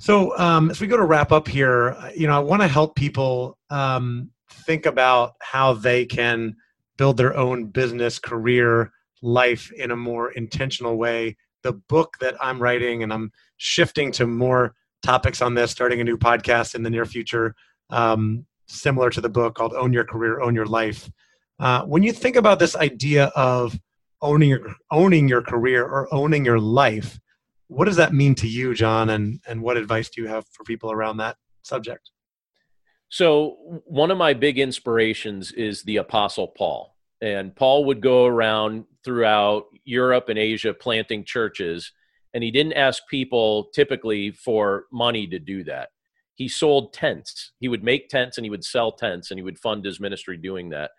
So 0.00 0.36
um, 0.38 0.70
as 0.70 0.80
we 0.80 0.86
go 0.86 0.96
to 0.96 1.04
wrap 1.04 1.32
up 1.32 1.48
here, 1.48 1.96
you 2.16 2.26
know, 2.26 2.36
I 2.36 2.38
want 2.38 2.62
to 2.62 2.68
help 2.68 2.94
people 2.94 3.58
um, 3.70 4.30
think 4.50 4.86
about 4.86 5.34
how 5.40 5.72
they 5.72 6.06
can 6.06 6.56
build 6.96 7.16
their 7.16 7.36
own 7.36 7.66
business, 7.66 8.18
career, 8.18 8.92
life 9.22 9.72
in 9.72 9.90
a 9.90 9.96
more 9.96 10.30
intentional 10.32 10.96
way. 10.96 11.36
The 11.62 11.72
book 11.72 12.14
that 12.20 12.36
I'm 12.40 12.62
writing, 12.62 13.02
and 13.02 13.12
I'm 13.12 13.32
shifting 13.56 14.12
to 14.12 14.26
more 14.26 14.74
topics 15.02 15.42
on 15.42 15.54
this, 15.54 15.72
starting 15.72 16.00
a 16.00 16.04
new 16.04 16.16
podcast 16.16 16.74
in 16.74 16.82
the 16.82 16.90
near 16.90 17.04
future 17.04 17.54
um, 17.90 18.46
similar 18.66 19.10
to 19.10 19.20
the 19.20 19.28
book 19.28 19.54
called 19.54 19.72
Own 19.74 19.92
Your 19.92 20.04
Career, 20.04 20.40
Own 20.40 20.54
Your 20.54 20.66
Life. 20.66 21.10
Uh, 21.58 21.82
when 21.84 22.02
you 22.02 22.12
think 22.12 22.36
about 22.36 22.58
this 22.58 22.76
idea 22.76 23.26
of 23.34 23.78
owning 24.20 24.50
your 24.50 24.74
owning 24.90 25.28
your 25.28 25.42
career 25.42 25.84
or 25.84 26.12
owning 26.14 26.44
your 26.44 26.60
life, 26.60 27.18
what 27.68 27.84
does 27.84 27.96
that 27.96 28.12
mean 28.12 28.34
to 28.36 28.48
you, 28.48 28.74
John? 28.74 29.10
And 29.10 29.40
and 29.46 29.62
what 29.62 29.76
advice 29.76 30.08
do 30.08 30.20
you 30.20 30.28
have 30.28 30.46
for 30.48 30.64
people 30.64 30.92
around 30.92 31.18
that 31.18 31.36
subject? 31.62 32.10
So 33.08 33.80
one 33.84 34.10
of 34.10 34.18
my 34.18 34.34
big 34.34 34.58
inspirations 34.58 35.52
is 35.52 35.82
the 35.82 35.96
Apostle 35.96 36.48
Paul, 36.48 36.94
and 37.22 37.54
Paul 37.56 37.86
would 37.86 38.02
go 38.02 38.26
around 38.26 38.84
throughout 39.04 39.66
Europe 39.84 40.28
and 40.28 40.38
Asia 40.38 40.74
planting 40.74 41.24
churches, 41.24 41.92
and 42.34 42.44
he 42.44 42.50
didn't 42.50 42.74
ask 42.74 43.02
people 43.08 43.68
typically 43.74 44.30
for 44.30 44.84
money 44.92 45.26
to 45.28 45.38
do 45.38 45.64
that 45.64 45.88
he 46.38 46.46
sold 46.46 46.92
tents. 46.92 47.50
He 47.58 47.66
would 47.66 47.82
make 47.82 48.08
tents 48.08 48.38
and 48.38 48.44
he 48.44 48.50
would 48.50 48.64
sell 48.64 48.92
tents 48.92 49.30
and 49.30 49.38
he 49.38 49.42
would 49.42 49.58
fund 49.58 49.84
his 49.84 49.98
ministry 49.98 50.36
doing 50.36 50.68
that. 50.68 50.92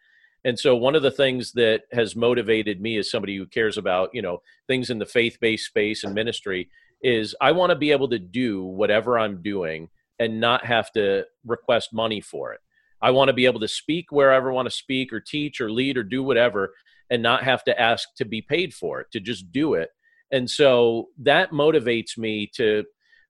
And 0.46 0.58
so 0.58 0.76
one 0.76 0.96
of 0.96 1.02
the 1.02 1.12
things 1.12 1.52
that 1.54 1.84
has 1.92 2.16
motivated 2.16 2.82
me 2.82 2.98
as 2.98 3.12
somebody 3.12 3.36
who 3.36 3.46
cares 3.46 3.78
about, 3.78 4.10
you 4.14 4.22
know, 4.22 4.42
things 4.68 4.90
in 4.90 5.00
the 5.00 5.06
faith-based 5.06 5.66
space 5.66 6.04
and 6.04 6.16
ministry 6.16 6.70
is 7.02 7.36
I 7.42 7.52
want 7.52 7.72
to 7.72 7.76
be 7.76 7.92
able 7.92 8.10
to 8.10 8.20
do 8.20 8.64
whatever 8.64 9.18
I'm 9.18 9.42
doing 9.42 9.90
and 10.18 10.40
not 10.40 10.66
have 10.66 10.92
to 10.94 11.26
request 11.46 11.94
money 11.94 12.22
for 12.22 12.54
it. 12.54 12.60
I 13.02 13.12
want 13.12 13.30
to 13.30 13.34
be 13.34 13.46
able 13.46 13.62
to 13.62 13.68
speak 13.68 14.12
wherever 14.12 14.52
I 14.52 14.54
want 14.54 14.68
to 14.68 14.76
speak 14.76 15.14
or 15.14 15.20
teach 15.20 15.62
or 15.62 15.72
lead 15.72 15.98
or 15.98 16.04
do 16.04 16.24
whatever 16.24 16.74
and 17.10 17.24
not 17.24 17.44
have 17.44 17.64
to 17.64 17.80
ask 17.80 18.10
to 18.18 18.26
be 18.26 18.42
paid 18.42 18.74
for 18.74 19.02
it, 19.02 19.08
to 19.12 19.20
just 19.20 19.52
do 19.52 19.74
it 19.74 19.90
and 20.32 20.50
so 20.50 21.10
that 21.20 21.52
motivates 21.52 22.18
me 22.18 22.50
to 22.56 22.84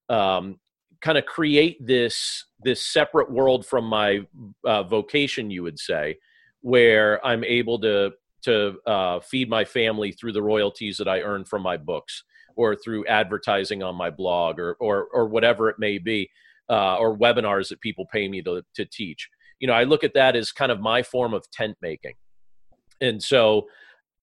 um, 0.10 0.60
kind 1.02 1.18
of 1.18 1.26
create 1.26 1.86
this 1.86 2.46
this 2.64 2.86
separate 2.86 3.32
world 3.32 3.66
from 3.66 3.86
my 3.86 4.20
uh, 4.66 4.84
vocation, 4.84 5.50
you 5.50 5.64
would 5.64 5.80
say, 5.80 6.18
where 6.62 7.26
I'm 7.26 7.44
able 7.44 7.80
to 7.82 8.12
to 8.42 8.78
uh, 8.86 9.20
feed 9.20 9.50
my 9.50 9.66
family 9.66 10.12
through 10.12 10.32
the 10.32 10.42
royalties 10.42 10.98
that 10.98 11.08
I 11.08 11.22
earn 11.22 11.44
from 11.44 11.62
my 11.62 11.76
books 11.76 12.24
or 12.56 12.76
through 12.76 13.06
advertising 13.06 13.84
on 13.84 13.96
my 13.96 14.10
blog 14.10 14.60
or 14.60 14.74
or, 14.80 15.08
or 15.14 15.28
whatever 15.28 15.70
it 15.70 15.78
may 15.80 15.98
be, 15.98 16.30
uh, 16.70 16.98
or 16.98 17.18
webinars 17.18 17.70
that 17.70 17.82
people 17.82 18.06
pay 18.12 18.28
me 18.28 18.42
to 18.44 18.64
to 18.76 18.86
teach. 18.86 19.30
You 19.60 19.68
know, 19.68 19.74
I 19.74 19.84
look 19.84 20.04
at 20.04 20.14
that 20.14 20.36
as 20.36 20.52
kind 20.52 20.72
of 20.72 20.80
my 20.80 21.04
form 21.04 21.34
of 21.34 21.50
tent 21.52 21.78
making, 21.82 22.16
and 23.02 23.22
so 23.22 23.68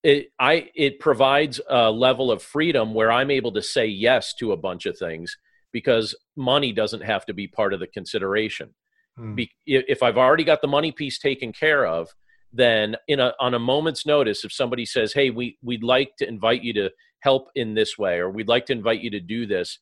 it 0.02 0.28
I 0.38 0.70
it 0.74 1.00
provides 1.00 1.60
a 1.68 1.90
level 1.90 2.30
of 2.30 2.42
freedom 2.42 2.94
where 2.94 3.10
I'm 3.10 3.30
able 3.30 3.52
to 3.52 3.62
say 3.62 3.86
yes 3.86 4.34
to 4.34 4.52
a 4.52 4.56
bunch 4.56 4.86
of 4.86 4.98
things 4.98 5.36
because 5.72 6.14
money 6.36 6.72
doesn't 6.72 7.02
have 7.02 7.26
to 7.26 7.34
be 7.34 7.48
part 7.48 7.74
of 7.74 7.80
the 7.80 7.86
consideration. 7.86 8.74
Hmm. 9.16 9.34
Be, 9.34 9.50
if 9.66 10.02
I've 10.02 10.16
already 10.16 10.44
got 10.44 10.62
the 10.62 10.68
money 10.68 10.92
piece 10.92 11.18
taken 11.18 11.52
care 11.52 11.86
of, 11.86 12.14
then 12.52 12.96
in 13.08 13.20
a 13.20 13.32
on 13.40 13.54
a 13.54 13.58
moment's 13.58 14.06
notice, 14.06 14.44
if 14.44 14.52
somebody 14.52 14.84
says, 14.84 15.12
"Hey, 15.12 15.30
we 15.30 15.58
we'd 15.62 15.82
like 15.82 16.16
to 16.18 16.28
invite 16.28 16.62
you 16.62 16.72
to 16.74 16.90
help 17.20 17.50
in 17.54 17.74
this 17.74 17.98
way," 17.98 18.18
or 18.18 18.30
"We'd 18.30 18.48
like 18.48 18.66
to 18.66 18.72
invite 18.72 19.00
you 19.00 19.10
to 19.10 19.20
do 19.20 19.46
this," 19.46 19.78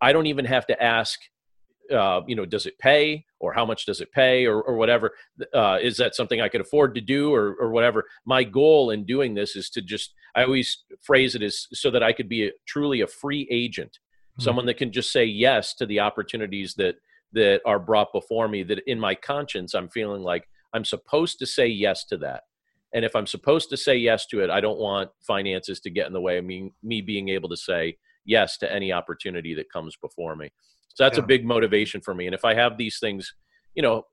I 0.00 0.12
don't 0.12 0.26
even 0.26 0.44
have 0.44 0.66
to 0.66 0.82
ask. 0.82 1.18
Uh, 1.90 2.20
you 2.26 2.36
know, 2.36 2.44
does 2.44 2.66
it 2.66 2.78
pay, 2.78 3.24
or 3.40 3.54
how 3.54 3.64
much 3.64 3.86
does 3.86 4.02
it 4.02 4.12
pay, 4.12 4.44
or, 4.44 4.60
or 4.60 4.76
whatever? 4.76 5.12
Uh, 5.54 5.78
is 5.80 5.96
that 5.96 6.14
something 6.14 6.38
I 6.38 6.50
could 6.50 6.60
afford 6.60 6.94
to 6.96 7.00
do, 7.00 7.32
or, 7.32 7.54
or 7.54 7.70
whatever? 7.70 8.04
My 8.26 8.44
goal 8.44 8.90
in 8.90 9.06
doing 9.06 9.34
this 9.34 9.56
is 9.56 9.70
to 9.70 9.80
just. 9.80 10.12
I 10.34 10.44
always 10.44 10.84
phrase 11.02 11.34
it 11.34 11.42
as 11.42 11.66
so 11.72 11.90
that 11.90 12.02
I 12.02 12.12
could 12.12 12.28
be 12.28 12.48
a, 12.48 12.50
truly 12.66 13.00
a 13.00 13.06
free 13.06 13.48
agent, 13.50 13.92
mm-hmm. 13.92 14.42
someone 14.42 14.66
that 14.66 14.76
can 14.76 14.92
just 14.92 15.10
say 15.10 15.24
yes 15.24 15.72
to 15.76 15.86
the 15.86 16.00
opportunities 16.00 16.74
that 16.74 16.96
that 17.32 17.62
are 17.64 17.78
brought 17.78 18.12
before 18.12 18.48
me. 18.48 18.62
That 18.64 18.80
in 18.86 19.00
my 19.00 19.14
conscience, 19.14 19.74
I'm 19.74 19.88
feeling 19.88 20.22
like 20.22 20.46
I'm 20.72 20.84
supposed 20.84 21.38
to 21.38 21.46
say 21.46 21.66
yes 21.66 22.04
to 22.06 22.16
that. 22.18 22.42
And 22.94 23.04
if 23.04 23.14
I'm 23.14 23.26
supposed 23.26 23.68
to 23.70 23.76
say 23.76 23.96
yes 23.96 24.26
to 24.26 24.40
it, 24.40 24.50
I 24.50 24.60
don't 24.60 24.78
want 24.78 25.10
finances 25.26 25.80
to 25.80 25.90
get 25.90 26.06
in 26.06 26.12
the 26.12 26.20
way 26.20 26.38
of 26.38 26.44
me, 26.44 26.72
me 26.82 27.02
being 27.02 27.28
able 27.28 27.48
to 27.50 27.56
say 27.56 27.98
yes 28.24 28.56
to 28.58 28.72
any 28.72 28.92
opportunity 28.92 29.54
that 29.54 29.70
comes 29.70 29.96
before 29.96 30.36
me. 30.36 30.50
So 30.94 31.04
that's 31.04 31.18
yeah. 31.18 31.24
a 31.24 31.26
big 31.26 31.44
motivation 31.44 32.00
for 32.00 32.14
me. 32.14 32.26
And 32.26 32.34
if 32.34 32.44
I 32.44 32.54
have 32.54 32.78
these 32.78 32.98
things, 32.98 33.34
you 33.74 33.82
know, 33.82 34.04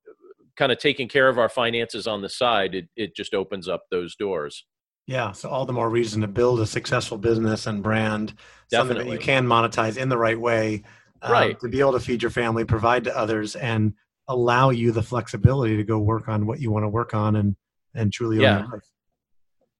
kind 0.55 0.71
of 0.71 0.77
taking 0.77 1.07
care 1.07 1.29
of 1.29 1.37
our 1.37 1.49
finances 1.49 2.07
on 2.07 2.21
the 2.21 2.29
side, 2.29 2.75
it, 2.75 2.87
it 2.95 3.15
just 3.15 3.33
opens 3.33 3.67
up 3.67 3.83
those 3.91 4.15
doors. 4.15 4.65
Yeah. 5.07 5.31
So 5.33 5.49
all 5.49 5.65
the 5.65 5.73
more 5.73 5.89
reason 5.89 6.21
to 6.21 6.27
build 6.27 6.59
a 6.59 6.65
successful 6.65 7.17
business 7.17 7.67
and 7.67 7.83
brand, 7.83 8.35
Definitely. 8.69 8.77
something 8.77 8.97
that 8.97 9.13
you 9.13 9.19
can 9.19 9.45
monetize 9.45 9.97
in 9.97 10.09
the 10.09 10.17
right 10.17 10.39
way, 10.39 10.83
um, 11.21 11.31
right. 11.31 11.59
to 11.59 11.69
be 11.69 11.79
able 11.79 11.93
to 11.93 11.99
feed 11.99 12.21
your 12.21 12.31
family, 12.31 12.65
provide 12.65 13.03
to 13.05 13.17
others, 13.17 13.55
and 13.55 13.93
allow 14.27 14.69
you 14.69 14.91
the 14.91 15.03
flexibility 15.03 15.77
to 15.77 15.83
go 15.83 15.99
work 15.99 16.27
on 16.27 16.45
what 16.45 16.59
you 16.59 16.71
want 16.71 16.83
to 16.83 16.89
work 16.89 17.13
on 17.13 17.35
and 17.35 17.55
and 17.93 18.11
truly 18.11 18.41
yeah. 18.41 18.57
own 18.57 18.63
your 18.63 18.71
life. 18.73 18.83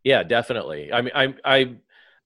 Yeah, 0.04 0.24
definitely. 0.24 0.94
I 0.94 1.02
mean, 1.02 1.12
I'm 1.16 1.36
I 1.44 1.76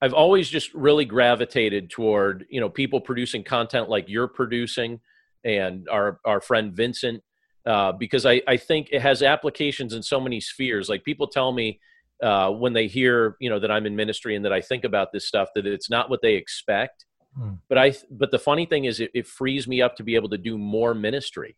I've 0.01 0.13
always 0.13 0.49
just 0.49 0.73
really 0.73 1.05
gravitated 1.05 1.89
toward 1.89 2.45
you 2.49 2.59
know 2.59 2.69
people 2.69 3.01
producing 3.01 3.43
content 3.43 3.89
like 3.89 4.07
you're 4.07 4.27
producing, 4.27 4.99
and 5.43 5.87
our 5.89 6.19
our 6.25 6.41
friend 6.41 6.73
Vincent, 6.73 7.23
uh, 7.65 7.93
because 7.93 8.25
I 8.25 8.41
I 8.47 8.57
think 8.57 8.89
it 8.91 9.01
has 9.01 9.23
applications 9.23 9.93
in 9.93 10.03
so 10.03 10.19
many 10.19 10.41
spheres. 10.41 10.89
Like 10.89 11.03
people 11.03 11.27
tell 11.27 11.51
me 11.51 11.79
uh, 12.21 12.51
when 12.51 12.73
they 12.73 12.87
hear 12.87 13.37
you 13.39 13.49
know 13.49 13.59
that 13.59 13.71
I'm 13.71 13.85
in 13.85 13.95
ministry 13.95 14.35
and 14.35 14.43
that 14.43 14.53
I 14.53 14.61
think 14.61 14.83
about 14.83 15.11
this 15.13 15.25
stuff 15.25 15.49
that 15.55 15.65
it's 15.65 15.89
not 15.89 16.09
what 16.09 16.21
they 16.21 16.35
expect. 16.35 17.05
Hmm. 17.35 17.53
But 17.69 17.77
I 17.77 17.93
but 18.11 18.31
the 18.31 18.39
funny 18.39 18.65
thing 18.65 18.85
is 18.85 18.99
it, 18.99 19.11
it 19.13 19.25
frees 19.25 19.67
me 19.67 19.81
up 19.81 19.95
to 19.97 20.03
be 20.03 20.15
able 20.15 20.29
to 20.29 20.37
do 20.37 20.57
more 20.57 20.93
ministry 20.93 21.55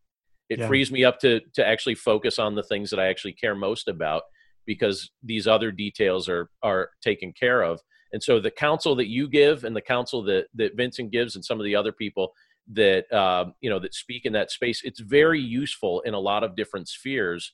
it 0.51 0.59
yeah. 0.59 0.67
frees 0.67 0.91
me 0.91 1.05
up 1.05 1.17
to 1.19 1.39
to 1.53 1.65
actually 1.65 1.95
focus 1.95 2.37
on 2.37 2.55
the 2.55 2.63
things 2.63 2.89
that 2.89 2.99
I 2.99 3.07
actually 3.07 3.33
care 3.33 3.55
most 3.55 3.87
about 3.87 4.23
because 4.67 5.09
these 5.23 5.47
other 5.47 5.71
details 5.71 6.27
are 6.27 6.49
are 6.61 6.89
taken 7.01 7.31
care 7.31 7.61
of. 7.61 7.79
And 8.11 8.21
so 8.21 8.41
the 8.41 8.51
counsel 8.51 8.93
that 8.97 9.07
you 9.07 9.29
give 9.29 9.63
and 9.63 9.73
the 9.73 9.81
counsel 9.81 10.21
that 10.23 10.47
that 10.55 10.75
Vincent 10.75 11.11
gives 11.11 11.35
and 11.35 11.45
some 11.45 11.59
of 11.59 11.63
the 11.63 11.75
other 11.75 11.93
people 11.93 12.33
that 12.73 13.11
um, 13.13 13.53
you 13.61 13.69
know 13.69 13.79
that 13.79 13.95
speak 13.95 14.25
in 14.25 14.33
that 14.33 14.51
space, 14.51 14.81
it's 14.83 14.99
very 14.99 15.39
useful 15.39 16.01
in 16.01 16.13
a 16.13 16.19
lot 16.19 16.43
of 16.43 16.57
different 16.57 16.89
spheres 16.89 17.53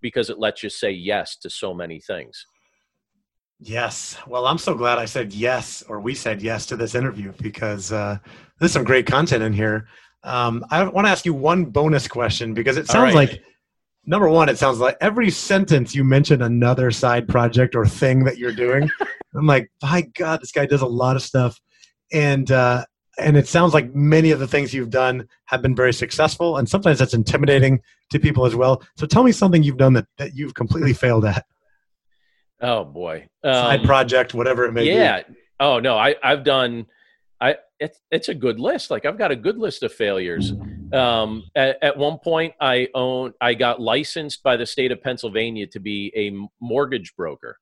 because 0.00 0.30
it 0.30 0.38
lets 0.38 0.62
you 0.62 0.70
say 0.70 0.90
yes 0.90 1.36
to 1.36 1.50
so 1.50 1.74
many 1.74 2.00
things. 2.00 2.46
Yes. 3.60 4.16
Well, 4.26 4.46
I'm 4.46 4.58
so 4.58 4.74
glad 4.74 4.98
I 4.98 5.04
said 5.04 5.34
yes, 5.34 5.82
or 5.88 6.00
we 6.00 6.14
said 6.14 6.40
yes 6.40 6.64
to 6.66 6.76
this 6.76 6.94
interview 6.94 7.32
because 7.42 7.92
uh, 7.92 8.18
there's 8.58 8.72
some 8.72 8.84
great 8.84 9.06
content 9.06 9.42
in 9.42 9.52
here. 9.52 9.88
Um, 10.24 10.64
I 10.70 10.84
want 10.84 11.06
to 11.06 11.10
ask 11.10 11.24
you 11.24 11.34
one 11.34 11.66
bonus 11.66 12.08
question 12.08 12.54
because 12.54 12.76
it 12.76 12.86
sounds 12.86 13.14
right. 13.14 13.28
like 13.30 13.42
number 14.04 14.28
one, 14.28 14.48
it 14.48 14.58
sounds 14.58 14.78
like 14.80 14.96
every 15.00 15.30
sentence 15.30 15.94
you 15.94 16.02
mention 16.02 16.42
another 16.42 16.90
side 16.90 17.28
project 17.28 17.76
or 17.76 17.86
thing 17.86 18.24
that 18.24 18.38
you're 18.38 18.52
doing. 18.52 18.90
I'm 19.34 19.46
like, 19.46 19.70
by 19.80 20.02
God, 20.16 20.40
this 20.40 20.50
guy 20.50 20.66
does 20.66 20.80
a 20.80 20.86
lot 20.86 21.14
of 21.14 21.22
stuff, 21.22 21.60
and 22.12 22.50
uh, 22.50 22.84
and 23.18 23.36
it 23.36 23.46
sounds 23.46 23.74
like 23.74 23.94
many 23.94 24.30
of 24.30 24.40
the 24.40 24.48
things 24.48 24.72
you've 24.72 24.90
done 24.90 25.28
have 25.44 25.62
been 25.62 25.76
very 25.76 25.92
successful, 25.92 26.56
and 26.56 26.68
sometimes 26.68 26.98
that's 26.98 27.14
intimidating 27.14 27.80
to 28.10 28.18
people 28.18 28.46
as 28.46 28.56
well. 28.56 28.82
So 28.96 29.06
tell 29.06 29.22
me 29.22 29.32
something 29.32 29.62
you've 29.62 29.76
done 29.76 29.92
that 29.92 30.06
that 30.16 30.34
you've 30.34 30.54
completely 30.54 30.94
failed 30.94 31.26
at. 31.26 31.44
Oh 32.60 32.84
boy, 32.84 33.28
um, 33.44 33.52
side 33.52 33.84
project, 33.84 34.34
whatever 34.34 34.64
it 34.64 34.72
may 34.72 34.84
yeah. 34.84 35.22
be. 35.22 35.28
Yeah. 35.28 35.34
Oh 35.60 35.78
no, 35.78 35.96
I 35.96 36.16
I've 36.22 36.42
done 36.42 36.86
I 37.40 37.56
it's 37.80 38.00
it's 38.10 38.28
a 38.28 38.34
good 38.34 38.58
list. 38.58 38.90
Like 38.90 39.04
I've 39.04 39.18
got 39.18 39.30
a 39.30 39.36
good 39.36 39.58
list 39.58 39.82
of 39.82 39.92
failures. 39.92 40.52
Um, 40.92 41.44
at, 41.54 41.82
at, 41.82 41.96
one 41.98 42.18
point, 42.18 42.54
I 42.60 42.88
own 42.94 43.34
I 43.40 43.54
got 43.54 43.80
licensed 43.80 44.42
by 44.42 44.56
the 44.56 44.66
state 44.66 44.90
of 44.90 45.02
Pennsylvania 45.02 45.66
to 45.68 45.80
be 45.80 46.12
a 46.16 46.48
mortgage 46.64 47.14
broker 47.16 47.58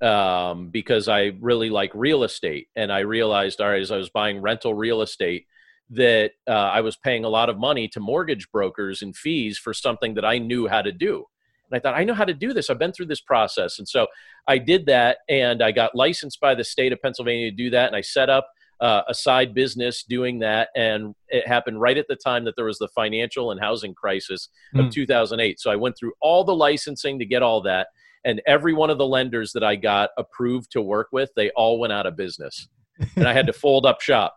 um, 0.00 0.70
because 0.70 1.08
I 1.08 1.32
really 1.40 1.70
like 1.70 1.92
real 1.94 2.24
estate, 2.24 2.68
and 2.76 2.92
I 2.92 3.00
realized, 3.00 3.60
all 3.60 3.68
right, 3.68 3.82
as 3.82 3.92
I 3.92 3.96
was 3.96 4.10
buying 4.10 4.40
rental 4.40 4.74
real 4.74 5.02
estate, 5.02 5.46
that 5.90 6.32
uh, 6.48 6.52
I 6.52 6.80
was 6.80 6.96
paying 6.96 7.24
a 7.24 7.28
lot 7.28 7.48
of 7.48 7.58
money 7.58 7.88
to 7.88 8.00
mortgage 8.00 8.50
brokers 8.50 9.02
and 9.02 9.16
fees 9.16 9.58
for 9.58 9.72
something 9.72 10.14
that 10.14 10.24
I 10.24 10.38
knew 10.38 10.66
how 10.66 10.82
to 10.82 10.92
do. 10.92 11.24
And 11.70 11.76
I 11.76 11.80
thought, 11.80 11.98
I 11.98 12.04
know 12.04 12.14
how 12.14 12.24
to 12.24 12.34
do 12.34 12.52
this. 12.52 12.70
I've 12.70 12.78
been 12.78 12.92
through 12.92 13.06
this 13.06 13.20
process. 13.20 13.78
And 13.78 13.88
so 13.88 14.06
I 14.46 14.58
did 14.58 14.86
that 14.86 15.18
and 15.28 15.62
I 15.62 15.72
got 15.72 15.94
licensed 15.94 16.40
by 16.40 16.54
the 16.54 16.64
state 16.64 16.92
of 16.92 17.02
Pennsylvania 17.02 17.50
to 17.50 17.56
do 17.56 17.70
that. 17.70 17.88
And 17.88 17.96
I 17.96 18.00
set 18.02 18.30
up 18.30 18.48
uh, 18.80 19.02
a 19.08 19.14
side 19.14 19.54
business 19.54 20.04
doing 20.04 20.40
that, 20.40 20.68
and 20.76 21.14
it 21.28 21.46
happened 21.46 21.80
right 21.80 21.96
at 21.96 22.06
the 22.08 22.16
time 22.16 22.44
that 22.44 22.56
there 22.56 22.64
was 22.64 22.78
the 22.78 22.88
financial 22.88 23.50
and 23.50 23.60
housing 23.60 23.94
crisis 23.94 24.48
of 24.74 24.86
mm. 24.86 24.92
2008. 24.92 25.58
So 25.60 25.70
I 25.70 25.76
went 25.76 25.96
through 25.98 26.12
all 26.20 26.44
the 26.44 26.54
licensing 26.54 27.18
to 27.18 27.24
get 27.24 27.42
all 27.42 27.62
that, 27.62 27.88
and 28.24 28.42
every 28.46 28.74
one 28.74 28.90
of 28.90 28.98
the 28.98 29.06
lenders 29.06 29.52
that 29.52 29.64
I 29.64 29.76
got 29.76 30.10
approved 30.18 30.72
to 30.72 30.82
work 30.82 31.08
with, 31.12 31.30
they 31.36 31.50
all 31.50 31.78
went 31.78 31.92
out 31.92 32.06
of 32.06 32.16
business, 32.16 32.68
and 33.16 33.26
I 33.26 33.32
had 33.32 33.46
to 33.46 33.52
fold 33.52 33.86
up 33.86 34.00
shop. 34.00 34.36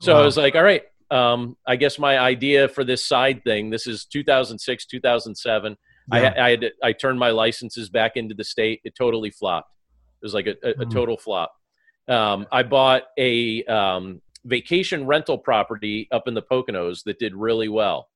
So 0.00 0.14
wow. 0.14 0.22
I 0.22 0.24
was 0.24 0.36
like, 0.36 0.54
all 0.54 0.62
right, 0.62 0.82
um, 1.10 1.56
I 1.66 1.76
guess 1.76 1.98
my 1.98 2.18
idea 2.18 2.68
for 2.68 2.84
this 2.84 3.04
side 3.04 3.42
thing. 3.44 3.70
This 3.70 3.86
is 3.86 4.04
2006, 4.06 4.86
2007. 4.86 5.76
Yeah. 6.12 6.18
I, 6.18 6.46
I, 6.46 6.50
had 6.50 6.60
to, 6.62 6.70
I 6.82 6.92
turned 6.92 7.18
my 7.18 7.30
licenses 7.30 7.88
back 7.90 8.12
into 8.16 8.34
the 8.34 8.44
state. 8.44 8.80
It 8.84 8.94
totally 8.96 9.30
flopped. 9.30 9.70
It 10.22 10.24
was 10.24 10.34
like 10.34 10.46
a, 10.46 10.54
a, 10.62 10.82
a 10.82 10.84
hmm. 10.84 10.90
total 10.90 11.16
flop. 11.16 11.52
Um, 12.10 12.46
I 12.50 12.64
bought 12.64 13.04
a 13.16 13.64
um, 13.64 14.20
vacation 14.44 15.06
rental 15.06 15.38
property 15.38 16.08
up 16.10 16.26
in 16.26 16.34
the 16.34 16.42
Poconos 16.42 17.04
that 17.04 17.20
did 17.20 17.34
really 17.34 17.68
well. 17.68 18.08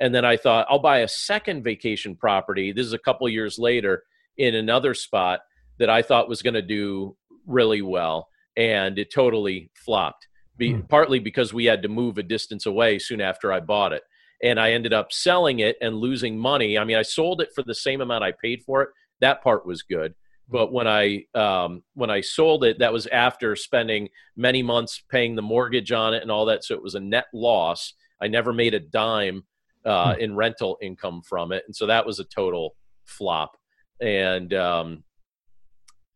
And 0.00 0.14
then 0.14 0.24
I 0.24 0.36
thought, 0.36 0.66
I'll 0.68 0.80
buy 0.80 0.98
a 0.98 1.08
second 1.08 1.62
vacation 1.62 2.16
property. 2.16 2.72
This 2.72 2.86
is 2.86 2.92
a 2.92 2.98
couple 2.98 3.28
years 3.28 3.58
later 3.58 4.02
in 4.36 4.54
another 4.56 4.94
spot 4.94 5.40
that 5.78 5.88
I 5.88 6.02
thought 6.02 6.28
was 6.28 6.42
going 6.42 6.54
to 6.54 6.62
do 6.62 7.16
really 7.46 7.82
well. 7.82 8.28
And 8.56 8.98
it 8.98 9.12
totally 9.12 9.70
flopped, 9.74 10.26
Be, 10.56 10.72
hmm. 10.72 10.80
partly 10.80 11.20
because 11.20 11.54
we 11.54 11.66
had 11.66 11.82
to 11.82 11.88
move 11.88 12.18
a 12.18 12.22
distance 12.22 12.66
away 12.66 12.98
soon 12.98 13.20
after 13.20 13.52
I 13.52 13.60
bought 13.60 13.92
it. 13.92 14.02
And 14.42 14.58
I 14.58 14.72
ended 14.72 14.92
up 14.92 15.12
selling 15.12 15.60
it 15.60 15.76
and 15.80 15.96
losing 15.96 16.36
money. 16.36 16.76
I 16.76 16.84
mean, 16.84 16.96
I 16.96 17.02
sold 17.02 17.40
it 17.40 17.50
for 17.54 17.62
the 17.62 17.74
same 17.74 18.00
amount 18.00 18.24
I 18.24 18.32
paid 18.32 18.62
for 18.64 18.82
it. 18.82 18.90
That 19.20 19.42
part 19.42 19.64
was 19.64 19.82
good 19.82 20.14
but 20.48 20.72
when 20.72 20.86
I 20.86 21.24
um, 21.34 21.82
when 21.94 22.10
I 22.10 22.20
sold 22.20 22.64
it, 22.64 22.78
that 22.78 22.92
was 22.92 23.06
after 23.08 23.56
spending 23.56 24.08
many 24.36 24.62
months 24.62 25.02
paying 25.10 25.34
the 25.34 25.42
mortgage 25.42 25.92
on 25.92 26.14
it 26.14 26.22
and 26.22 26.30
all 26.30 26.46
that. 26.46 26.64
So 26.64 26.74
it 26.74 26.82
was 26.82 26.94
a 26.94 27.00
net 27.00 27.26
loss. 27.32 27.94
I 28.20 28.28
never 28.28 28.52
made 28.52 28.74
a 28.74 28.80
dime 28.80 29.44
uh, 29.84 30.14
hmm. 30.14 30.20
in 30.20 30.36
rental 30.36 30.78
income 30.80 31.22
from 31.28 31.52
it, 31.52 31.64
and 31.66 31.74
so 31.74 31.86
that 31.86 32.06
was 32.06 32.20
a 32.20 32.24
total 32.24 32.76
flop. 33.04 33.56
And 34.00 34.54
um, 34.54 35.04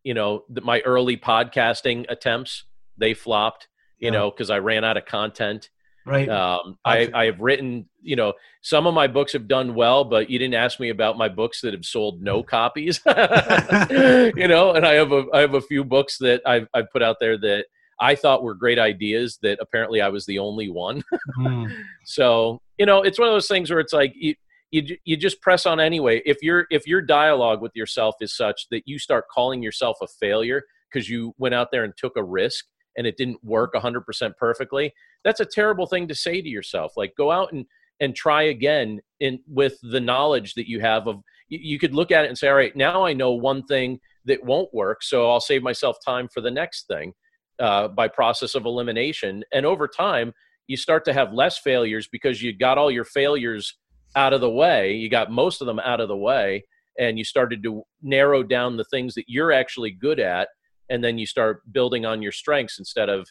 you 0.04 0.14
know, 0.14 0.44
the, 0.48 0.60
my 0.60 0.80
early 0.80 1.16
podcasting 1.16 2.06
attempts 2.08 2.64
they 2.96 3.14
flopped. 3.14 3.68
You 3.98 4.06
yeah. 4.06 4.12
know, 4.12 4.30
because 4.30 4.50
I 4.50 4.60
ran 4.60 4.84
out 4.84 4.96
of 4.96 5.04
content. 5.06 5.70
Right. 6.10 6.28
Um, 6.28 6.76
I, 6.84 7.08
I 7.14 7.26
have 7.26 7.40
written, 7.40 7.88
you 8.02 8.16
know, 8.16 8.32
some 8.62 8.88
of 8.88 8.94
my 8.94 9.06
books 9.06 9.32
have 9.32 9.46
done 9.46 9.76
well, 9.76 10.02
but 10.02 10.28
you 10.28 10.40
didn't 10.40 10.54
ask 10.54 10.80
me 10.80 10.88
about 10.88 11.16
my 11.16 11.28
books 11.28 11.60
that 11.60 11.72
have 11.72 11.84
sold 11.84 12.20
no 12.20 12.42
copies. 12.42 13.00
you 13.06 14.48
know, 14.48 14.72
and 14.72 14.84
I 14.84 14.94
have 14.94 15.12
a 15.12 15.24
I 15.32 15.38
have 15.38 15.54
a 15.54 15.60
few 15.60 15.84
books 15.84 16.18
that 16.18 16.42
I've 16.44 16.66
I've 16.74 16.90
put 16.90 17.04
out 17.04 17.18
there 17.20 17.38
that 17.38 17.66
I 18.00 18.16
thought 18.16 18.42
were 18.42 18.54
great 18.56 18.78
ideas 18.80 19.38
that 19.42 19.58
apparently 19.60 20.00
I 20.00 20.08
was 20.08 20.26
the 20.26 20.40
only 20.40 20.68
one. 20.68 21.04
Mm. 21.38 21.72
so 22.04 22.60
you 22.76 22.86
know, 22.86 23.02
it's 23.02 23.18
one 23.18 23.28
of 23.28 23.34
those 23.34 23.46
things 23.46 23.70
where 23.70 23.78
it's 23.78 23.92
like 23.92 24.12
you, 24.16 24.34
you 24.72 24.96
you 25.04 25.16
just 25.16 25.40
press 25.40 25.64
on 25.64 25.78
anyway. 25.78 26.22
If 26.26 26.42
your 26.42 26.66
if 26.70 26.88
your 26.88 27.00
dialogue 27.00 27.62
with 27.62 27.72
yourself 27.76 28.16
is 28.20 28.36
such 28.36 28.66
that 28.72 28.82
you 28.86 28.98
start 28.98 29.26
calling 29.32 29.62
yourself 29.62 29.98
a 30.02 30.08
failure 30.08 30.64
because 30.90 31.08
you 31.08 31.34
went 31.38 31.54
out 31.54 31.68
there 31.70 31.84
and 31.84 31.94
took 31.96 32.16
a 32.16 32.24
risk 32.24 32.66
and 32.96 33.06
it 33.06 33.16
didn't 33.16 33.42
work 33.42 33.74
100% 33.74 34.02
perfectly, 34.36 34.92
that's 35.24 35.40
a 35.40 35.46
terrible 35.46 35.86
thing 35.86 36.08
to 36.08 36.14
say 36.14 36.40
to 36.40 36.48
yourself. 36.48 36.92
Like 36.96 37.14
go 37.16 37.30
out 37.30 37.52
and 37.52 37.66
and 38.00 38.16
try 38.16 38.44
again 38.44 39.00
in 39.20 39.38
with 39.46 39.78
the 39.82 40.00
knowledge 40.00 40.54
that 40.54 40.68
you 40.68 40.80
have 40.80 41.06
of 41.06 41.22
you, 41.48 41.78
could 41.78 41.94
look 41.94 42.10
at 42.10 42.24
it 42.24 42.28
and 42.28 42.38
say, 42.38 42.48
all 42.48 42.54
right, 42.54 42.74
now 42.74 43.04
I 43.04 43.12
know 43.12 43.32
one 43.32 43.64
thing 43.64 43.98
that 44.24 44.44
won't 44.44 44.72
work, 44.72 45.02
so 45.02 45.28
I'll 45.28 45.40
save 45.40 45.62
myself 45.62 45.96
time 46.04 46.28
for 46.32 46.40
the 46.40 46.50
next 46.50 46.86
thing 46.86 47.12
uh, 47.58 47.88
by 47.88 48.08
process 48.08 48.54
of 48.54 48.64
elimination. 48.64 49.42
And 49.52 49.66
over 49.66 49.88
time, 49.88 50.32
you 50.68 50.76
start 50.76 51.04
to 51.06 51.12
have 51.12 51.32
less 51.32 51.58
failures 51.58 52.08
because 52.10 52.40
you 52.40 52.56
got 52.56 52.78
all 52.78 52.90
your 52.90 53.04
failures 53.04 53.76
out 54.14 54.32
of 54.32 54.40
the 54.40 54.50
way. 54.50 54.94
You 54.94 55.08
got 55.08 55.30
most 55.30 55.60
of 55.60 55.66
them 55.66 55.80
out 55.80 56.00
of 56.00 56.08
the 56.08 56.16
way, 56.16 56.64
and 56.98 57.18
you 57.18 57.24
started 57.24 57.62
to 57.64 57.82
narrow 58.00 58.42
down 58.42 58.76
the 58.76 58.84
things 58.84 59.14
that 59.14 59.24
you're 59.26 59.52
actually 59.52 59.90
good 59.90 60.20
at, 60.20 60.48
and 60.90 61.02
then 61.02 61.16
you 61.18 61.26
start 61.26 61.62
building 61.72 62.04
on 62.04 62.20
your 62.20 62.32
strengths 62.32 62.78
instead 62.78 63.08
of 63.08 63.28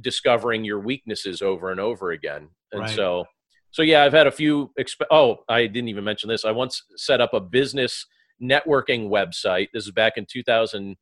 discovering 0.00 0.64
your 0.64 0.78
weaknesses 0.80 1.42
over 1.42 1.70
and 1.70 1.80
over 1.80 2.12
again. 2.12 2.48
And 2.72 2.82
Right. 2.82 2.94
so, 2.94 3.26
so 3.70 3.82
yeah, 3.82 4.04
I've 4.04 4.12
had 4.12 4.26
a 4.26 4.30
few. 4.30 4.72
Exp- 4.78 5.06
oh, 5.10 5.38
I 5.48 5.66
didn't 5.66 5.88
even 5.88 6.04
mention 6.04 6.28
this. 6.28 6.44
I 6.44 6.52
once 6.52 6.82
set 6.96 7.20
up 7.20 7.34
a 7.34 7.40
business 7.40 8.06
networking 8.42 9.08
website. 9.08 9.68
This 9.72 9.84
is 9.86 9.90
back 9.92 10.16
in 10.16 10.26
2000. 10.26 10.96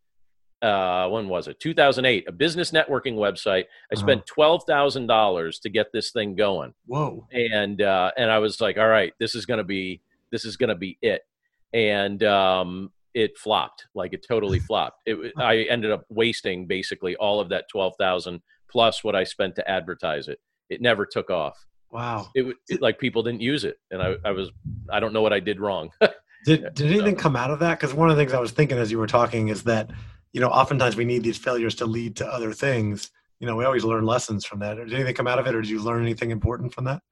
Uh, 0.61 1.09
when 1.09 1.29
was 1.29 1.47
it? 1.47 1.61
2008. 1.61 2.25
A 2.29 2.33
business 2.33 2.73
networking 2.73 3.15
website. 3.15 3.65
I 3.65 3.95
Uh-huh. 3.95 4.01
spent 4.01 4.27
twelve 4.27 4.65
thousand 4.67 5.07
dollars 5.07 5.61
to 5.61 5.69
get 5.69 5.93
this 5.93 6.11
thing 6.11 6.35
going 6.35 6.75
Whoa. 6.87 7.29
and 7.31 7.81
uh, 7.81 8.11
and 8.17 8.29
I 8.29 8.41
was 8.41 8.61
like, 8.61 8.77
all 8.77 8.89
right, 8.89 9.13
this 9.21 9.37
is 9.37 9.47
gonna 9.47 9.63
be 9.63 10.01
this 10.33 10.45
is 10.45 10.57
gonna 10.57 10.75
be 10.75 10.99
it, 11.01 11.23
and 11.73 12.23
um, 12.25 12.93
it 13.19 13.37
flopped, 13.37 13.87
like 13.95 14.13
it 14.13 14.25
totally 14.27 14.61
flopped. 14.69 15.03
It 15.05 15.33
I 15.37 15.63
ended 15.65 15.91
up 15.91 16.05
wasting 16.09 16.67
basically 16.67 17.17
all 17.17 17.41
of 17.41 17.49
that 17.51 17.65
twelve 17.71 17.95
thousand 17.99 18.41
plus 18.71 19.03
what 19.03 19.17
I 19.17 19.25
spent 19.25 19.57
to 19.57 19.69
advertise 19.69 20.29
it. 20.29 20.39
It 20.71 20.81
never 20.81 21.05
took 21.05 21.31
off. 21.31 21.59
Wow. 21.91 22.29
It, 22.35 22.55
it 22.69 22.81
like 22.81 22.99
people 22.99 23.23
didn't 23.23 23.41
use 23.41 23.65
it, 23.65 23.77
and 23.91 24.01
I 24.01 24.17
I 24.25 24.31
was 24.31 24.51
I 24.91 25.01
don't 25.01 25.13
know 25.13 25.23
what 25.23 25.33
I 25.33 25.41
did 25.41 25.61
wrong. 25.61 25.91
Did, 26.45 26.73
did 26.75 26.93
anything 26.93 27.17
come 27.17 27.35
out 27.35 27.51
of 27.51 27.59
that? 27.59 27.81
Because 27.81 27.93
one 27.93 28.09
of 28.09 28.17
the 28.17 28.23
things 28.23 28.33
I 28.33 28.39
was 28.39 28.53
thinking 28.53 28.79
as 28.79 28.93
you 28.93 28.99
were 28.99 29.09
talking 29.09 29.49
is 29.49 29.65
that, 29.65 29.91
you 30.33 30.41
know, 30.41 30.49
oftentimes 30.49 30.95
we 30.95 31.05
need 31.05 31.25
these 31.25 31.37
failures 31.37 31.75
to 31.75 31.85
lead 31.85 32.15
to 32.19 32.27
other 32.27 32.53
things. 32.53 33.11
You 33.41 33.49
know, 33.49 33.57
we 33.57 33.65
always 33.65 33.83
learn 33.83 34.07
lessons 34.07 34.47
from 34.47 34.61
that. 34.61 34.77
Did 34.77 34.95
anything 34.95 35.17
come 35.17 35.27
out 35.27 35.41
of 35.41 35.49
it, 35.49 35.55
or 35.55 35.61
did 35.61 35.69
you 35.69 35.83
learn 35.83 36.01
anything 36.01 36.31
important 36.31 36.73
from 36.73 36.85
that? 36.85 37.03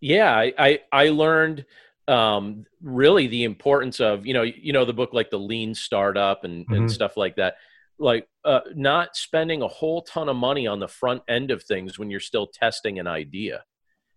yeah 0.00 0.34
i 0.34 0.52
i, 0.58 0.78
I 0.92 1.08
learned 1.08 1.64
um, 2.08 2.64
really 2.82 3.26
the 3.26 3.44
importance 3.44 4.00
of 4.00 4.26
you 4.26 4.34
know 4.34 4.42
you 4.42 4.72
know 4.72 4.84
the 4.84 4.92
book 4.92 5.10
like 5.12 5.30
the 5.30 5.38
lean 5.38 5.74
startup 5.74 6.44
and, 6.44 6.66
Mhm. 6.68 6.76
and 6.76 6.92
stuff 6.92 7.16
like 7.16 7.36
that. 7.36 7.56
Like 7.98 8.28
uh, 8.44 8.60
not 8.74 9.16
spending 9.16 9.62
a 9.62 9.68
whole 9.68 10.02
ton 10.02 10.28
of 10.28 10.36
money 10.36 10.66
on 10.66 10.80
the 10.80 10.88
front 10.88 11.22
end 11.28 11.50
of 11.50 11.62
things 11.62 11.98
when 11.98 12.10
you're 12.10 12.20
still 12.20 12.46
testing 12.46 12.98
an 12.98 13.06
idea. 13.06 13.64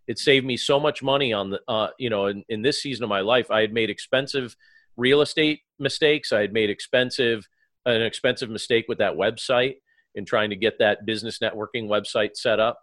It 0.07 0.19
saved 0.19 0.45
me 0.45 0.57
so 0.57 0.79
much 0.79 1.01
money 1.01 1.31
on 1.33 1.51
the 1.51 1.61
uh, 1.67 1.89
you 1.97 2.09
know 2.09 2.25
in, 2.27 2.43
in 2.49 2.61
this 2.61 2.81
season 2.81 3.03
of 3.03 3.09
my 3.09 3.21
life. 3.21 3.49
I 3.49 3.61
had 3.61 3.73
made 3.73 3.89
expensive 3.89 4.55
real 4.97 5.21
estate 5.21 5.61
mistakes. 5.79 6.31
I 6.33 6.41
had 6.41 6.51
made 6.53 6.69
expensive 6.69 7.47
an 7.85 8.01
expensive 8.01 8.49
mistake 8.49 8.85
with 8.89 8.97
that 8.97 9.13
website 9.15 9.75
in 10.15 10.25
trying 10.25 10.49
to 10.49 10.55
get 10.55 10.77
that 10.79 11.05
business 11.05 11.39
networking 11.39 11.87
website 11.87 12.35
set 12.35 12.59
up. 12.59 12.79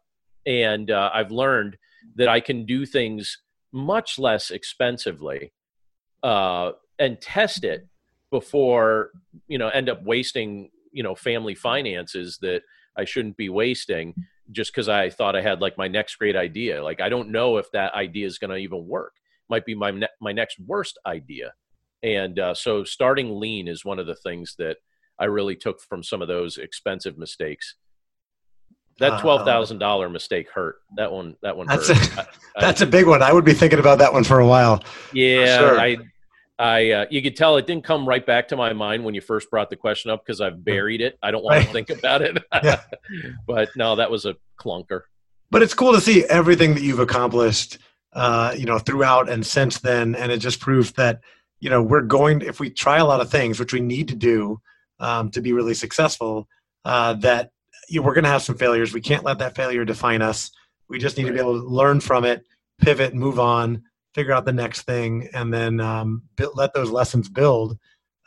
And 0.47 0.91
uh, 0.91 1.11
i've 1.13 1.31
learned 1.33 1.77
that 2.15 2.29
i 2.29 2.39
can 2.41 2.65
do 2.65 2.87
things 2.87 3.37
much 3.77 4.18
less 4.18 4.51
expensively 4.51 5.53
uh, 6.22 6.72
and 6.99 7.20
test 7.20 7.62
it 7.62 7.87
before 8.31 9.11
you 9.47 9.59
know 9.59 9.68
end 9.68 9.89
up 9.89 10.03
wasting 10.03 10.70
you 10.93 11.03
know 11.03 11.14
family 11.14 11.55
finances 11.55 12.39
that 12.43 12.62
i 12.97 13.05
shouldn't 13.05 13.37
be 13.37 13.49
wasting 13.49 14.12
just 14.51 14.72
because 14.72 14.89
i 14.89 15.09
thought 15.09 15.37
i 15.37 15.43
had 15.43 15.61
like 15.61 15.79
my 15.79 15.89
next 15.89 16.16
great 16.16 16.37
idea. 16.37 16.83
Like 16.83 17.01
i 17.01 17.09
don't 17.09 17.31
know 17.31 17.59
if 17.59 17.70
that 17.72 17.95
idea 17.95 18.27
is 18.27 18.39
going 18.39 18.51
to 18.51 18.57
even 18.57 18.87
work. 18.89 19.12
Might 19.49 19.66
be 19.66 19.74
my 19.74 19.91
ne- 19.91 20.16
my 20.20 20.33
next 20.33 20.59
worst 20.59 20.99
idea. 21.07 21.53
And 22.03 22.39
uh, 22.39 22.55
so 22.55 22.85
starting 22.85 23.39
lean 23.39 23.68
is 23.68 23.85
one 23.85 23.99
of 23.99 24.07
the 24.07 24.16
things 24.16 24.55
that 24.59 24.79
i 25.18 25.24
really 25.24 25.57
took 25.57 25.81
from 25.83 26.03
some 26.03 26.22
of 26.22 26.29
those 26.29 26.57
expensive 26.59 27.16
mistakes 27.18 27.74
that 28.99 29.21
twelve 29.21 29.45
thousand 29.45 29.79
dollar 29.79 30.09
mistake 30.09 30.49
hurt. 30.51 30.77
That 30.97 31.13
one. 31.13 31.37
That 31.43 31.57
one 31.57 31.67
That's 31.67 31.89
hurt. 31.89 32.17
a- 32.19 32.21
I- 32.21 32.27
I- 32.57 32.61
That's 32.61 32.81
a 32.81 32.87
big 32.87 33.07
one. 33.07 33.23
I 33.23 33.33
would 33.33 33.45
be 33.45 33.53
thinking 33.53 33.79
about 33.79 33.99
that 33.99 34.13
one 34.13 34.25
for 34.25 34.39
a 34.41 34.47
while. 34.47 34.83
yeah. 35.13 35.59
sure. 35.59 35.79
I. 35.81 35.97
I. 36.59 36.91
Uh, 36.91 37.07
you 37.11 37.21
could 37.21 37.37
tell 37.37 37.59
it 37.59 37.67
didn't 37.67 37.85
come 37.85 38.09
right 38.09 38.25
back 38.25 38.49
to 38.49 38.57
my 38.57 38.73
mind 38.73 39.05
when 39.05 39.15
you 39.15 39.21
first 39.21 39.51
brought 39.51 39.69
the 39.69 39.77
question 39.77 40.11
up 40.11 40.25
because 40.25 40.41
I've 40.41 40.65
buried 40.65 41.03
it. 41.03 41.19
I 41.23 41.31
don't 41.31 41.45
want 41.45 41.57
Right. 41.59 41.67
to 41.67 41.73
think 41.73 41.91
about 41.91 42.23
it. 42.23 42.39
Yeah. 42.65 42.81
but 43.47 43.69
no, 43.77 43.97
that 43.97 44.11
was 44.11 44.25
a 44.25 44.37
clunker. 44.59 45.03
But 45.51 45.63
it's 45.63 45.75
cool 45.75 45.93
to 45.93 46.01
see 46.01 46.25
everything 46.25 46.75
that 46.75 46.83
you've 46.83 46.99
accomplished, 46.99 47.79
uh, 48.15 48.55
you 48.57 48.65
know, 48.65 48.79
throughout 48.79 49.29
and 49.29 49.47
since 49.47 49.79
then, 49.81 50.15
and 50.15 50.33
it 50.33 50.39
just 50.39 50.59
proves 50.61 50.93
that 50.93 51.21
you 51.61 51.69
know 51.69 51.83
we're 51.83 52.01
going. 52.01 52.41
If 52.41 52.59
we 52.59 52.71
try 52.71 52.97
a 52.99 53.05
lot 53.05 53.21
of 53.21 53.31
things, 53.31 53.61
which 53.61 53.73
we 53.75 53.81
need 53.81 54.09
to 54.09 54.17
do 54.17 54.59
um, 54.99 55.31
to 55.33 55.43
be 55.43 55.53
really 55.53 55.75
successful, 55.75 56.49
uh, 56.87 57.13
that 57.15 57.51
you 57.89 58.01
know, 58.01 58.07
we're 58.07 58.14
going 58.14 58.24
to 58.24 58.30
have 58.30 58.43
some 58.43 58.57
failures. 58.57 58.93
We 58.93 59.01
can't 59.01 59.24
let 59.24 59.39
that 59.39 59.55
failure 59.55 59.84
define 59.84 60.22
us. 60.22 60.51
We 60.89 60.99
just 60.99 61.16
need 61.16 61.26
to 61.26 61.32
be 61.32 61.41
able 61.41 61.61
to 61.61 61.66
learn 61.66 62.01
from 62.01 62.24
it, 62.24 62.45
pivot, 62.78 63.14
move 63.14 63.39
on, 63.39 63.82
figure 64.14 64.32
out 64.32 64.45
the 64.45 64.53
next 64.53 64.82
thing, 64.82 65.28
and 65.34 65.53
then 65.53 65.80
um, 65.80 66.22
let 66.55 66.74
those 66.74 66.91
lessons 66.91 67.28
build, 67.28 67.78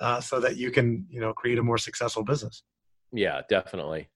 uh, 0.02 0.22
so 0.22 0.40
that 0.40 0.58
you 0.58 0.72
can 0.72 1.06
you 1.10 1.20
know 1.20 1.34
create 1.34 1.58
a 1.58 1.64
more 1.64 1.78
successful 1.78 2.24
business. 2.24 2.64
Yeah, 3.12 3.42
definitely. 3.50 4.10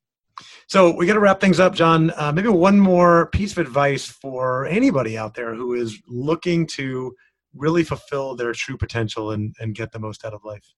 So 0.68 0.96
we 0.96 1.06
got 1.06 1.14
to 1.14 1.20
wrap 1.20 1.40
things 1.40 1.60
up, 1.60 1.74
John. 1.74 2.12
Uh, 2.16 2.32
maybe 2.32 2.50
one 2.50 2.80
more 2.80 3.28
piece 3.28 3.52
of 3.52 3.60
advice 3.60 4.08
for 4.08 4.66
anybody 4.66 5.18
out 5.18 5.36
there 5.36 5.54
who 5.54 5.74
is 5.74 6.02
looking 6.08 6.66
to 6.68 7.16
really 7.54 7.84
fulfill 7.84 8.36
their 8.36 8.52
true 8.54 8.78
potential 8.78 9.32
and, 9.32 9.56
and 9.60 9.76
get 9.76 9.92
the 9.92 10.00
most 10.00 10.26
out 10.26 10.34
of 10.34 10.44
life. 10.44 10.74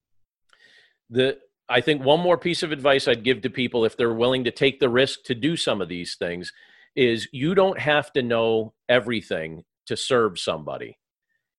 the 1.10 1.38
I 1.68 1.82
think 1.82 2.04
one 2.04 2.20
more 2.20 2.38
piece 2.38 2.62
of 2.64 2.72
advice 2.72 3.08
I'd 3.08 3.24
give 3.24 3.42
to 3.42 3.50
people 3.50 3.86
if 3.86 3.98
they're 3.98 4.14
willing 4.14 4.44
to 4.44 4.52
take 4.52 4.80
the 4.80 4.90
risk 4.90 5.24
to 5.26 5.36
do 5.36 5.58
some 5.58 5.82
of 5.82 5.90
these 5.90 6.16
things 6.16 6.54
is 6.96 7.28
you 7.32 7.56
don't 7.56 7.80
have 7.80 8.14
to 8.14 8.22
know 8.22 8.74
everything 8.88 9.64
to 9.88 9.98
serve 9.98 10.40
somebody. 10.40 10.98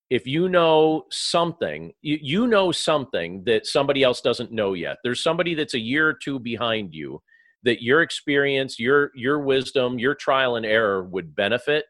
If 0.09 0.25
you 0.25 0.47
know 0.47 1.03
something, 1.11 1.91
you, 2.01 2.17
you 2.21 2.47
know 2.47 2.71
something 2.71 3.43
that 3.43 3.65
somebody 3.65 4.03
else 4.03 4.21
doesn't 4.21 4.53
know 4.53 4.73
yet. 4.73 4.97
There's 5.03 5.21
somebody 5.21 5.53
that's 5.53 5.73
a 5.73 5.79
year 5.79 6.07
or 6.07 6.13
two 6.13 6.39
behind 6.39 6.93
you 6.93 7.21
that 7.63 7.83
your 7.83 8.01
experience, 8.01 8.79
your 8.79 9.11
your 9.13 9.39
wisdom, 9.39 9.99
your 9.99 10.15
trial 10.15 10.55
and 10.55 10.65
error 10.65 11.03
would 11.03 11.35
benefit. 11.35 11.85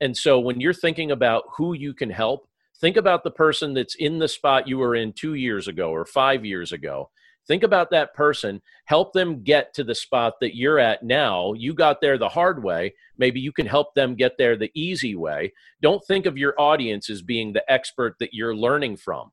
And 0.00 0.16
so 0.16 0.40
when 0.40 0.60
you're 0.60 0.74
thinking 0.74 1.12
about 1.12 1.44
who 1.56 1.74
you 1.74 1.94
can 1.94 2.10
help, 2.10 2.48
think 2.80 2.96
about 2.96 3.22
the 3.22 3.30
person 3.30 3.74
that's 3.74 3.94
in 3.94 4.18
the 4.18 4.26
spot 4.26 4.66
you 4.66 4.78
were 4.78 4.96
in 4.96 5.12
2 5.12 5.34
years 5.34 5.68
ago 5.68 5.90
or 5.90 6.04
5 6.04 6.44
years 6.44 6.72
ago 6.72 7.10
think 7.46 7.62
about 7.62 7.90
that 7.90 8.14
person. 8.14 8.62
Help 8.86 9.12
them 9.12 9.42
get 9.42 9.74
to 9.74 9.84
the 9.84 9.94
spot 9.94 10.34
that 10.40 10.56
you're 10.56 10.78
at 10.78 11.02
now. 11.02 11.52
You 11.54 11.74
got 11.74 12.00
there 12.00 12.18
the 12.18 12.28
hard 12.28 12.62
way. 12.62 12.94
Maybe 13.18 13.40
you 13.40 13.52
can 13.52 13.66
help 13.66 13.94
them 13.94 14.14
get 14.14 14.38
there 14.38 14.56
the 14.56 14.70
easy 14.74 15.14
way. 15.14 15.52
Don't 15.80 16.04
think 16.06 16.26
of 16.26 16.38
your 16.38 16.54
audience 16.58 17.10
as 17.10 17.22
being 17.22 17.52
the 17.52 17.70
expert 17.70 18.16
that 18.20 18.32
you're 18.32 18.56
learning 18.56 18.96
from. 18.96 19.30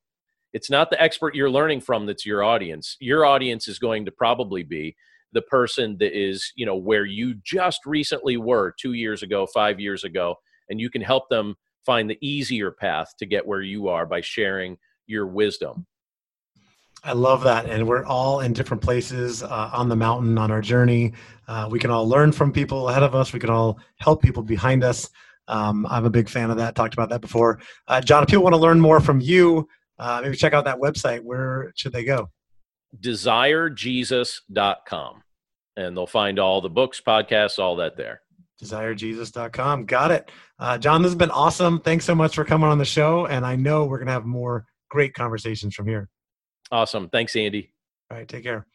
It's 0.53 0.69
not 0.69 0.89
the 0.89 1.01
expert 1.01 1.35
you're 1.35 1.51
learning 1.51 1.81
from 1.81 2.05
that's 2.05 2.25
your 2.25 2.43
audience. 2.43 2.97
Your 2.99 3.25
audience 3.25 3.67
is 3.67 3.79
going 3.79 4.05
to 4.05 4.11
probably 4.11 4.63
be 4.63 4.95
the 5.31 5.41
person 5.43 5.97
that 5.99 6.17
is 6.17 6.51
you 6.55 6.65
know 6.65 6.75
where 6.75 7.05
you 7.05 7.35
just 7.43 7.81
recently 7.85 8.37
were 8.37 8.73
2 8.79 8.93
years 8.93 9.21
ago 9.21 9.45
5 9.45 9.79
years 9.79 10.03
ago 10.03 10.35
and 10.69 10.79
you 10.79 10.89
can 10.89 11.01
help 11.01 11.29
them 11.29 11.55
find 11.85 12.09
the 12.09 12.17
easier 12.19 12.71
path 12.71 13.13
to 13.19 13.25
get 13.25 13.45
where 13.45 13.61
you 13.61 13.87
are 13.89 14.05
by 14.05 14.21
sharing 14.21 14.77
your 15.05 15.27
wisdom 15.27 15.85
I 17.03 17.13
love 17.13 17.43
that. 17.43 17.65
And 17.65 17.87
we're 17.87 18.05
all 18.05 18.41
in 18.41 18.53
different 18.53 18.83
places 18.83 19.41
uh, 19.41 19.71
on 19.73 19.89
the 19.89 19.95
mountain 19.95 20.37
on 20.37 20.51
our 20.51 20.61
journey. 20.61 21.13
Uh, 21.47 21.67
we 21.71 21.79
can 21.79 21.89
all 21.91 22.07
learn 22.07 22.31
from 22.31 22.51
people 22.51 22.89
ahead 22.89 23.01
of 23.03 23.15
us, 23.15 23.33
we 23.33 23.39
can 23.39 23.49
all 23.49 23.79
help 23.97 24.21
people 24.21 24.43
behind 24.43 24.83
us. 24.83 25.09
Um, 25.47 25.87
I'm 25.89 26.05
a 26.05 26.09
big 26.09 26.29
fan 26.29 26.51
of 26.51 26.57
that. 26.57 26.75
Talked 26.75 26.93
about 26.93 27.09
that 27.09 27.21
before. 27.21 27.59
Uh, 27.87 28.01
John, 28.01 28.21
if 28.21 28.29
people 28.29 28.43
want 28.43 28.53
to 28.53 28.61
learn 28.61 28.79
more 28.79 28.99
from 28.99 29.19
you, 29.19 29.67
uh, 29.97 30.19
maybe 30.21 30.35
check 30.35 30.53
out 30.53 30.65
that 30.65 30.77
website. 30.77 31.23
Where 31.23 31.71
should 31.75 31.93
they 31.93 32.03
go? 32.03 32.29
desirejesus.com 32.99 35.21
and 35.77 35.95
they'll 35.95 36.07
find 36.07 36.39
all 36.39 36.59
the 36.59 36.69
books 36.69 36.99
podcasts 37.05 37.59
all 37.59 37.75
that 37.75 37.95
there 37.95 38.21
desirejesus.com. 38.61 39.85
Got 39.85 40.11
it. 40.11 40.31
Uh, 40.59 40.77
John, 40.77 41.01
this 41.01 41.11
has 41.11 41.17
been 41.17 41.31
awesome. 41.31 41.79
Thanks 41.79 42.05
so 42.05 42.13
much 42.13 42.35
for 42.35 42.43
coming 42.43 42.69
on 42.69 42.77
the 42.77 42.85
show. 42.85 43.25
And 43.25 43.45
I 43.45 43.55
know 43.55 43.85
we're 43.85 43.99
going 43.99 44.07
to 44.07 44.13
have 44.13 44.25
more 44.25 44.65
great 44.89 45.13
conversations 45.13 45.75
from 45.75 45.87
here. 45.87 46.09
Awesome 46.71 47.09
thanks 47.09 47.35
andy 47.35 47.71
All 48.11 48.17
right, 48.17 48.27
take 48.27 48.43
care. 48.43 48.65